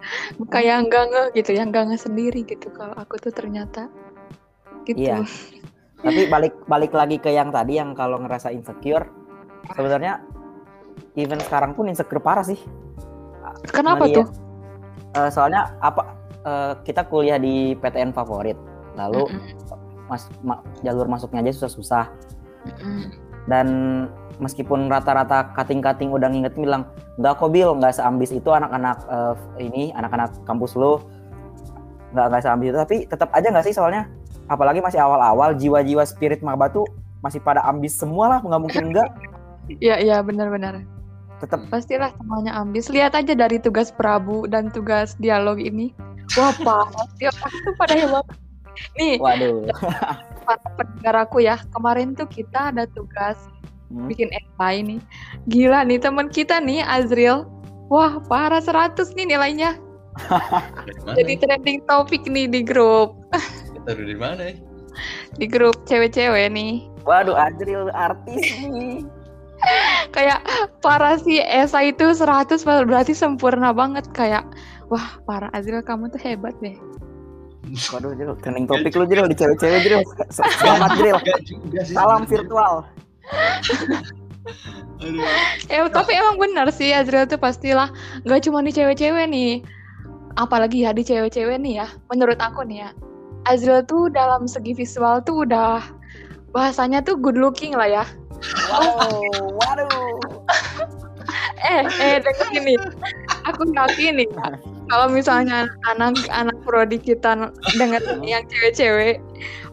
kayak 0.51 0.83
enggak 0.83 1.07
ngeh 1.07 1.27
gitu 1.39 1.55
ya 1.55 1.63
enggak 1.63 1.87
ngeh 1.87 2.01
sendiri 2.03 2.43
gitu 2.43 2.67
kalau 2.75 2.91
aku 2.99 3.15
tuh 3.15 3.31
ternyata 3.31 3.87
gitu. 4.83 4.99
Iya. 4.99 5.23
tapi 6.05 6.29
balik 6.29 6.53
balik 6.69 6.93
lagi 6.93 7.17
ke 7.17 7.33
yang 7.33 7.49
tadi 7.49 7.81
yang 7.81 7.97
kalau 7.97 8.21
ngerasa 8.21 8.53
insecure 8.53 9.09
sebenarnya 9.73 10.21
even 11.17 11.41
sekarang 11.41 11.73
pun 11.73 11.89
insecure 11.89 12.21
parah 12.21 12.45
sih 12.45 12.61
Kenapa 13.69 14.05
Nadia. 14.05 14.21
tuh? 14.21 14.27
Eh, 15.15 15.29
soalnya 15.33 15.73
apa 15.81 16.13
eh, 16.45 16.73
kita 16.85 17.07
kuliah 17.09 17.41
di 17.41 17.73
PTN 17.77 18.13
favorit 18.13 18.57
lalu 18.93 19.25
Mm-mm. 19.25 20.05
mas 20.05 20.29
ma- 20.45 20.61
jalur 20.85 21.09
masuknya 21.09 21.41
aja 21.41 21.51
susah-susah 21.57 22.05
Mm-mm. 22.69 23.09
dan 23.49 23.67
meskipun 24.37 24.91
rata-rata 24.91 25.55
kating-kating 25.55 26.11
udah 26.11 26.27
ngingetin 26.27 26.67
bilang 26.67 26.83
nggak 27.15 27.39
kok 27.39 27.49
Bil 27.49 27.71
nggak 27.79 27.95
seambis 27.95 28.35
itu 28.35 28.49
anak-anak 28.51 28.97
eh, 29.07 29.35
ini 29.63 29.89
anak-anak 29.95 30.35
kampus 30.43 30.75
lu 30.75 30.99
nggak 32.13 32.25
nggak 32.29 32.41
seambis 32.43 32.69
itu 32.71 32.77
tapi 32.77 32.97
tetap 33.07 33.29
aja 33.33 33.47
nggak 33.49 33.65
sih 33.65 33.75
soalnya 33.75 34.03
apalagi 34.45 34.79
masih 34.81 35.01
awal-awal 35.01 35.53
jiwa-jiwa 35.57 36.05
spirit 36.05 36.41
maba 36.45 36.69
tuh 36.69 36.85
masih 37.21 37.41
pada 37.41 37.65
ambis 37.65 37.97
semua 37.97 38.37
lah 38.37 38.39
nggak 38.41 38.61
mungkin 38.61 38.83
enggak 38.93 39.09
Iya 39.65 39.97
iya 39.97 40.17
benar-benar. 40.21 40.85
tetap 41.41 41.65
Pastilah 41.73 42.13
semuanya 42.21 42.53
ambis. 42.53 42.85
Lihat 42.87 43.17
aja 43.17 43.33
dari 43.33 43.57
tugas 43.57 43.89
Prabu 43.89 44.45
dan 44.45 44.69
tugas 44.69 45.17
dialog 45.17 45.57
ini. 45.57 45.89
Wah 46.37 46.53
sih 47.17 47.25
orang 47.25 47.53
tuh 47.65 47.73
pada 47.73 47.93
hebat. 47.97 48.25
Nih 48.93 49.17
waduh 49.17 49.65
para 50.45 50.67
pendengar 50.77 51.25
aku 51.25 51.41
ya 51.41 51.57
kemarin 51.73 52.13
tuh 52.13 52.29
kita 52.29 52.69
ada 52.69 52.85
tugas 52.93 53.39
Hmm. 53.85 54.09
bikin 54.09 54.29
esai 54.33 54.81
nih. 54.81 54.99
Gila 55.45 55.85
nih 55.85 56.01
teman 56.01 56.25
kita 56.29 56.57
nih 56.57 56.81
Azril. 56.81 57.45
Wah 57.89 58.17
parah 58.25 58.61
100 58.61 59.13
nih 59.13 59.29
nilainya. 59.29 59.77
Jadi 61.17 61.37
trending 61.37 61.85
topik 61.85 62.25
nih 62.25 62.49
di 62.49 62.61
grup. 62.65 63.13
Taruh 63.85 64.01
dari 64.01 64.17
mana 64.17 64.41
ya? 64.49 64.55
Di 65.37 65.45
grup 65.45 65.77
cewek-cewek 65.85 66.49
nih. 66.49 66.89
waduh 67.05 67.37
Adril 67.37 67.93
artis 67.93 68.41
nih. 68.65 69.05
Kayak 70.15 70.41
parah 70.81 71.21
sih 71.21 71.37
esai 71.41 71.93
itu 71.93 72.05
100 72.17 72.65
berarti 72.65 73.13
sempurna 73.13 73.69
banget. 73.71 74.09
Kayak 74.09 74.49
wah 74.89 75.21
parah 75.29 75.53
Azril 75.53 75.85
kamu 75.85 76.09
tuh 76.09 76.21
hebat 76.21 76.57
deh. 76.65 76.73
Waduh 77.93 78.13
Dril 78.13 78.33
trending 78.41 78.65
topik 78.65 78.93
lu 78.93 79.05
Dril 79.09 79.25
di 79.29 79.37
cewek-cewek 79.37 79.79
Dril 79.85 80.01
selamat 80.33 80.89
sih 80.97 81.13
salam 81.93 82.25
virtual. 82.25 82.85
Aduh. 84.95 85.25
eh 85.73 85.89
tapi 85.89 86.13
emang 86.13 86.37
benar 86.37 86.69
sih 86.69 86.93
Azril 86.93 87.25
tuh 87.25 87.41
pastilah 87.41 87.89
nggak 88.25 88.45
cuma 88.49 88.65
di 88.65 88.73
cewek-cewek 88.73 89.25
nih. 89.29 89.61
Apalagi 90.37 90.85
ya 90.85 90.91
di 90.93 91.01
cewek-cewek 91.05 91.57
nih 91.61 91.85
ya 91.85 91.87
menurut 92.09 92.37
aku 92.37 92.61
nih 92.65 92.85
ya 92.85 92.89
Azril 93.45 93.85
tuh 93.85 94.09
dalam 94.09 94.49
segi 94.49 94.73
visual 94.73 95.21
tuh 95.21 95.45
udah 95.45 95.81
bahasanya 96.51 97.01
tuh 97.05 97.17
good 97.17 97.37
looking 97.37 97.73
lah 97.77 98.03
ya. 98.03 98.05
Wow 98.69 99.55
waduh. 99.57 99.89
Eh 101.65 101.81
eh 101.97 102.21
dengerin 102.21 102.61
nih 102.61 102.77
aku 103.49 103.65
yakin 103.73 104.21
nih 104.21 104.29
kalau 104.85 105.07
misalnya 105.09 105.65
anak-anak 105.89 106.57
prodi 106.61 107.01
kita 107.01 107.49
denger 107.73 108.01
yang 108.21 108.45
cewek-cewek 108.45 109.17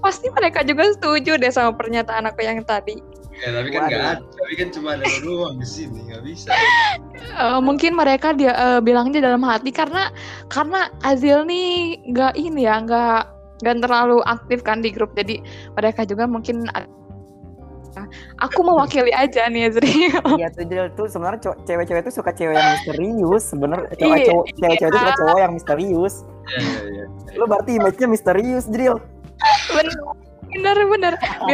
pasti 0.01 0.33
mereka 0.33 0.64
juga 0.64 0.89
setuju 0.97 1.37
deh 1.37 1.53
sama 1.53 1.77
pernyataan 1.77 2.33
aku 2.33 2.41
yang 2.43 2.64
tadi. 2.64 2.97
Ya, 3.43 3.49
tapi 3.59 3.68
kan 3.73 3.81
nggak 3.89 4.01
ada. 4.01 4.23
Tapi 4.23 4.55
kan 4.55 4.68
cuma 4.70 4.89
ada 4.97 5.05
lu 5.25 5.45
doang 5.45 5.57
di 5.59 5.66
sini, 5.66 5.99
nggak 6.09 6.23
bisa. 6.25 6.53
Eh, 7.33 7.61
mungkin 7.61 7.97
mereka 7.97 8.37
dia 8.37 8.53
eh, 8.55 8.81
bilangnya 8.81 9.25
dalam 9.25 9.43
hati 9.45 9.73
karena 9.73 10.12
karena 10.49 10.89
Azil 11.05 11.45
nih 11.49 12.01
nggak 12.12 12.33
ini 12.37 12.68
ya 12.68 12.77
nggak 12.85 13.23
nggak 13.62 13.86
terlalu 13.86 14.18
aktif 14.26 14.60
kan 14.66 14.82
di 14.82 14.90
grup 14.90 15.14
jadi 15.14 15.38
mereka 15.78 16.02
juga 16.02 16.26
mungkin 16.26 16.66
aku 18.40 18.60
mewakili 18.64 19.12
aja 19.14 19.46
nih 19.52 19.68
Azril 19.68 20.16
Iya 20.40 20.48
tuh 20.50 20.64
tuh 20.96 21.06
sebenarnya 21.06 21.54
cewek-cewek 21.68 22.02
tuh 22.08 22.14
suka 22.14 22.32
cewek 22.32 22.56
yang 22.56 22.70
misterius 22.74 23.44
sebenarnya 23.52 23.88
cowok 23.94 24.16
Iya, 24.16 24.26
cewek-cewek 24.58 24.90
tuh 24.90 25.00
suka 25.00 25.14
cowok 25.20 25.38
yang 25.38 25.52
misterius 25.54 26.14
Iya, 26.42 26.58
iya, 26.58 26.82
iya. 26.90 27.38
lu 27.38 27.44
berarti 27.46 27.70
image-nya 27.78 28.08
misterius 28.10 28.64
Dril 28.66 28.96
bener 29.70 29.94
bener 30.50 30.76
bener 30.88 31.14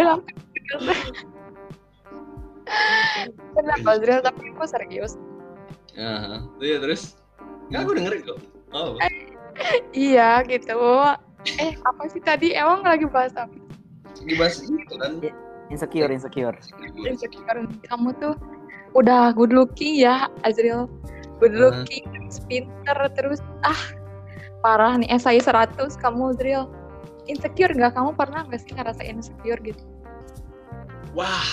bilang 3.58 3.80
Azril 3.84 4.20
tapi 4.22 4.40
aku 4.54 4.64
serius 4.64 5.18
Aha. 5.98 6.46
Iya, 6.62 6.78
terus? 6.78 7.18
Nggak, 7.74 7.80
aku 7.82 7.90
dengerin 7.98 8.22
kok. 8.22 8.38
Oh, 8.70 8.94
iya 10.06 10.46
gitu 10.46 10.78
eh 11.56 11.72
apa 11.82 12.02
sih 12.08 12.20
tadi 12.20 12.52
emang 12.52 12.84
lagi 12.84 13.08
bahas 13.08 13.32
apa 13.34 13.52
dibahas 14.20 14.60
itu 14.60 14.94
kan. 14.98 15.16
insecure 15.68 16.10
insecure 16.10 16.56
insecure 17.00 17.58
kamu 17.86 18.12
tuh 18.16 18.34
udah 18.92 19.32
good 19.32 19.52
looking 19.52 19.96
ya 19.96 20.26
Azril 20.42 20.88
good 21.38 21.54
Hmm. 21.54 21.62
looking 21.84 22.04
terus 22.04 22.38
pinter 22.44 22.98
terus 23.14 23.40
ah 23.62 23.78
parah 24.58 24.96
nih 24.96 25.08
esai 25.08 25.38
100 25.38 25.76
kamu 25.96 26.34
Azril 26.34 26.66
insecure 27.24 27.70
nggak 27.70 27.94
kamu 27.94 28.10
pernah 28.12 28.42
nggak 28.44 28.60
sih 28.60 28.72
ngerasain 28.74 29.16
insecure 29.16 29.60
gitu 29.62 29.84
Wah. 31.16 31.46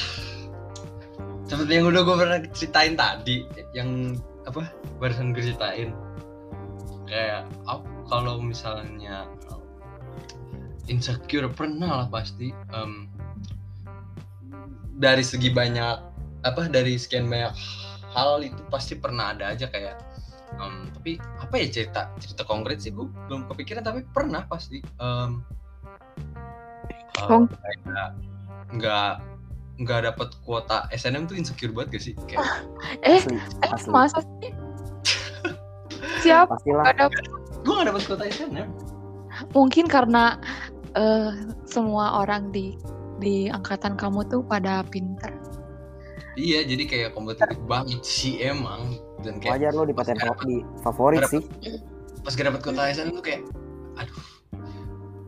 Seperti 1.45 1.79
yang 1.79 1.87
udah 1.87 2.01
gue 2.01 2.15
pernah 2.17 2.37
ceritain 2.51 2.93
tadi, 2.93 3.45
yang 3.71 4.13
apa? 4.43 4.67
Barusan 4.99 5.31
gue 5.31 5.41
ceritain. 5.41 5.93
Kayak 7.05 7.45
ap- 7.63 7.85
kalau 8.05 8.41
misalnya 8.41 9.29
uh, 9.47 9.54
insecure 10.87 11.49
pernah 11.51 12.03
lah 12.03 12.07
pasti. 12.09 12.51
Em, 12.71 13.09
dari 14.95 15.23
segi 15.25 15.51
banyak 15.51 15.95
apa? 16.45 16.61
Dari 16.69 16.95
sekian 16.95 17.27
banyak 17.27 17.53
hal 18.15 18.39
itu 18.45 18.61
pasti 18.71 18.95
pernah 18.95 19.33
ada 19.35 19.51
aja 19.53 19.67
kayak. 19.69 19.97
em, 20.55 20.87
tapi 20.95 21.19
apa 21.19 21.51
ya 21.59 21.67
cerita 21.67 22.01
cerita 22.15 22.47
konkret 22.47 22.79
sih 22.79 22.87
gue 22.87 23.03
belum 23.27 23.43
kepikiran 23.51 23.83
tapi 23.83 24.07
pernah 24.07 24.47
pasti. 24.47 24.79
Em, 25.03 25.43
eh, 27.19 27.27
Kong- 27.27 27.51
kayak 27.51 28.15
nggak 28.71 29.11
nggak 29.83 29.99
dapat 30.07 30.29
kuota 30.47 30.87
SNM 30.95 31.27
tuh 31.27 31.35
insecure 31.35 31.75
banget 31.75 31.99
gak 31.99 32.03
sih 32.07 32.13
kayak 32.31 32.63
eh 33.03 33.19
asli 33.19 33.35
eh 33.35 33.69
asli 33.75 33.91
masa 33.91 34.23
sih 34.23 34.51
siapa 36.23 36.55
pastilah 36.55 36.83
nggak 36.87 36.95
ada 36.95 37.05
gue 37.59 37.73
gak 37.75 37.87
dapat 37.91 38.01
kuota 38.07 38.23
SNM 38.31 38.69
mungkin 39.51 39.85
karena 39.91 40.39
eh, 40.95 41.31
semua 41.63 42.19
orang 42.19 42.49
di 42.49 42.75
di 43.15 43.47
angkatan 43.47 43.95
kamu 43.95 44.25
tuh 44.25 44.41
pada 44.41 44.83
pinter 44.83 45.31
iya 46.35 46.61
jadi 46.61 46.83
kayak 46.83 47.09
kompetitif 47.11 47.55
banget 47.63 48.01
sih 48.01 48.39
emang 48.39 48.95
dan 49.21 49.39
kayak 49.39 49.59
wajar 49.61 49.71
lo 49.71 49.83
di 49.83 49.93
favorit, 49.93 50.39
di 50.41 50.55
favorit 50.81 51.21
sih 51.25 51.41
pas 52.19 52.33
gak 52.33 52.45
dapat 52.45 52.61
kuota 52.61 52.89
SNM 52.89 53.11
tuh 53.13 53.23
kayak 53.23 53.41
aduh 53.95 54.23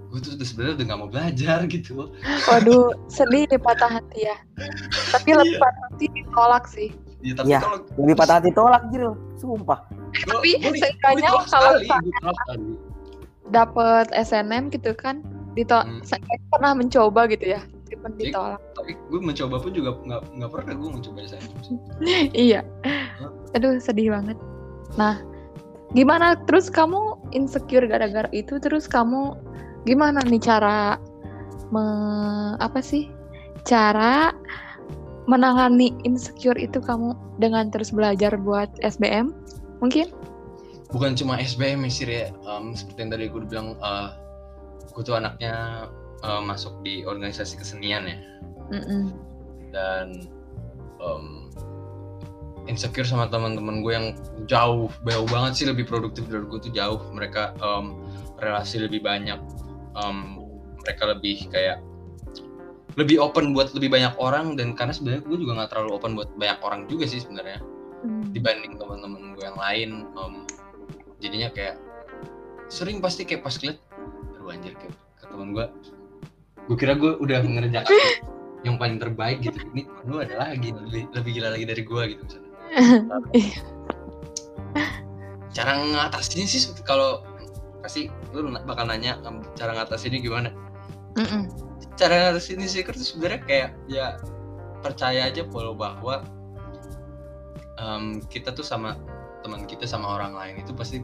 gue 0.07 0.19
tuh 0.19 0.31
udah 0.33 0.43
sebenarnya 0.45 0.73
udah 0.73 0.85
nggak 0.85 0.99
mau 0.99 1.09
belajar 1.09 1.59
gitu 1.67 1.91
Waduh, 2.47 2.95
sedih 3.05 3.43
deh 3.45 3.59
patah 3.59 3.91
hati 3.91 4.23
ya. 4.23 4.39
Tapi 5.11 5.35
lebih 5.35 5.59
patah 5.59 5.83
hati 5.85 6.05
ditolak 6.09 6.63
sih. 6.65 6.89
ya 7.19 7.35
tapi 7.35 7.51
Iya. 7.51 7.59
kalau 7.59 7.77
Lebih 7.97 8.15
patah 8.15 8.35
hati 8.39 8.49
tolak 8.55 8.83
Jil, 8.87 9.07
sumpah. 9.35 9.83
gua- 9.83 10.39
Tapi 10.39 10.49
seenggaknya 10.73 11.27
ditolak 11.27 11.45
kalau. 11.51 11.75
Dapet 13.47 14.07
SNM 14.13 14.63
gitu 14.69 14.91
kan, 14.93 15.23
ditolak. 15.57 15.85
Hmm. 15.89 16.01
Saya 16.05 16.21
pernah 16.53 16.71
mencoba 16.77 17.25
gitu 17.27 17.57
ya, 17.57 17.61
meskipun 17.65 18.11
ditolak. 18.21 18.61
tapi 18.77 18.93
gue 18.93 19.21
mencoba 19.21 19.55
pun 19.57 19.71
juga 19.73 19.97
nggak 20.05 20.21
nggak 20.37 20.51
pernah 20.53 20.73
gue 20.77 20.89
mencoba 20.93 21.17
saya 21.25 21.41
iya. 22.47 22.61
Aduh, 23.57 23.81
sedih 23.81 24.13
banget. 24.13 24.37
Nah, 24.95 25.19
gimana 25.97 26.37
terus 26.45 26.69
kamu 26.69 27.17
insecure 27.33 27.89
gara-gara 27.89 28.29
itu 28.31 28.61
terus 28.61 28.85
kamu 28.85 29.33
gimana 29.89 30.21
nih 30.29 30.41
cara 30.41 31.01
me, 31.73 31.83
apa 32.61 32.79
sih? 32.79 33.09
Cara 33.65 34.31
menangani 35.27 35.91
insecure 36.07 36.55
itu 36.55 36.79
kamu 36.79 37.11
dengan 37.41 37.67
terus 37.73 37.91
belajar 37.91 38.37
buat 38.39 38.71
SBM? 38.79 39.35
Mungkin? 39.83 40.09
bukan 40.91 41.19
cuma 41.19 41.39
SBM 41.39 41.87
Sir, 41.91 42.07
ya 42.07 42.27
Em, 42.47 42.71
seperti 42.75 42.99
yang 43.03 43.11
tadi 43.11 43.25
gue 43.27 43.41
bilang 43.47 43.75
eh, 43.79 44.09
gue 44.97 45.05
tuh 45.05 45.13
anaknya 45.13 45.85
eh, 46.25 46.41
masuk 46.41 46.81
di 46.81 47.05
organisasi 47.05 47.61
kesenian 47.61 48.09
ya. 48.09 48.17
Mm-mm. 48.67 49.13
dan 49.71 50.27
em, 50.99 51.47
insecure 52.67 53.07
sama 53.07 53.31
teman-teman 53.31 53.79
gue 53.79 53.93
yang 53.95 54.07
jauh 54.43 54.91
jauh 55.07 55.27
banget 55.31 55.53
sih 55.55 55.65
lebih 55.69 55.85
produktif 55.87 56.25
dari 56.27 56.43
gue 56.43 56.59
tuh 56.59 56.73
jauh. 56.73 56.99
Mereka 57.13 57.55
em, 57.61 57.85
relasi 58.41 58.81
lebih 58.81 59.05
banyak. 59.05 59.37
Em, 59.95 60.17
mereka 60.83 61.03
lebih 61.13 61.47
kayak 61.53 61.79
lebih 62.97 63.21
open 63.21 63.53
buat 63.53 63.71
lebih 63.77 63.93
banyak 63.93 64.17
orang. 64.17 64.57
Dan 64.57 64.73
karena 64.75 64.91
sebenarnya 64.91 65.23
gue 65.23 65.37
juga 65.37 65.63
nggak 65.63 65.69
terlalu 65.71 65.91
open 65.95 66.11
buat 66.17 66.29
banyak 66.35 66.59
orang 66.65 66.81
juga 66.89 67.05
sih 67.05 67.21
sebenarnya 67.21 67.61
Hmm. 67.97 68.29
dibanding 68.29 68.77
teman-teman 68.77 69.33
gue 69.33 69.41
yang 69.41 69.57
lain. 69.57 69.89
Em, 70.05 70.33
jadinya 71.17 71.49
kayak 71.49 71.81
sering 72.69 72.99
pasti 73.01 73.25
kayak 73.25 73.41
pas 73.41 73.55
ngeliat 73.57 73.79
aduh 74.47 74.55
anjir 74.55 74.73
kayak 74.79 74.95
ke 75.19 75.25
teman 75.27 75.51
gue 75.51 75.67
gue 76.71 76.77
kira 76.79 76.95
gue 76.95 77.19
udah 77.19 77.43
ngerjakan 77.43 77.91
yang 78.65 78.79
paling 78.79 78.97
terbaik 78.97 79.43
gitu. 79.43 79.59
Ini 79.75 79.83
lu 80.07 80.23
ada 80.23 80.39
lagi 80.39 80.71
lebih, 80.71 81.11
lebih 81.11 81.31
gila 81.35 81.49
lagi 81.51 81.65
dari 81.67 81.83
gue 81.83 82.01
gitu 82.15 82.21
misalnya. 82.23 82.51
Cara 85.55 85.71
ngatasinnya 85.83 86.47
sih 86.47 86.63
kalau 86.87 87.27
pasti 87.83 88.07
lu 88.31 88.51
bakal 88.67 88.87
nanya 88.87 89.19
cara 89.55 89.75
ngatasinnya 89.75 90.19
gimana? 90.23 90.49
Mm-mm. 91.17 91.49
cara 91.97 92.29
ngatasin 92.29 92.61
insecure 92.61 92.93
tuh 92.93 93.01
sebenarnya 93.01 93.41
kayak 93.41 93.69
ya 93.89 94.21
percaya 94.85 95.33
aja 95.33 95.41
kalau 95.49 95.73
bahwa 95.73 96.21
em, 97.81 98.21
kita 98.29 98.53
tuh 98.53 98.61
sama 98.61 98.93
teman 99.41 99.65
kita 99.65 99.89
sama 99.89 100.13
orang 100.13 100.37
lain 100.37 100.61
itu 100.61 100.77
pasti 100.77 101.01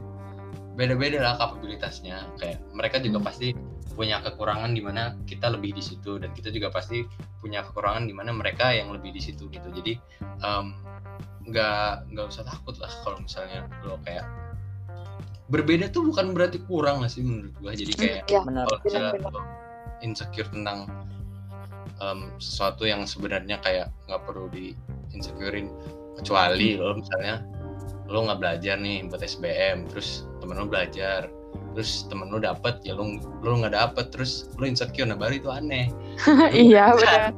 beda-beda 0.74 1.22
lah 1.22 1.34
kapabilitasnya. 1.38 2.26
Kayak 2.38 2.58
mereka 2.74 2.98
juga 3.00 3.18
Hmm. 3.22 3.26
pasti 3.30 3.48
punya 3.94 4.18
kekurangan 4.26 4.74
di 4.74 4.82
mana 4.82 5.14
kita 5.22 5.54
lebih 5.54 5.70
di 5.70 5.82
situ 5.82 6.18
dan 6.18 6.34
kita 6.34 6.50
juga 6.50 6.66
pasti 6.74 7.06
punya 7.38 7.62
kekurangan 7.62 8.10
di 8.10 8.14
mana 8.14 8.34
mereka 8.34 8.74
yang 8.74 8.90
lebih 8.90 9.14
di 9.14 9.22
situ 9.22 9.46
gitu. 9.50 9.70
Jadi 9.70 9.94
nggak 11.44 12.10
nggak 12.10 12.26
usah 12.26 12.42
takut 12.48 12.74
lah 12.80 12.90
kalau 13.04 13.20
misalnya 13.20 13.68
lo 13.84 14.00
kayak 14.02 14.24
berbeda 15.52 15.92
tuh 15.92 16.08
bukan 16.08 16.32
berarti 16.32 16.58
kurang 16.64 17.04
lah 17.04 17.10
sih 17.12 17.20
menurut 17.22 17.52
gua. 17.60 17.72
Jadi 17.76 17.92
kayak 17.94 18.26
Ya, 18.26 18.40
kalau 18.42 18.78
misalnya 18.82 19.12
lo 19.30 19.40
insecure 20.02 20.48
tentang 20.50 20.88
em, 22.02 22.34
sesuatu 22.42 22.88
yang 22.88 23.06
sebenarnya 23.06 23.60
kayak 23.62 23.92
nggak 24.10 24.22
perlu 24.26 24.50
di 24.50 24.74
insecurein 25.14 25.70
kecuali 26.18 26.74
lo 26.74 26.98
misalnya 26.98 27.44
lo 28.08 28.26
nggak 28.26 28.40
belajar 28.40 28.76
nih 28.80 29.06
buat 29.06 29.22
SBM 29.22 29.86
terus 29.92 30.26
temen 30.44 30.54
lo 30.54 30.66
belajar 30.66 31.32
terus 31.72 32.06
temen 32.06 32.28
lo 32.28 32.38
dapet 32.38 32.78
ya 32.82 32.92
lo 32.92 33.08
lo 33.40 33.54
nggak 33.56 33.72
dapet 33.72 34.06
terus 34.08 34.46
lo 34.54 34.64
insecure 34.64 35.04
nah 35.04 35.16
baru 35.16 35.34
itu 35.34 35.48
aneh 35.48 35.88
iya 36.54 36.92
benar. 36.92 37.32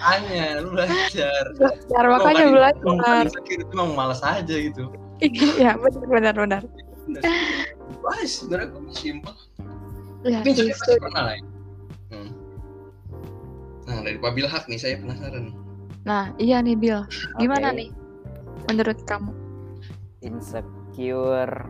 hanya 0.00 0.58
lo 0.58 0.72
belajar 0.72 1.42
Belajar 1.54 2.02
makanya 2.08 2.42
bukan- 2.42 2.54
belajar. 2.54 2.82
bukan 2.88 3.16
insecure 3.24 3.60
itu 3.60 3.72
emang 3.72 3.90
malas 3.92 4.20
aja 4.20 4.54
gitu 4.54 4.88
Iya 5.58 5.74
benar 5.74 6.06
benar 6.06 6.34
benar. 6.34 6.62
Wah, 7.98 8.22
sebenarnya 8.22 8.70
gue 8.70 8.82
simpel 8.92 9.34
Ya, 10.20 10.40
tapi 10.40 10.50
pasti 10.50 10.62
justru. 10.64 10.92
pernah 10.98 11.22
lah 11.24 11.34
ya 11.34 11.44
Hmm. 12.08 12.30
nah 13.84 14.00
dari 14.00 14.16
Pak 14.16 14.32
Bilhak 14.32 14.64
nih 14.64 14.76
saya 14.76 14.96
penasaran 14.96 15.52
Nah 16.00 16.32
iya 16.36 16.58
nih 16.58 16.72
Bill, 16.72 17.04
gimana 17.36 17.68
Oke. 17.68 17.76
nih 17.76 17.88
menurut 18.66 18.98
kamu? 19.04 19.28
Insecure 20.20 21.68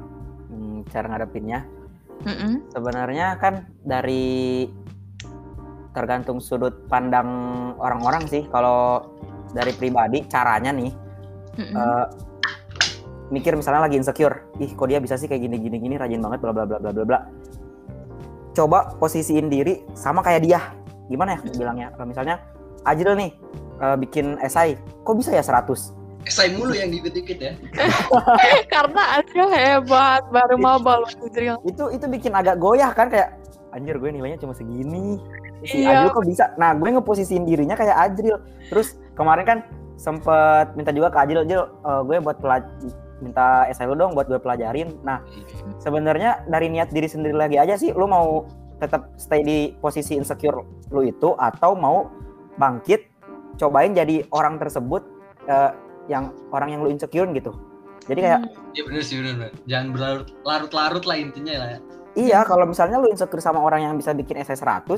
hmm, 0.49 0.88
cara 0.88 1.07
ngadepinnya. 1.09 1.62
Mm-mm. 2.18 2.74
sebenarnya 2.74 3.38
kan 3.38 3.70
dari 3.86 4.66
tergantung 5.94 6.42
sudut 6.42 6.90
pandang 6.90 7.30
orang-orang 7.78 8.26
sih. 8.26 8.42
Kalau 8.51 9.07
dari 9.55 9.70
pribadi 9.72 10.26
caranya 10.26 10.74
nih 10.74 10.92
Mm-mm. 11.57 11.74
eh, 11.78 12.07
mikir 13.30 13.55
misalnya 13.55 13.86
lagi 13.86 14.03
insecure. 14.03 14.51
Ih 14.59 14.74
kok 14.74 14.88
dia 14.90 14.99
bisa 14.99 15.14
sih 15.14 15.30
kayak 15.30 15.46
gini 15.46 15.57
gini 15.62 15.76
gini 15.78 15.94
rajin 15.94 16.18
banget 16.18 16.42
bla 16.42 16.53
bla 16.53 16.64
bla 16.66 16.78
bla 16.82 16.90
bla 16.90 17.05
bla. 17.07 17.20
Coba 18.53 18.99
posisiin 18.99 19.46
diri 19.46 19.86
sama 19.94 20.18
kayak 20.18 20.42
dia. 20.42 20.61
Gimana 21.07 21.38
ya 21.38 21.40
bilangnya? 21.55 21.88
Kalau 21.94 22.07
misalnya 22.11 22.42
Ajril 22.82 23.14
nih 23.14 23.30
eh, 23.78 23.96
bikin 23.96 24.42
esai. 24.42 24.74
Kok 25.07 25.14
bisa 25.14 25.30
ya 25.30 25.42
100 25.46 25.97
esai 26.29 26.53
mulu 26.53 26.70
yang 26.70 26.89
dikit-dikit 26.89 27.39
ya. 27.39 27.53
Karena 28.72 29.03
Adria 29.16 29.47
hebat, 29.49 30.22
baru 30.29 30.57
maba 30.57 31.01
loh 31.01 31.11
Adria. 31.18 31.57
itu 31.62 31.89
itu 31.89 32.05
bikin 32.07 32.33
agak 32.33 32.57
goyah 32.57 32.93
kan 32.93 33.09
kayak 33.09 33.35
anjir 33.70 33.97
gue 33.97 34.11
nilainya 34.11 34.39
cuma 34.39 34.53
segini. 34.53 35.16
Si 35.61 35.83
Iya. 35.83 36.07
Ajril 36.07 36.11
kok 36.12 36.24
bisa? 36.24 36.45
Nah 36.55 36.70
gue 36.72 36.89
ngeposisiin 36.89 37.43
dirinya 37.43 37.74
kayak 37.74 37.97
Ajril 37.97 38.39
terus 38.68 38.95
kemarin 39.12 39.45
kan 39.45 39.59
sempet 39.97 40.70
minta 40.72 40.93
juga 40.93 41.09
ke 41.09 41.18
Ajril 41.18 41.43
Ajril 41.43 41.62
eh, 41.66 42.01
gue 42.05 42.16
buat 42.20 42.39
pelaj- 42.39 42.70
minta 43.18 43.66
esai 43.66 43.83
lu 43.83 43.93
dong 43.93 44.14
buat 44.14 44.26
gue 44.26 44.39
pelajarin. 44.39 44.95
Nah 45.03 45.18
sebenarnya 45.76 46.47
dari 46.47 46.68
niat 46.68 46.89
diri 46.89 47.07
sendiri 47.07 47.35
lagi 47.35 47.57
aja 47.57 47.74
sih 47.74 47.91
lu 47.91 48.07
mau 48.07 48.47
tetap 48.79 49.11
stay 49.16 49.43
di 49.43 49.59
posisi 49.74 50.14
insecure 50.14 50.62
lu 50.89 51.03
itu 51.03 51.35
atau 51.35 51.74
mau 51.74 52.07
bangkit 52.55 53.11
cobain 53.59 53.91
jadi 53.91 54.22
orang 54.31 54.55
tersebut 54.57 55.03
eh, 55.45 55.70
yang 56.09 56.32
orang 56.50 56.72
yang 56.72 56.80
lu 56.82 56.90
insecure 56.90 57.28
gitu 57.30 57.52
jadi 58.09 58.20
kayak 58.24 58.40
Iya 58.72 58.82
bener 58.88 59.02
sih 59.04 59.16
bener, 59.20 59.34
bener. 59.36 59.52
Jangan 59.68 59.86
berlarut-larut 59.92 61.04
lah 61.04 61.16
intinya 61.18 61.54
lah 61.61 61.68
ya. 61.76 61.78
Iya, 62.16 62.38
kalau 62.48 62.64
misalnya 62.64 62.96
lu 62.96 63.12
insecure 63.12 63.38
sama 63.38 63.61
orang 63.61 63.84
yang 63.84 63.94
bisa 63.94 64.16
bikin 64.16 64.40
essay 64.40 64.56
100, 64.56 64.88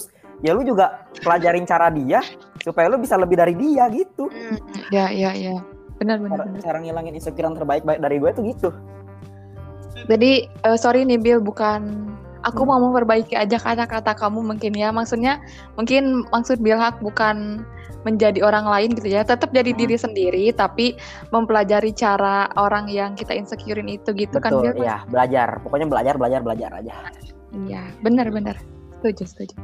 ya 0.41 0.55
lu 0.55 0.63
juga 0.63 1.05
pelajarin 1.19 1.67
cara 1.67 1.91
dia 1.91 2.23
supaya 2.63 2.87
lu 2.87 3.03
bisa 3.03 3.19
lebih 3.19 3.35
dari 3.35 3.59
dia 3.59 3.91
gitu. 3.91 4.31
Hmm, 4.31 4.57
ya 4.95 5.11
ya 5.11 5.35
ya. 5.35 5.59
Benar 5.99 6.23
benar 6.23 6.39
Cara, 6.39 6.47
benar. 6.49 6.61
cara 6.63 6.79
ngilangin 6.81 7.15
insecure 7.19 7.45
yang 7.45 7.57
terbaik 7.59 7.83
baik 7.83 7.99
dari 7.99 8.17
gue 8.23 8.31
tuh 8.31 8.45
gitu. 8.47 8.69
Jadi 10.07 10.47
eh, 10.47 10.79
sorry 10.79 11.03
nih 11.05 11.19
Bill, 11.19 11.41
bukan 11.43 12.09
aku 12.43 12.63
Hmm. 12.63 12.71
mau 12.73 12.79
memperbaiki 12.89 13.35
aja 13.37 13.59
kata-kata 13.59 14.15
kamu 14.17 14.55
mungkin 14.55 14.73
ya. 14.73 14.95
Maksudnya 14.95 15.43
mungkin 15.75 16.25
maksud 16.31 16.63
Bill 16.63 16.79
Hak 16.79 17.03
bukan 17.03 17.67
menjadi 18.03 18.41
orang 18.41 18.65
lain 18.65 18.97
gitu 18.97 19.09
ya. 19.11 19.23
Tetap 19.23 19.51
jadi 19.51 19.71
Hmm. 19.71 19.81
diri 19.81 19.97
sendiri 19.97 20.45
tapi 20.51 20.97
mempelajari 21.31 21.93
cara 21.93 22.49
orang 22.57 22.89
yang 22.89 23.13
kita 23.13 23.33
insecurein 23.33 23.89
itu 23.89 24.11
gitu 24.13 24.41
kan 24.41 24.53
Betul, 24.53 24.73
Bill? 24.73 24.85
iya, 24.85 24.97
belajar. 25.07 25.61
Pokoknya 25.61 25.87
belajar, 25.87 26.15
belajar, 26.17 26.41
belajar 26.41 26.71
aja. 26.81 26.95
Iya, 27.67 27.83
benar 28.01 28.31
benar. 28.31 28.57
Setuju, 29.01 29.25
setuju. 29.27 29.57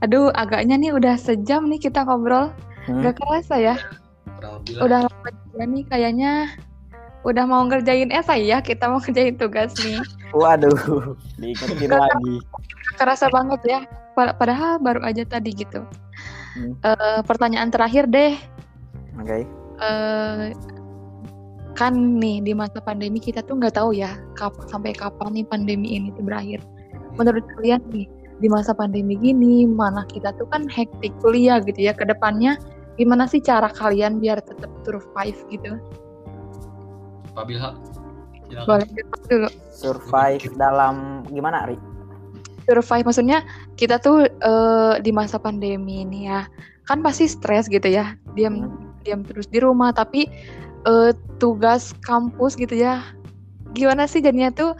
Aduh, 0.00 0.28
agaknya 0.32 0.76
nih 0.76 0.92
udah 0.92 1.16
sejam 1.16 1.64
nih 1.66 1.80
kita 1.80 2.04
ngobrol. 2.04 2.52
Hmm. 2.86 3.00
Gak 3.02 3.16
kerasa 3.18 3.56
ya. 3.56 3.74
Udah 4.78 5.08
lama 5.08 5.28
juga 5.48 5.64
nih 5.64 5.84
kayaknya 5.88 6.32
udah 7.24 7.44
mau 7.44 7.64
ngerjain 7.66 8.12
esai 8.12 8.46
ya. 8.46 8.60
Kita 8.60 8.86
mau 8.86 9.00
ngerjain 9.00 9.34
tugas 9.34 9.72
nih. 9.80 9.98
Waduh, 10.30 11.16
diingetin 11.40 11.90
lagi. 11.90 12.38
Kerasa 12.94 13.26
banget 13.32 13.60
ya. 13.64 13.80
Pa- 14.12 14.36
Padahal 14.36 14.78
baru 14.78 15.00
aja 15.02 15.24
tadi 15.24 15.50
gitu. 15.50 15.82
Hmm. 16.56 16.72
Eh, 16.80 17.20
pertanyaan 17.28 17.68
terakhir 17.68 18.08
deh. 18.08 18.32
Oke. 19.20 19.44
Eh, 19.76 20.46
kan 21.76 21.92
nih 21.92 22.40
di 22.40 22.56
masa 22.56 22.80
pandemi 22.80 23.20
kita 23.20 23.44
tuh 23.44 23.60
nggak 23.60 23.76
tahu 23.76 23.92
ya 23.92 24.16
kap- 24.32 24.64
sampai 24.72 24.96
kapan 24.96 25.36
nih 25.36 25.44
pandemi 25.44 26.00
ini 26.00 26.08
tuh 26.16 26.24
berakhir. 26.24 26.64
Menurut 27.20 27.44
kalian 27.60 27.84
nih 27.92 28.08
di 28.40 28.48
masa 28.48 28.72
pandemi 28.72 29.20
gini, 29.20 29.68
mana 29.68 30.08
kita 30.08 30.32
tuh 30.40 30.48
kan 30.48 30.64
hektik 30.72 31.12
kuliah 31.20 31.60
gitu 31.60 31.76
ya 31.76 31.92
ke 31.92 32.08
depannya. 32.08 32.56
Gimana 32.96 33.28
sih 33.28 33.44
cara 33.44 33.68
kalian 33.68 34.24
biar 34.24 34.40
tetap 34.40 34.72
survive 34.88 35.36
gitu? 35.52 35.76
Pak 37.36 37.44
silakan. 38.48 38.66
Boleh 38.66 38.88
dulu. 39.28 39.48
Survive 39.68 40.46
dalam 40.56 41.26
gimana, 41.28 41.68
Ri? 41.68 41.76
Survive. 42.66 43.06
Maksudnya 43.06 43.38
kita 43.78 44.02
tuh 44.02 44.26
eh, 44.26 44.94
di 45.00 45.10
masa 45.14 45.38
pandemi 45.38 46.02
ini 46.02 46.26
ya 46.28 46.44
kan 46.86 47.00
pasti 47.00 47.30
stres 47.30 47.70
gitu 47.70 47.86
ya. 47.86 48.18
Diam 48.34 48.86
diam 49.06 49.22
terus 49.22 49.46
di 49.46 49.62
rumah 49.62 49.94
tapi 49.94 50.26
eh, 50.84 51.10
tugas 51.38 51.94
kampus 52.02 52.58
gitu 52.58 52.74
ya. 52.74 53.02
Gimana 53.72 54.10
sih 54.10 54.20
jadinya 54.20 54.50
tuh 54.50 54.74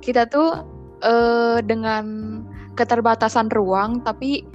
kita 0.00 0.26
tuh 0.26 0.64
eh, 1.04 1.60
dengan 1.62 2.04
keterbatasan 2.74 3.50
ruang 3.52 4.00
tapi 4.06 4.46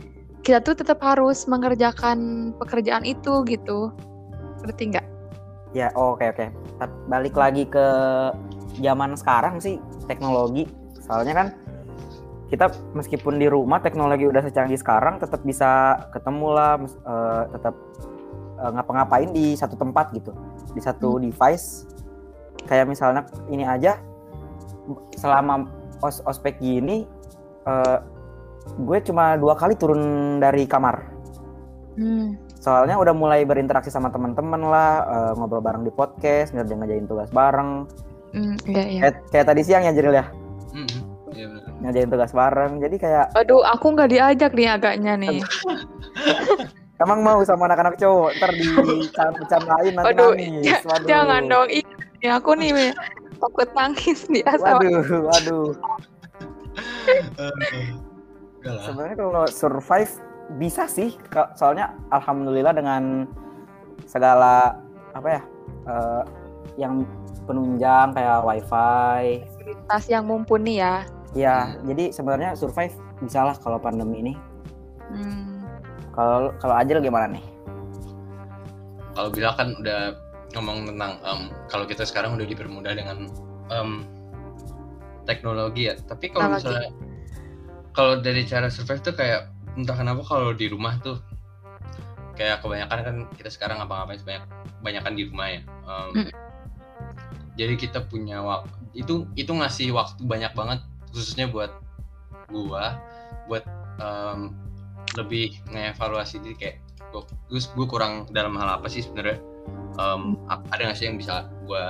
kita 0.44 0.60
tuh 0.60 0.76
tetap 0.76 1.00
harus 1.00 1.48
mengerjakan 1.48 2.52
pekerjaan 2.60 3.08
itu 3.08 3.48
gitu. 3.48 3.96
Ngerti 4.64 4.84
nggak? 4.92 5.08
Ya, 5.74 5.90
oke 5.98 6.22
oke. 6.22 6.52
Tapi 6.78 6.96
Balik 7.10 7.36
lagi 7.36 7.64
ke 7.66 7.88
zaman 8.84 9.16
sekarang 9.16 9.58
sih 9.64 9.80
teknologi. 10.06 10.68
Soalnya 11.00 11.34
kan 11.36 11.48
kita 12.54 12.70
meskipun 12.94 13.42
di 13.42 13.50
rumah 13.50 13.82
teknologi 13.82 14.30
udah 14.30 14.46
secanggih 14.46 14.78
sekarang 14.78 15.18
tetap 15.18 15.42
bisa 15.42 15.98
ketemu 16.14 16.48
lah, 16.54 16.78
mes- 16.78 17.02
eh, 17.02 17.44
tetap 17.50 17.74
eh, 18.62 18.72
ngapa-ngapain 18.78 19.34
di 19.34 19.58
satu 19.58 19.74
tempat 19.74 20.14
gitu, 20.14 20.30
di 20.78 20.82
satu 20.86 21.18
device. 21.18 21.90
Kayak 22.70 22.94
misalnya 22.94 23.26
ini 23.50 23.66
aja 23.66 23.98
selama 25.18 25.66
os 26.06 26.22
ospek 26.30 26.62
gini, 26.62 27.10
eh, 27.66 27.98
gue 28.78 28.98
cuma 29.02 29.34
dua 29.34 29.58
kali 29.58 29.74
turun 29.74 30.38
dari 30.38 30.70
kamar. 30.70 31.10
hmm. 31.98 32.38
Soalnya 32.62 33.02
udah 33.02 33.12
mulai 33.18 33.44
berinteraksi 33.50 33.90
sama 33.90 34.14
teman-teman 34.14 34.62
lah, 34.62 34.94
eh, 35.10 35.32
ngobrol 35.42 35.66
bareng 35.66 35.82
di 35.82 35.92
podcast, 35.92 36.54
ngerjain 36.54 36.78
ngerjain 36.86 37.10
tugas 37.10 37.34
bareng. 37.34 37.90
Hmm, 38.30 38.56
iya 38.70 38.84
iya 38.86 39.02
Kayak, 39.10 39.16
kayak 39.34 39.46
tadi 39.50 39.62
siang 39.66 39.84
ya 39.90 39.94
Jeril 39.98 40.14
ya. 40.22 40.43
Ngerjain 41.84 42.10
tugas 42.10 42.32
bareng. 42.32 42.80
Jadi 42.80 42.96
kayak 42.96 43.36
aduh 43.36 43.62
aku 43.68 43.92
nggak 43.92 44.10
diajak 44.10 44.52
nih 44.56 44.72
agaknya 44.72 45.14
nih 45.20 45.40
emang 47.02 47.20
mau 47.28 47.40
sama 47.44 47.68
anak-anak 47.68 48.00
cowok, 48.00 48.32
ntar 48.40 48.52
di 48.56 48.66
cam 49.50 49.64
lain 49.66 49.92
nanti 49.98 50.10
Aduh, 50.14 50.32
nangis. 50.34 50.80
Waduh. 50.86 51.08
jangan 51.10 51.42
dong 51.50 51.70
ini 51.70 52.28
aku 52.30 52.52
nih 52.56 52.72
Me. 52.72 52.88
takut 53.42 53.70
nangis 53.76 54.20
nih 54.32 54.44
asal 54.48 54.80
Waduh, 54.80 55.22
waduh. 55.28 55.68
Eh, 57.04 57.92
Enggak 58.64 58.74
lah. 58.80 58.84
Sebenarnya 58.88 59.16
kalau 59.20 59.44
survive 59.52 60.14
bisa 60.56 60.88
sih, 60.88 61.12
soalnya 61.60 61.92
alhamdulillah 62.16 62.72
dengan 62.72 63.28
segala 64.08 64.80
apa 65.12 65.28
ya, 65.28 65.42
eh, 65.92 66.24
yang 66.80 67.04
penunjang 67.44 68.16
kayak 68.16 68.40
wifi, 68.48 69.44
fasilitas 69.44 70.04
yang 70.08 70.24
mumpuni 70.24 70.80
ya 70.80 71.04
ya. 71.34 71.78
Jadi 71.86 72.14
sebenarnya 72.14 72.54
survive 72.58 72.94
bisa 73.22 73.46
lah 73.46 73.56
kalau 73.58 73.78
pandemi 73.82 74.22
ini. 74.22 74.34
Hmm. 75.14 75.66
Kalau 76.14 76.54
kalau 76.62 76.76
Ajil 76.78 77.02
gimana 77.02 77.34
nih? 77.34 77.44
Kalau 79.14 79.30
Bila 79.30 79.54
kan 79.54 79.78
udah 79.78 80.18
ngomong 80.54 80.90
tentang 80.90 81.18
em, 81.26 81.42
kalau 81.70 81.86
kita 81.90 82.06
sekarang 82.06 82.38
udah 82.38 82.46
dipermudah 82.46 82.94
dengan 82.94 83.30
em, 83.74 84.06
teknologi 85.26 85.90
ya. 85.90 85.98
Tapi 85.98 86.30
kalau 86.30 86.54
misalnya 86.54 86.94
kalau 87.94 88.22
dari 88.22 88.46
cara 88.46 88.70
survive 88.70 89.02
tuh 89.02 89.14
kayak 89.18 89.50
entah 89.74 89.98
kenapa 89.98 90.22
kalau 90.26 90.54
di 90.54 90.70
rumah 90.70 90.98
tuh 91.02 91.18
kayak 92.34 92.66
kebanyakan 92.66 93.00
kan 93.06 93.16
kita 93.38 93.50
sekarang 93.50 93.78
ngapa-ngapain 93.82 94.18
sebanyak 94.22 94.44
banyakan 94.82 95.14
di 95.18 95.24
rumah 95.30 95.48
ya. 95.50 95.62
Em, 95.90 96.10
Mm. 96.14 96.30
Jadi 97.54 97.74
kita 97.78 98.00
punya 98.10 98.42
waktu 98.42 98.70
itu 98.98 99.30
itu 99.38 99.52
ngasih 99.54 99.94
waktu 99.94 100.22
banyak 100.26 100.54
banget 100.58 100.80
khususnya 101.14 101.46
buat 101.48 101.70
gua 102.50 102.98
buat 103.48 103.64
em, 104.02 104.52
lebih 105.16 105.54
ngevaluasi 105.70 106.42
diri 106.42 106.56
kayak 106.58 106.78
gue 107.14 107.22
gue 107.62 107.86
kurang 107.86 108.26
dalam 108.34 108.58
hal 108.58 108.82
apa 108.82 108.90
sih 108.90 109.06
sebenarnya? 109.06 109.38
Ap- 110.50 110.66
ada 110.74 110.90
nggak 110.90 110.98
sih 110.98 111.06
yang 111.06 111.22
bisa 111.22 111.46
gue 111.70 111.84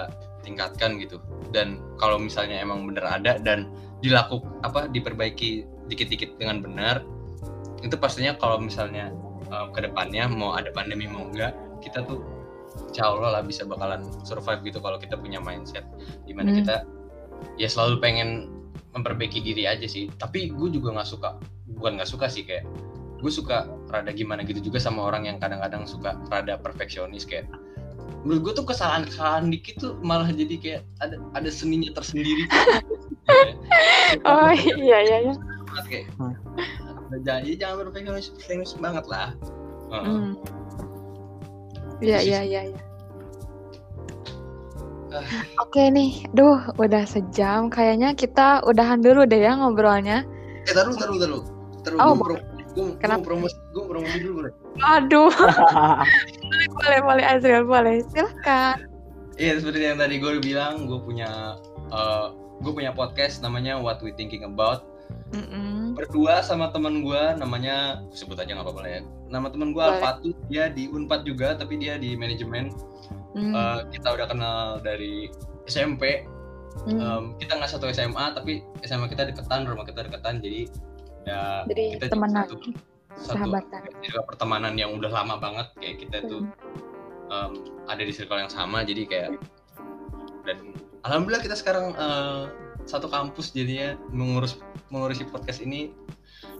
tingkatkan 0.43 0.99
gitu? 0.99 1.23
Dan 1.55 1.79
kalau 1.95 2.19
misalnya 2.19 2.59
emang 2.59 2.83
bener 2.83 3.07
ada 3.07 3.39
dan 3.39 3.71
dilakukan 4.03 4.43
apa 4.67 4.91
diperbaiki 4.91 5.63
dikit-dikit 5.87 6.35
dengan 6.35 6.59
benar 6.59 6.99
itu 7.79 7.95
pastinya 7.95 8.35
kalau 8.35 8.59
misalnya 8.59 9.15
em, 9.47 9.71
ke 9.71 9.79
depannya 9.87 10.27
mau 10.27 10.51
ada 10.59 10.67
pandemi 10.75 11.07
mau 11.07 11.23
enggak 11.31 11.55
kita 11.79 12.03
tuh 12.03 12.19
insya 12.91 13.07
Allah 13.07 13.39
lah 13.39 13.41
bisa 13.45 13.63
bakalan 13.63 14.03
survive 14.27 14.59
gitu 14.67 14.83
kalau 14.83 14.99
kita 14.99 15.15
punya 15.15 15.39
mindset. 15.39 15.87
Di 16.27 16.35
mana 16.35 16.51
Hmm. 16.51 16.59
kita 16.59 16.75
ya 17.55 17.67
selalu 17.71 18.03
pengen 18.03 18.51
memperbaiki 18.93 19.41
diri 19.41 19.65
aja 19.65 19.85
sih 19.89 20.09
tapi 20.21 20.53
gue 20.53 20.69
juga 20.69 20.93
nggak 20.97 21.09
suka 21.09 21.37
bukan 21.77 21.97
nggak 21.99 22.09
suka 22.09 22.29
sih 22.29 22.45
kayak 22.45 22.65
gue 23.23 23.31
suka 23.31 23.65
rada 23.89 24.11
gimana 24.11 24.43
gitu 24.43 24.59
juga 24.59 24.77
sama 24.77 25.07
orang 25.07 25.25
yang 25.27 25.37
kadang-kadang 25.39 25.87
suka 25.87 26.19
rada 26.29 26.59
perfeksionis 26.59 27.25
kayak 27.25 27.49
menurut 28.23 28.51
gue 28.51 28.53
tuh 28.63 28.65
kesalahan-kesalahan 28.67 29.51
dikit 29.51 29.79
tuh 29.79 29.95
malah 30.03 30.27
jadi 30.31 30.55
kayak 30.59 30.81
ada 31.03 31.19
ada 31.35 31.49
seninya 31.51 31.91
tersendiri 31.95 32.47
oh 34.27 34.51
iya 34.53 34.97
iya 35.03 35.17
iya 35.29 35.33
kayak 35.87 36.07
jangan 37.23 37.41
ya 37.47 37.53
jangan 37.57 37.75
perfeksionis 37.87 38.27
perfeksionis 38.31 38.73
banget 38.77 39.05
lah 39.07 39.31
Heeh. 39.93 40.05
Hmm. 40.09 40.33
Iya 42.01 42.19
iya 42.19 42.39
iya 42.43 42.61
iya. 42.73 42.79
Ah. 42.81 42.92
Oke 45.59 45.83
nih, 45.89 46.25
duh 46.31 46.57
udah 46.75 47.03
sejam. 47.05 47.69
Kayaknya 47.69 48.13
kita 48.13 48.61
udahan 48.63 48.99
dulu 48.99 49.23
deh 49.23 49.41
ya 49.41 49.53
ngobrolnya. 49.53 50.25
eh 50.63 50.71
taruh 50.71 50.95
taruh 50.95 51.19
taruh 51.19 51.41
taruh 51.83 51.97
Oh, 51.99 52.15
gue 52.15 52.39
gue 52.73 52.95
Kenapa? 52.97 53.21
promosi 53.21 53.53
gue 53.75 53.83
promosi 53.83 54.17
dulu 54.17 54.33
boleh 54.41 54.53
Aduh, 54.81 55.29
boleh 56.79 56.99
boleh 57.03 57.23
Azriel 57.27 57.67
boleh. 57.67 58.01
Silahkan. 58.09 58.79
Iya 59.35 59.59
seperti 59.59 59.83
yang 59.83 59.99
tadi 59.99 60.17
gue 60.17 60.39
bilang, 60.39 60.87
gue 60.87 60.97
punya 60.97 61.59
eh, 61.89 62.27
gue 62.63 62.71
punya 62.71 62.95
podcast 62.95 63.43
namanya 63.43 63.75
What 63.77 63.99
We 63.99 64.15
Thinking 64.15 64.41
About. 64.41 64.87
Mm-mm. 65.33 65.93
Berdua 65.97 66.41
sama 66.41 66.69
teman 66.69 67.01
gue 67.01 67.21
namanya 67.37 68.01
sebut 68.13 68.37
aja 68.37 68.53
nggak 68.53 68.65
apa-apa 68.65 68.87
ya. 68.87 69.01
Nama 69.27 69.47
teman 69.49 69.73
gue 69.73 69.81
Boleh. 69.81 69.97
Alfatu, 69.97 70.29
dia 70.47 70.69
di 70.69 70.87
Unpad 70.87 71.25
juga 71.25 71.53
tapi 71.53 71.77
dia 71.77 71.97
di 71.97 72.13
manajemen. 72.13 72.69
Mm. 73.33 73.53
Eh, 73.53 73.79
kita 73.97 74.07
udah 74.13 74.27
kenal 74.29 74.59
dari 74.81 75.29
SMP. 75.65 76.25
Mm. 76.89 76.97
Em, 76.97 77.23
kita 77.37 77.61
nggak 77.61 77.69
satu 77.69 77.85
SMA 77.93 78.33
tapi 78.33 78.65
SMA 78.81 79.05
kita 79.09 79.29
deketan, 79.29 79.69
rumah 79.69 79.85
kita 79.85 80.09
deketan 80.09 80.41
jadi 80.41 80.65
ya 81.23 81.63
Jadi 81.69 82.01
kita 82.01 82.17
temenan, 82.17 82.49
satu, 82.49 82.55
satu 83.13 83.37
sahabatan. 83.37 83.81
circle 84.01 84.25
pertemanan 84.25 84.73
yang 84.73 84.97
udah 84.97 85.13
lama 85.13 85.37
banget 85.37 85.69
kayak 85.77 85.95
kita 86.01 86.17
tuh 86.25 86.41
em, 87.29 87.51
ada 87.85 88.01
di 88.01 88.09
circle 88.09 88.41
yang 88.41 88.49
sama 88.49 88.81
jadi 88.81 89.05
kayak 89.05 89.29
dan 90.43 90.73
alhamdulillah 91.07 91.45
kita 91.45 91.55
sekarang 91.55 91.93
eh, 91.93 92.43
satu 92.83 93.07
kampus 93.07 93.55
jadinya 93.55 93.95
mengurus 94.11 94.59
mengurusi 94.91 95.23
podcast 95.23 95.63
ini 95.63 95.95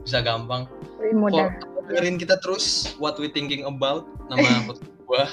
bisa 0.04 0.24
gampang 0.24 0.68
mudah. 1.12 1.52
Dengerin 1.84 2.16
kita 2.16 2.40
terus 2.40 2.96
what 2.96 3.20
we 3.20 3.28
thinking 3.28 3.68
about 3.68 4.08
nama 4.32 4.48
podcast 4.68 4.96
gua 5.04 5.28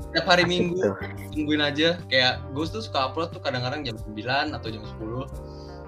Setiap 0.00 0.26
hari 0.26 0.42
Asik 0.42 0.50
minggu 0.50 0.74
tuh. 0.80 0.94
tungguin 1.30 1.62
aja 1.62 1.88
kayak 2.06 2.42
gue 2.50 2.64
tuh 2.66 2.82
suka 2.82 2.98
upload 3.06 3.30
tuh 3.30 3.38
kadang-kadang 3.38 3.84
jam 3.84 3.94
9 3.94 4.50
atau 4.50 4.68
jam 4.68 4.82
10 4.98 5.26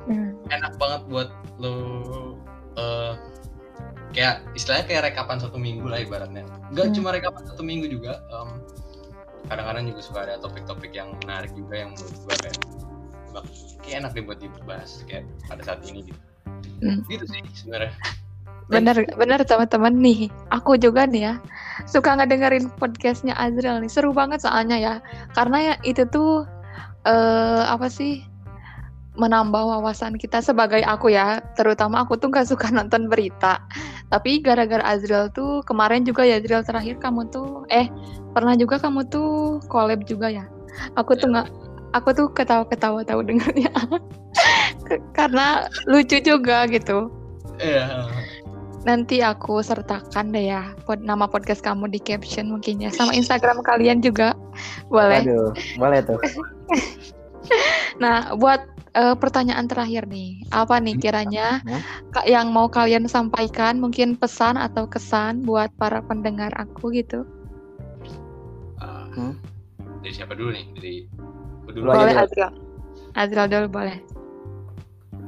Mm. 0.03 0.35
enak 0.51 0.75
banget 0.83 1.03
buat 1.07 1.31
lo 1.59 1.75
eh 2.75 3.15
kayak 4.11 4.43
istilahnya 4.53 4.85
kayak 4.85 5.03
rekapan 5.09 5.39
satu 5.39 5.55
minggu 5.57 5.87
lah 5.87 6.03
ibaratnya 6.03 6.43
nggak 6.71 6.87
Hmm. 6.91 6.95
cuma 6.95 7.15
rekapan 7.15 7.47
satu 7.47 7.63
minggu 7.63 7.87
juga 7.87 8.19
em, 8.29 8.51
kadang-kadang 9.47 9.87
juga 9.89 10.01
suka 10.03 10.19
ada 10.27 10.35
topik-topik 10.39 10.91
yang 10.91 11.15
menarik 11.23 11.55
juga 11.55 11.87
yang 11.87 11.95
menurut 11.95 12.19
gue 12.19 12.35
kayak 12.35 12.57
kayak 13.81 13.97
enak 14.03 14.11
deh 14.13 14.23
buat 14.23 14.39
dibahas 14.39 15.07
kayak 15.07 15.23
pada 15.47 15.63
saat 15.63 15.81
ini 15.87 16.11
gitu 16.11 16.21
Hmm. 16.83 16.99
gitu 17.07 17.23
sih 17.27 17.43
sebenarnya 17.55 17.95
Bener, 18.67 19.05
bener 19.13 19.43
teman-teman 19.45 19.93
nih. 19.93 20.33
Aku 20.49 20.75
juga 20.75 21.05
nih 21.05 21.29
ya 21.29 21.35
suka 21.89 22.17
ngedengerin 22.19 22.71
podcastnya 22.77 23.35
Azriel 23.39 23.81
nih. 23.83 23.91
Seru 23.91 24.11
banget 24.15 24.43
soalnya 24.43 24.77
ya. 24.79 24.95
Karena 25.35 25.73
ya 25.73 25.75
itu 25.83 26.07
tuh 26.09 26.47
eh 27.03 27.63
apa 27.67 27.91
sih 27.91 28.23
menambah 29.13 29.61
wawasan 29.61 30.17
kita 30.17 30.41
sebagai 30.41 30.81
aku 30.85 31.13
ya. 31.13 31.43
Terutama 31.59 32.05
aku 32.05 32.17
tuh 32.17 32.33
gak 32.33 32.49
suka 32.49 32.73
nonton 32.77 33.09
berita. 33.09 33.61
Tapi 34.09 34.41
gara-gara 34.41 34.83
Azriel 34.85 35.29
tuh 35.33 35.65
kemarin 35.65 36.05
juga 36.05 36.25
ya 36.25 36.41
Azriel 36.41 36.65
terakhir 36.65 37.01
kamu 37.01 37.29
tuh 37.33 37.65
eh 37.73 37.89
pernah 38.33 38.57
juga 38.57 38.81
kamu 38.81 39.09
tuh 39.13 39.61
collab 39.69 40.05
juga 40.09 40.33
ya. 40.33 40.45
Aku 40.97 41.13
tuh 41.17 41.29
nggak 41.29 41.49
aku 41.93 42.09
tuh 42.17 42.27
ketawa-ketawa 42.33 43.05
tahu 43.05 43.21
dengarnya. 43.25 43.73
Karena 45.19 45.69
lucu 45.89 46.21
juga 46.21 46.65
gitu. 46.69 47.13
Iya. 47.61 48.09
Nanti 48.83 49.23
aku 49.23 49.63
sertakan 49.63 50.35
deh 50.35 50.51
ya 50.51 50.75
pod, 50.83 50.99
nama 51.03 51.31
podcast 51.31 51.63
kamu 51.63 51.87
di 51.87 52.03
caption 52.03 52.51
mungkin 52.51 52.83
ya 52.83 52.91
sama 52.91 53.15
Instagram 53.15 53.63
kalian 53.63 54.03
juga 54.03 54.35
boleh. 54.91 55.23
Waduh, 55.23 55.51
boleh 55.79 56.01
tuh. 56.03 56.19
Nah, 57.99 58.39
buat 58.39 58.63
eh, 58.95 59.17
pertanyaan 59.19 59.67
terakhir 59.67 60.07
nih, 60.07 60.47
apa 60.55 60.79
nih 60.79 60.95
kiranya 60.97 61.61
Hmm? 61.67 61.83
Kak 62.15 62.27
yang 62.31 62.55
mau 62.55 62.71
kalian 62.71 63.11
sampaikan, 63.11 63.83
mungkin 63.83 64.15
pesan 64.15 64.57
atau 64.57 64.87
kesan 64.87 65.43
buat 65.43 65.75
para 65.77 66.01
pendengar 66.07 66.55
aku 66.55 66.95
gitu? 66.95 67.27
Ah, 68.79 69.11
Hmm? 69.13 69.35
Dari 70.03 70.13
siapa 70.15 70.35
dulu 70.35 70.55
nih? 70.55 70.65
Dari 70.75 70.95
dulu. 71.75 71.87
Boleh. 71.91 72.15
Azril. 72.15 72.51
Azril 73.15 73.47
dulu 73.51 73.67
boleh. 73.71 73.97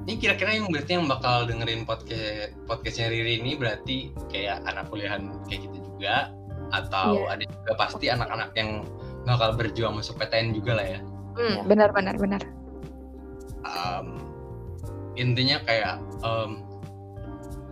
Ini 0.04 0.20
kira-kira 0.20 0.52
yang 0.52 0.68
berarti 0.68 1.00
yang 1.00 1.08
bakal 1.08 1.48
dengerin 1.48 1.88
podcast 1.88 2.52
podcastnya 2.68 3.08
Riri 3.08 3.40
ini 3.40 3.56
berarti 3.56 4.12
kayak 4.28 4.60
anak 4.68 4.92
kuliahan 4.92 5.32
kayak 5.48 5.64
gitu 5.64 5.80
juga 5.80 6.28
atau 6.76 7.24
Iya. 7.24 7.32
ada 7.32 7.44
juga 7.48 7.72
pasti 7.80 8.06
anak-anak 8.12 8.50
yang 8.52 8.84
bakal 9.24 9.56
berjuang 9.56 9.96
masuk 9.96 10.20
PTN 10.20 10.52
juga 10.52 10.76
lah 10.76 10.86
ya. 10.86 11.00
Hmm, 11.34 11.56
Ya. 11.56 11.62
benar 11.64 11.88
benar 11.96 12.20
benar. 12.20 12.42
Um, 13.64 14.20
intinya 15.16 15.64
kayak 15.64 15.96
um, 16.20 16.60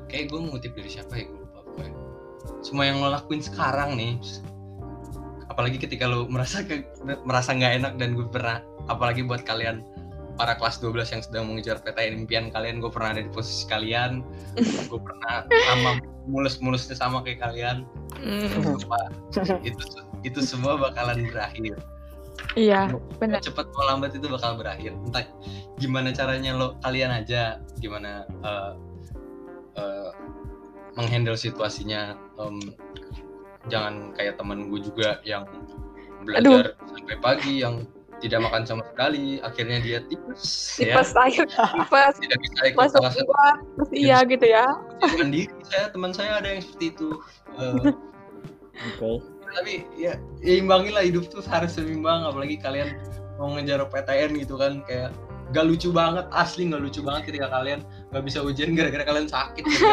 kayak 0.08 0.32
gue 0.32 0.40
ngutip 0.40 0.72
dari 0.72 0.88
siapa 0.88 1.12
ya 1.20 1.28
gue 1.28 1.36
lupa 1.36 1.60
pokoknya. 1.68 1.92
Semua 2.64 2.84
yang 2.88 3.04
lo 3.04 3.12
lakuin 3.12 3.44
sekarang 3.44 3.92
nih, 3.92 4.16
apalagi 5.52 5.76
ketika 5.76 6.08
lo 6.08 6.24
merasa 6.32 6.64
ke, 6.64 6.80
merasa 7.28 7.52
nggak 7.52 7.72
enak 7.84 7.92
dan 8.00 8.16
gue 8.16 8.24
pernah, 8.24 8.64
apalagi 8.88 9.20
buat 9.20 9.44
kalian 9.44 9.84
para 10.36 10.56
kelas 10.56 10.80
12 10.80 11.12
yang 11.12 11.22
sedang 11.22 11.44
mengejar 11.48 11.80
PTN 11.84 12.24
impian 12.24 12.48
kalian, 12.48 12.80
gue 12.80 12.88
pernah 12.88 13.16
ada 13.16 13.22
di 13.22 13.32
posisi 13.32 13.68
kalian, 13.68 14.24
gue 14.90 15.00
pernah 15.00 15.44
sama 15.68 15.90
mulus-mulusnya 16.26 16.96
sama 16.96 17.20
kayak 17.20 17.42
kalian, 17.42 17.84
Sumpah, 18.52 19.10
itu 19.68 19.84
itu 20.22 20.40
semua 20.42 20.78
bakalan 20.78 21.26
berakhir. 21.28 21.76
iya, 22.56 22.88
benar. 23.20 23.44
cepat 23.44 23.68
mau 23.76 23.84
lambat 23.86 24.16
itu 24.16 24.24
bakal 24.30 24.56
berakhir. 24.56 24.96
Entah 25.04 25.26
gimana 25.76 26.14
caranya 26.14 26.56
lo 26.56 26.78
kalian 26.80 27.12
aja 27.12 27.60
gimana 27.82 28.24
eh, 28.28 28.72
eh, 29.78 30.10
menghandle 30.96 31.36
situasinya. 31.36 32.16
Em, 32.40 32.58
jangan 33.70 34.10
kayak 34.18 34.38
temen 34.42 34.70
gue 34.70 34.80
juga 34.82 35.22
yang 35.22 35.46
belajar 36.26 36.74
sampai 36.82 37.16
pagi 37.18 37.62
yang 37.62 37.86
tidak 38.22 38.38
makan 38.46 38.62
sama 38.62 38.82
sekali 38.86 39.42
akhirnya 39.42 39.78
dia 39.82 39.98
tipes 40.06 40.78
ya. 40.78 40.94
Tipes 40.94 41.10
air, 41.18 41.44
tipes, 41.50 42.14
tidak 42.22 42.38
bisa 42.38 42.60
ikut 42.70 42.78
masuk 42.78 43.00
kelas 43.02 43.16
keluar, 43.18 43.54
terus 43.74 43.90
iya. 43.90 44.18
gitu 44.22 44.46
ya. 44.46 44.66
mandiri 45.18 45.50
saya 45.66 45.84
teman 45.90 46.14
saya 46.14 46.38
ada 46.38 46.48
yang 46.54 46.62
seperti 46.62 46.86
itu. 46.94 47.10
Eh, 47.58 47.90
Oke. 48.98 49.20
tapi 49.52 49.84
ya, 50.00 50.16
ya 50.40 50.54
imbangin 50.56 50.96
lah 50.96 51.04
hidup 51.04 51.28
tuh 51.28 51.44
harus 51.44 51.76
seimbang 51.76 52.24
apalagi 52.24 52.56
kalian 52.56 52.96
mau 53.36 53.52
ngejar 53.52 53.84
PTN 53.84 54.40
gitu 54.40 54.56
kan 54.56 54.80
kayak 54.88 55.12
gak 55.52 55.68
lucu 55.68 55.92
banget 55.92 56.24
asli 56.32 56.72
gak 56.72 56.80
lucu 56.80 57.04
banget 57.04 57.28
ketika 57.28 57.52
kalian 57.52 57.84
gak 58.14 58.24
bisa 58.24 58.40
ujian 58.40 58.72
gara-gara 58.72 59.04
kalian 59.04 59.28
sakit. 59.28 59.60
Gitu 59.66 59.86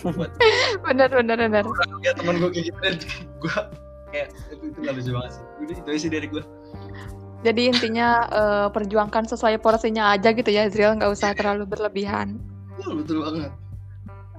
buat 0.16 0.32
Benar 0.80 1.12
benar 1.12 1.36
benar. 1.36 1.64
ya 2.00 2.16
teman 2.16 2.40
gue 2.40 2.48
kayak 2.48 2.72
gitu 2.72 2.78
dan 2.80 2.94
gue 3.36 3.52
kayak 4.10 4.28
itu, 4.48 4.64
itu 4.72 4.78
gak 4.80 4.94
lucu 4.96 5.10
banget 5.12 5.30
sih. 5.36 5.44
Udah 5.60 5.74
itu 5.76 5.90
sih 6.00 6.10
dari 6.10 6.26
gue 6.32 6.42
Jadi 7.40 7.72
intinya 7.72 8.08
eh, 8.28 8.68
perjuangkan 8.68 9.24
sesuai 9.26 9.56
porsinya 9.58 10.12
aja 10.12 10.30
gitu 10.30 10.48
ya 10.48 10.68
Azril, 10.68 10.92
nggak 10.96 11.10
usah 11.10 11.32
terlalu 11.32 11.64
berlebihan. 11.64 12.36
betul, 12.76 13.04
betul 13.04 13.18
banget 13.20 13.52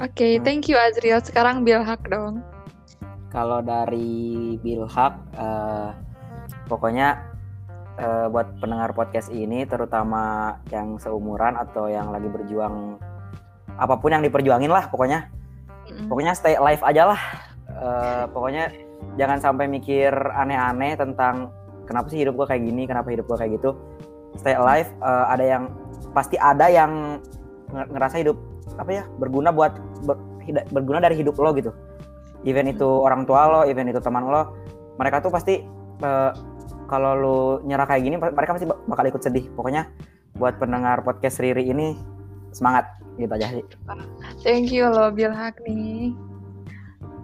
Oke, 0.01 0.27
Hmm. 0.33 0.41
thank 0.41 0.65
you 0.65 0.73
Azril. 0.75 1.21
Sekarang 1.21 1.61
Bilhak 1.61 2.01
dong. 2.09 2.41
Kalau 3.29 3.61
dari 3.61 4.57
Bilhak, 4.57 5.13
eh, 5.33 5.89
pokoknya 6.65 7.29
eh, 7.95 8.25
buat 8.27 8.57
pendengar 8.57 8.97
podcast 8.97 9.29
ini, 9.29 9.61
terutama 9.63 10.57
yang 10.73 10.97
seumuran 10.97 11.53
atau 11.53 11.85
yang 11.85 12.09
lagi 12.09 12.25
berjuang, 12.25 12.97
apa 13.77 13.95
pun 13.97 14.09
yang 14.09 14.25
diperjuangin 14.25 14.71
lah, 14.71 14.89
pokoknya, 14.89 15.29
Mm-mm. 15.85 16.09
pokoknya 16.09 16.33
stay 16.33 16.57
alive 16.57 16.81
aja 16.81 17.13
lah. 17.13 17.21
Eh, 17.69 18.23
pokoknya 18.31 18.73
jangan 19.15 19.37
sampai 19.37 19.69
mikir 19.69 20.09
aneh-aneh 20.11 20.97
tentang 20.97 21.53
kenapa 21.85 22.07
sih 22.09 22.21
hidup 22.21 22.37
gue 22.37 22.47
kayak 22.47 22.63
gini, 22.63 22.83
kenapa 22.85 23.09
hidup 23.11 23.25
gue 23.27 23.37
kayak 23.37 23.51
gitu. 23.61 23.75
Stay 24.39 24.55
alive. 24.55 24.89
eh, 24.99 25.25
ada 25.27 25.43
yang 25.43 25.63
pasti 26.11 26.35
ada 26.35 26.67
yang 26.67 27.19
nge- 27.71 27.89
ngerasa 27.91 28.19
hidup 28.19 28.35
apa 28.75 28.91
ya 28.91 29.03
berguna 29.19 29.51
buat 29.51 29.75
ber- 30.03 30.19
berguna 30.71 30.99
dari 30.99 31.15
hidup 31.19 31.35
lo 31.39 31.51
gitu 31.55 31.71
even 32.43 32.67
itu 32.67 32.83
orang 32.83 33.23
tua 33.23 33.47
lo 33.47 33.61
even 33.63 33.87
itu 33.87 33.99
teman 33.99 34.27
lo 34.27 34.55
mereka 34.99 35.23
tuh 35.23 35.31
pasti 35.31 35.63
eh, 36.01 36.31
kalau 36.87 37.11
lu 37.15 37.37
nyerah 37.63 37.87
kayak 37.87 38.03
gini 38.03 38.15
mereka 38.19 38.55
pasti 38.55 38.67
bak- 38.67 38.83
bakal 38.87 39.05
ikut 39.07 39.21
sedih 39.23 39.47
pokoknya 39.55 39.87
buat 40.35 40.59
pendengar 40.59 40.99
podcast 41.03 41.39
Riri 41.39 41.67
ini 41.67 41.95
semangat 42.51 42.87
gitu 43.15 43.31
aja 43.31 43.47
sih 43.55 43.63
Thank 44.43 44.71
you 44.75 44.87
loh 44.91 45.11
Bilhak 45.11 45.59
nih. 45.63 46.11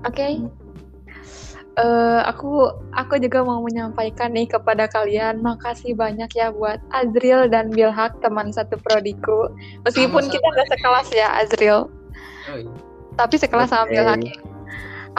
Oke. 0.06 0.28
Hmm. 0.40 0.67
Eh, 1.78 2.22
aku 2.26 2.74
aku 2.98 3.22
juga 3.22 3.46
mau 3.46 3.62
menyampaikan 3.62 4.34
nih 4.34 4.50
kepada 4.50 4.90
kalian 4.90 5.46
makasih 5.46 5.94
banyak 5.94 6.26
ya 6.34 6.50
buat 6.50 6.82
Azril 6.90 7.46
dan 7.54 7.70
Bilhak 7.70 8.18
teman 8.18 8.50
satu 8.50 8.82
prodiku. 8.82 9.54
Meskipun 9.86 10.26
Sama-sama, 10.26 10.34
kita 10.34 10.48
nggak 10.50 10.70
sekelas 10.74 11.08
ya 11.14 11.28
Azril, 11.38 11.80
Oh, 12.50 12.58
iya. 12.58 12.72
tapi 13.14 13.38
sekelas 13.38 13.70
sama 13.70 13.86
Oke. 13.86 13.94
Bilhak. 13.94 14.22
ya. 14.26 14.36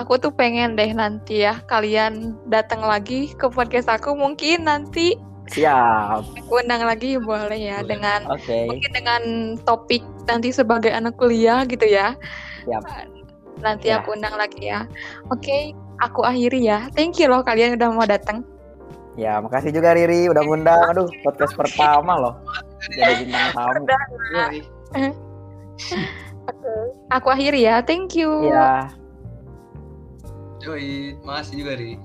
Aku 0.03 0.19
tuh 0.19 0.35
pengen 0.35 0.75
deh 0.75 0.91
nanti 0.91 1.47
ya 1.47 1.63
kalian 1.67 2.35
datang 2.51 2.83
lagi 2.83 3.31
ke 3.35 3.47
podcast 3.47 3.87
aku 3.87 4.19
mungkin 4.19 4.67
nanti 4.67 5.15
siap 5.47 6.27
aku 6.37 6.61
undang 6.61 6.83
lagi 6.85 7.17
boleh 7.17 7.57
ya 7.57 7.81
Boleh. 7.81 7.89
dengan 7.89 8.21
oke 8.29 8.59
mungkin 8.69 8.91
dengan 8.93 9.23
topik 9.63 10.03
nanti 10.27 10.51
sebagai 10.51 10.91
anak 10.91 11.15
kuliah 11.15 11.63
gitu 11.71 11.87
ya. 11.87 12.19
Siap. 12.67 12.83
Nanti 13.59 13.91
Ya. 13.91 14.03
aku 14.03 14.15
undang 14.19 14.35
lagi 14.35 14.67
ya. 14.67 14.87
Oke, 15.31 15.71
aku 16.03 16.23
akhiri 16.25 16.67
ya. 16.67 16.87
Thank 16.95 17.19
you 17.19 17.31
loh 17.31 17.43
kalian 17.43 17.75
udah 17.79 17.89
mau 17.91 18.07
datang. 18.07 18.43
ya 19.19 19.43
makasih 19.43 19.75
juga 19.75 19.99
Riri 19.99 20.31
udah 20.31 20.47
ngundang 20.47 20.79
aduh 20.95 21.11
podcast 21.27 21.51
pertama 21.59 22.15
loh 22.23 22.39
jadi 22.95 23.27
bintang 23.27 23.51
tamu 23.51 23.83
Yoi. 24.31 24.59
Aku 27.19 27.29
akhiri 27.29 27.67
ya. 27.67 27.83
Thank 27.83 28.15
you. 28.15 28.31
Iya 28.47 28.95
Yoi, 30.63 31.19
makasih 31.27 31.67
juga 31.67 31.73
Ri 31.75 31.99